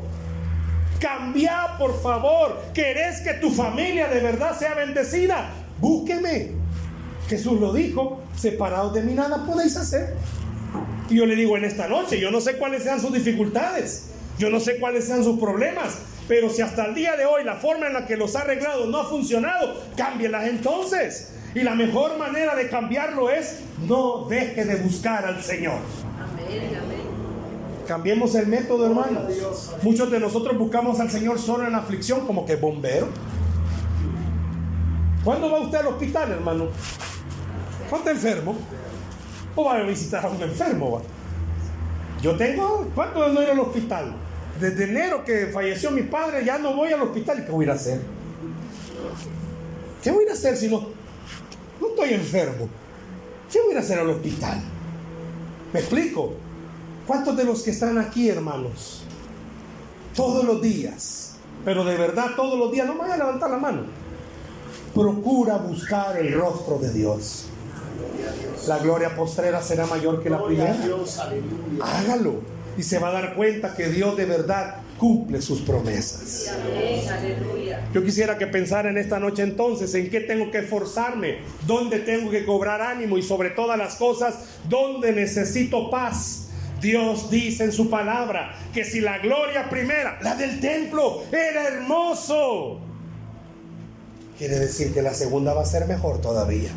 Cambia, 1.00 1.76
por 1.78 2.02
favor. 2.02 2.62
¿Querés 2.74 3.22
que 3.22 3.34
tu 3.36 3.52
familia 3.52 4.08
de 4.08 4.20
verdad 4.20 4.58
sea 4.58 4.74
bendecida? 4.74 5.50
Búsqueme. 5.80 6.52
Jesús 7.28 7.60
lo 7.60 7.74
dijo, 7.74 8.22
separados 8.36 8.94
de 8.94 9.04
mí 9.04 9.14
nada 9.14 9.46
podéis 9.46 9.78
hacer. 9.78 10.16
Y 11.10 11.16
yo 11.16 11.26
le 11.26 11.36
digo 11.36 11.58
en 11.58 11.66
esta 11.66 11.88
noche, 11.88 12.20
yo 12.20 12.32
no 12.32 12.42
sé 12.42 12.58
cuáles 12.58 12.84
sean 12.84 13.00
sus 13.02 13.14
dificultades, 13.14 14.12
yo 14.38 14.50
no 14.50 14.60
sé 14.60 14.80
cuáles 14.80 15.06
sean 15.06 15.24
sus 15.24 15.40
problemas, 15.40 16.00
pero 16.30 16.48
si 16.48 16.62
hasta 16.62 16.86
el 16.86 16.94
día 16.94 17.16
de 17.16 17.26
hoy 17.26 17.44
la 17.44 17.56
forma 17.56 17.88
en 17.88 17.94
la 17.94 18.06
que 18.06 18.16
los 18.16 18.36
ha 18.36 18.42
arreglado 18.42 18.86
no 18.86 19.00
ha 19.00 19.06
funcionado, 19.06 19.74
cámbielas 19.98 20.48
entonces. 20.48 21.34
Y 21.56 21.62
la 21.62 21.74
mejor 21.74 22.20
manera 22.20 22.56
de 22.56 22.70
cambiarlo 22.70 23.32
es 23.32 23.62
no 23.88 24.28
deje 24.30 24.64
de 24.64 24.76
buscar 24.76 25.26
al 25.26 25.42
Señor. 25.42 25.80
Amén, 26.22 26.78
amén. 26.78 27.00
Cambiemos 27.88 28.36
el 28.36 28.46
método, 28.46 28.86
hermanos. 28.86 29.74
Muchos 29.82 30.12
de 30.12 30.20
nosotros 30.20 30.56
buscamos 30.56 31.00
al 31.00 31.10
Señor 31.10 31.40
solo 31.40 31.68
en 31.68 31.74
aflicción, 31.74 32.28
como 32.28 32.46
que 32.46 32.58
bombero. 32.58 33.08
¿Cuándo 35.24 35.50
va 35.50 35.62
usted 35.62 35.80
al 35.80 35.88
hospital, 35.88 36.32
hermano? 36.32 36.68
¿Cuánto 37.90 38.12
enfermo? 38.12 38.56
¿O 39.56 39.64
va 39.64 39.78
a 39.78 39.82
visitar 39.82 40.24
a 40.24 40.30
un 40.30 40.40
enfermo? 40.44 40.92
va? 40.92 41.02
Yo 42.22 42.36
tengo, 42.36 42.88
¿cuánto 42.94 43.28
de 43.28 43.34
no 43.34 43.42
ir 43.42 43.50
al 43.50 43.60
hospital? 43.62 44.29
Desde 44.60 44.84
enero 44.84 45.24
que 45.24 45.48
falleció 45.48 45.90
mi 45.92 46.04
padre, 46.04 46.44
ya 46.44 46.58
no 46.58 46.76
voy 46.76 46.92
al 46.92 47.02
hospital. 47.02 47.46
¿Qué 47.46 47.52
voy 47.52 47.64
a 47.64 47.68
ir 47.68 47.72
a 47.72 47.76
hacer? 47.76 48.02
¿Qué 50.04 50.12
voy 50.12 50.24
a 50.24 50.26
ir 50.26 50.30
a 50.32 50.34
hacer 50.34 50.58
si 50.58 50.68
no, 50.68 50.88
no 51.80 51.88
estoy 51.88 52.14
enfermo? 52.14 52.68
¿Qué 53.52 53.60
voy 53.60 53.70
a 53.70 53.72
ir 53.72 53.78
a 53.78 53.82
hacer 53.82 54.00
al 54.00 54.10
hospital? 54.10 54.62
¿Me 55.74 55.80
explico? 55.80 56.34
¿Cuántos 57.08 57.38
de 57.38 57.44
los 57.44 57.64
que 57.64 57.72
están 57.72 57.98
aquí, 57.98 58.30
hermanos? 58.30 59.04
Todos 60.14 60.44
los 60.44 60.62
días, 60.62 61.36
pero 61.64 61.86
de 61.86 61.98
verdad 61.98 62.32
todos 62.36 62.60
los 62.60 62.72
días, 62.72 62.86
no 62.86 62.94
me 62.94 63.02
vayan 63.02 63.22
a 63.22 63.26
levantar 63.26 63.50
la 63.50 63.58
mano. 63.58 63.84
Procura 64.94 65.58
buscar 65.58 66.18
el 66.18 66.34
rostro 66.34 66.78
de 66.80 66.92
Dios. 66.92 67.46
La 68.68 68.80
gloria 68.80 69.16
postrera 69.16 69.62
será 69.62 69.86
mayor 69.86 70.22
que 70.22 70.30
la 70.30 70.44
primera. 70.44 70.76
Hágalo 71.82 72.59
y 72.80 72.84
se 72.84 72.98
va 72.98 73.10
a 73.10 73.12
dar 73.12 73.36
cuenta 73.36 73.76
que 73.76 73.90
Dios 73.90 74.16
de 74.16 74.24
verdad 74.24 74.78
cumple 74.98 75.42
sus 75.42 75.60
promesas. 75.60 76.50
Yo 77.94 78.06
quisiera 78.06 78.38
que 78.38 78.48
pensara 78.48 78.90
en 78.90 78.98
esta 78.98 79.20
noche 79.20 79.44
entonces 79.44 79.94
en 79.96 80.10
qué 80.10 80.22
tengo 80.22 80.50
que 80.50 80.60
esforzarme, 80.60 81.40
dónde 81.68 82.00
tengo 82.00 82.32
que 82.32 82.46
cobrar 82.46 82.82
ánimo 82.82 83.18
y 83.18 83.22
sobre 83.22 83.50
todas 83.50 83.78
las 83.78 83.96
cosas, 83.96 84.36
dónde 84.70 85.12
necesito 85.12 85.92
paz, 85.92 86.48
Dios 86.80 87.30
dice 87.30 87.66
en 87.66 87.74
su 87.74 87.90
palabra 87.90 88.56
que 88.74 88.86
si 88.86 89.02
la 89.02 89.18
gloria 89.18 89.70
primera, 89.70 90.18
la 90.22 90.36
del 90.36 90.62
templo, 90.62 91.24
era 91.34 91.68
hermoso, 91.68 92.80
quiere 94.38 94.58
decir 94.58 94.94
que 94.94 95.02
la 95.02 95.14
segunda 95.14 95.54
va 95.54 95.64
a 95.64 95.66
ser 95.66 95.86
mejor 95.86 96.22
todavía. 96.22 96.70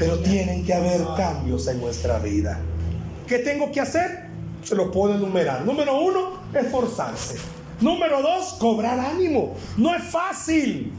Pero 0.00 0.18
tienen 0.18 0.66
que 0.66 0.74
haber 0.74 1.00
cambios 1.16 1.68
en 1.68 1.80
nuestra 1.80 2.18
vida. 2.18 2.58
¿Qué 3.28 3.38
tengo 3.38 3.70
que 3.70 3.80
hacer? 3.80 4.23
Se 4.64 4.74
lo 4.74 4.90
puedo 4.90 5.14
enumerar. 5.14 5.64
Número 5.64 6.00
uno, 6.00 6.40
esforzarse. 6.54 7.36
Número 7.80 8.22
dos, 8.22 8.54
cobrar 8.54 8.98
ánimo. 8.98 9.54
No 9.76 9.94
es 9.94 10.02
fácil. 10.04 10.92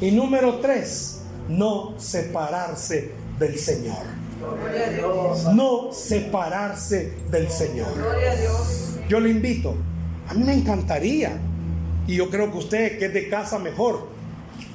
Y 0.00 0.10
número 0.10 0.58
tres, 0.58 1.20
no 1.48 1.94
separarse 1.98 3.12
del 3.38 3.58
Señor. 3.58 4.04
No 5.54 5.92
separarse 5.92 7.12
del 7.30 7.50
Señor. 7.50 7.88
Yo 9.08 9.20
le 9.20 9.30
invito. 9.30 9.74
A 10.28 10.34
mí 10.34 10.44
me 10.44 10.54
encantaría. 10.54 11.38
Y 12.06 12.16
yo 12.16 12.30
creo 12.30 12.50
que 12.50 12.58
usted 12.58 12.98
que 12.98 13.06
es 13.06 13.14
de 13.14 13.28
casa 13.28 13.58
mejor. 13.58 14.08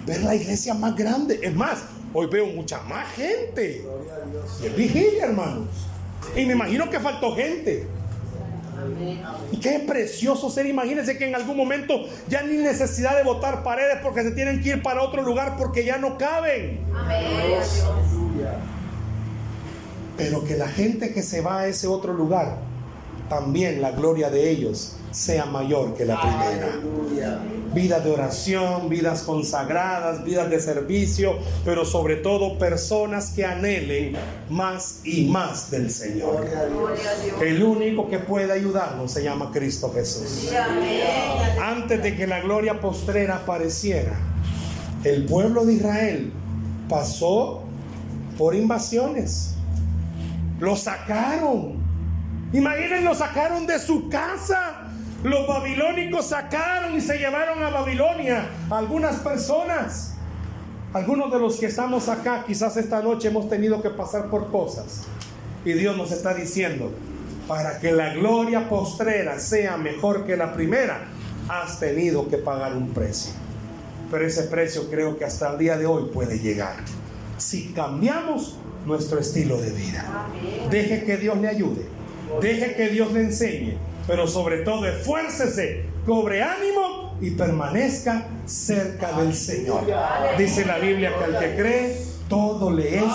Ver 0.06 0.24
la 0.24 0.36
iglesia 0.36 0.74
más 0.74 0.96
grande. 0.96 1.40
Es 1.42 1.56
más, 1.56 1.80
hoy 2.14 2.28
veo 2.28 2.48
mucha 2.48 2.82
más 2.84 3.12
gente. 3.14 3.86
Y 4.62 4.66
es 4.68 4.76
vigilia, 4.76 5.26
hermanos. 5.26 5.68
Y 6.36 6.46
me 6.46 6.54
imagino 6.54 6.90
que 6.90 7.00
faltó 7.00 7.36
gente. 7.36 7.88
Qué 9.62 9.84
precioso 9.88 10.50
ser. 10.50 10.66
Imagínense 10.66 11.18
que 11.18 11.28
en 11.28 11.36
algún 11.36 11.58
momento 11.58 12.06
ya 12.28 12.44
ni 12.44 12.58
necesidad 12.58 13.16
de 13.18 13.24
botar 13.24 13.64
paredes 13.64 13.98
porque 14.04 14.24
se 14.24 14.32
tienen 14.32 14.62
que 14.62 14.70
ir 14.70 14.84
para 14.84 15.02
otro 15.02 15.22
lugar 15.22 15.56
porque 15.58 15.86
ya 15.86 15.98
no 15.98 16.18
caben. 16.18 16.80
Pero 20.18 20.44
que 20.44 20.58
la 20.58 20.68
gente 20.68 21.14
que 21.14 21.24
se 21.24 21.42
va 21.42 21.62
a 21.62 21.68
ese 21.68 21.88
otro 21.88 22.14
lugar, 22.14 22.58
también 23.30 23.82
la 23.82 23.92
gloria 23.92 24.30
de 24.30 24.50
ellos 24.50 24.99
sea 25.12 25.46
mayor 25.46 25.96
que 25.96 26.06
la 26.06 26.20
primera. 26.20 26.80
Vidas 27.74 28.04
de 28.04 28.12
oración, 28.12 28.90
vidas 28.90 29.22
consagradas, 29.22 30.24
vidas 30.24 30.50
de 30.50 30.60
servicio, 30.60 31.38
pero 31.64 31.86
sobre 31.86 32.16
todo 32.16 32.58
personas 32.58 33.32
que 33.32 33.46
anhelen 33.46 34.16
más 34.50 35.02
y 35.04 35.28
más 35.28 35.70
del 35.70 35.92
Señor. 35.92 36.48
El 37.42 37.62
único 37.62 38.10
que 38.10 38.18
puede 38.18 38.52
ayudarnos 38.52 39.12
se 39.12 39.24
llama 39.24 39.52
Cristo 39.52 39.92
Jesús. 39.94 40.50
Antes 41.62 42.02
de 42.02 42.16
que 42.16 42.26
la 42.26 42.42
gloria 42.42 42.80
postrera 42.82 43.36
apareciera, 43.38 44.14
el 45.04 45.26
pueblo 45.26 45.66
de 45.66 45.74
Israel 45.74 46.34
pasó 46.90 47.64
por 48.38 48.56
invasiones. 48.56 49.56
Lo 50.60 50.76
sacaron. 50.76 51.78
Imaginen, 52.52 53.06
lo 53.06 53.14
sacaron 53.14 53.68
de 53.68 53.80
su 53.80 54.10
casa. 54.10 54.79
Los 55.24 55.48
babilónicos 55.48 56.28
sacaron 56.28 56.96
y 56.96 57.02
se 57.02 57.18
llevaron 57.18 57.62
a 57.62 57.70
Babilonia 57.70 58.50
a 58.70 58.78
algunas 58.78 59.18
personas. 59.18 60.16
Algunos 60.94 61.32
de 61.32 61.40
los 61.40 61.58
que 61.58 61.66
estamos 61.66 62.08
acá, 62.08 62.46
quizás 62.48 62.78
esta 62.78 63.02
noche 63.02 63.28
hemos 63.28 63.50
tenido 63.50 63.82
que 63.82 63.90
pasar 63.90 64.30
por 64.30 64.50
cosas. 64.50 65.04
Y 65.66 65.74
Dios 65.74 65.98
nos 65.98 66.12
está 66.12 66.34
diciendo, 66.34 66.92
para 67.48 67.80
que 67.80 67.92
la 67.92 68.14
gloria 68.14 68.70
postrera 68.70 69.40
sea 69.40 69.76
mejor 69.76 70.26
que 70.26 70.38
la 70.38 70.54
primera, 70.54 71.02
has 71.50 71.80
tenido 71.80 72.30
que 72.30 72.38
pagar 72.38 72.74
un 72.76 72.94
precio. 72.94 73.34
Pero 74.10 74.26
ese 74.26 74.44
precio 74.44 74.90
creo 74.90 75.18
que 75.18 75.26
hasta 75.26 75.52
el 75.52 75.58
día 75.58 75.78
de 75.78 75.86
hoy 75.86 76.10
puede 76.14 76.40
llegar. 76.40 76.76
Si 77.38 77.74
cambiamos 77.74 78.58
nuestro 78.86 79.20
estilo 79.20 79.60
de 79.60 79.72
vida. 79.72 80.28
Deje 80.72 81.04
que 81.04 81.18
Dios 81.18 81.38
le 81.38 81.50
ayude. 81.50 81.86
Deje 82.42 82.76
que 82.76 82.90
Dios 82.90 83.12
le 83.12 83.22
enseñe. 83.22 83.89
Pero 84.10 84.26
sobre 84.26 84.64
todo 84.64 84.88
esfuércese, 84.88 85.86
cobre 86.04 86.42
ánimo 86.42 87.16
y 87.22 87.30
permanezca 87.30 88.26
cerca 88.48 89.12
del 89.12 89.36
Señor. 89.36 89.84
Dice 90.36 90.66
la 90.66 90.80
Biblia 90.80 91.14
que 91.16 91.24
al 91.26 91.38
que 91.38 91.56
cree, 91.56 92.02
todo 92.28 92.72
le 92.72 92.98
es 92.98 93.14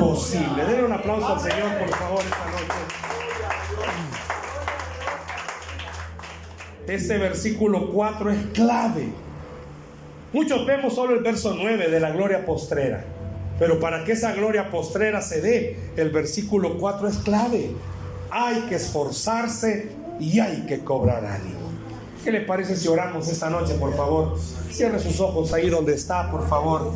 posible. 0.00 0.64
Denle 0.64 0.82
un 0.82 0.92
aplauso 0.94 1.34
al 1.34 1.40
Señor, 1.40 1.78
por 1.78 1.88
favor, 1.90 2.20
esta 2.24 2.44
noche. 2.50 2.64
Este 6.88 7.18
versículo 7.18 7.92
4 7.92 8.30
es 8.32 8.46
clave. 8.52 9.10
Muchos 10.32 10.66
vemos 10.66 10.96
solo 10.96 11.14
el 11.14 11.22
verso 11.22 11.54
9 11.56 11.88
de 11.88 12.00
la 12.00 12.10
gloria 12.10 12.44
postrera. 12.44 13.04
Pero 13.60 13.78
para 13.78 14.04
que 14.04 14.10
esa 14.10 14.32
gloria 14.32 14.72
postrera 14.72 15.22
se 15.22 15.40
dé, 15.40 15.78
el 15.96 16.10
versículo 16.10 16.78
4 16.78 17.06
es 17.06 17.18
clave. 17.18 17.70
Hay 18.32 18.62
que 18.62 18.74
esforzarse 18.74 20.01
y 20.18 20.40
hay 20.40 20.62
que 20.66 20.80
cobrar 20.80 21.24
ánimo. 21.24 21.60
¿Qué 22.24 22.30
le 22.30 22.42
parece 22.42 22.76
si 22.76 22.88
oramos 22.88 23.28
esta 23.28 23.50
noche, 23.50 23.74
por 23.74 23.96
favor? 23.96 24.38
Cierre 24.70 25.00
sus 25.00 25.18
ojos 25.20 25.52
ahí 25.52 25.68
donde 25.68 25.94
está, 25.94 26.30
por 26.30 26.48
favor. 26.48 26.90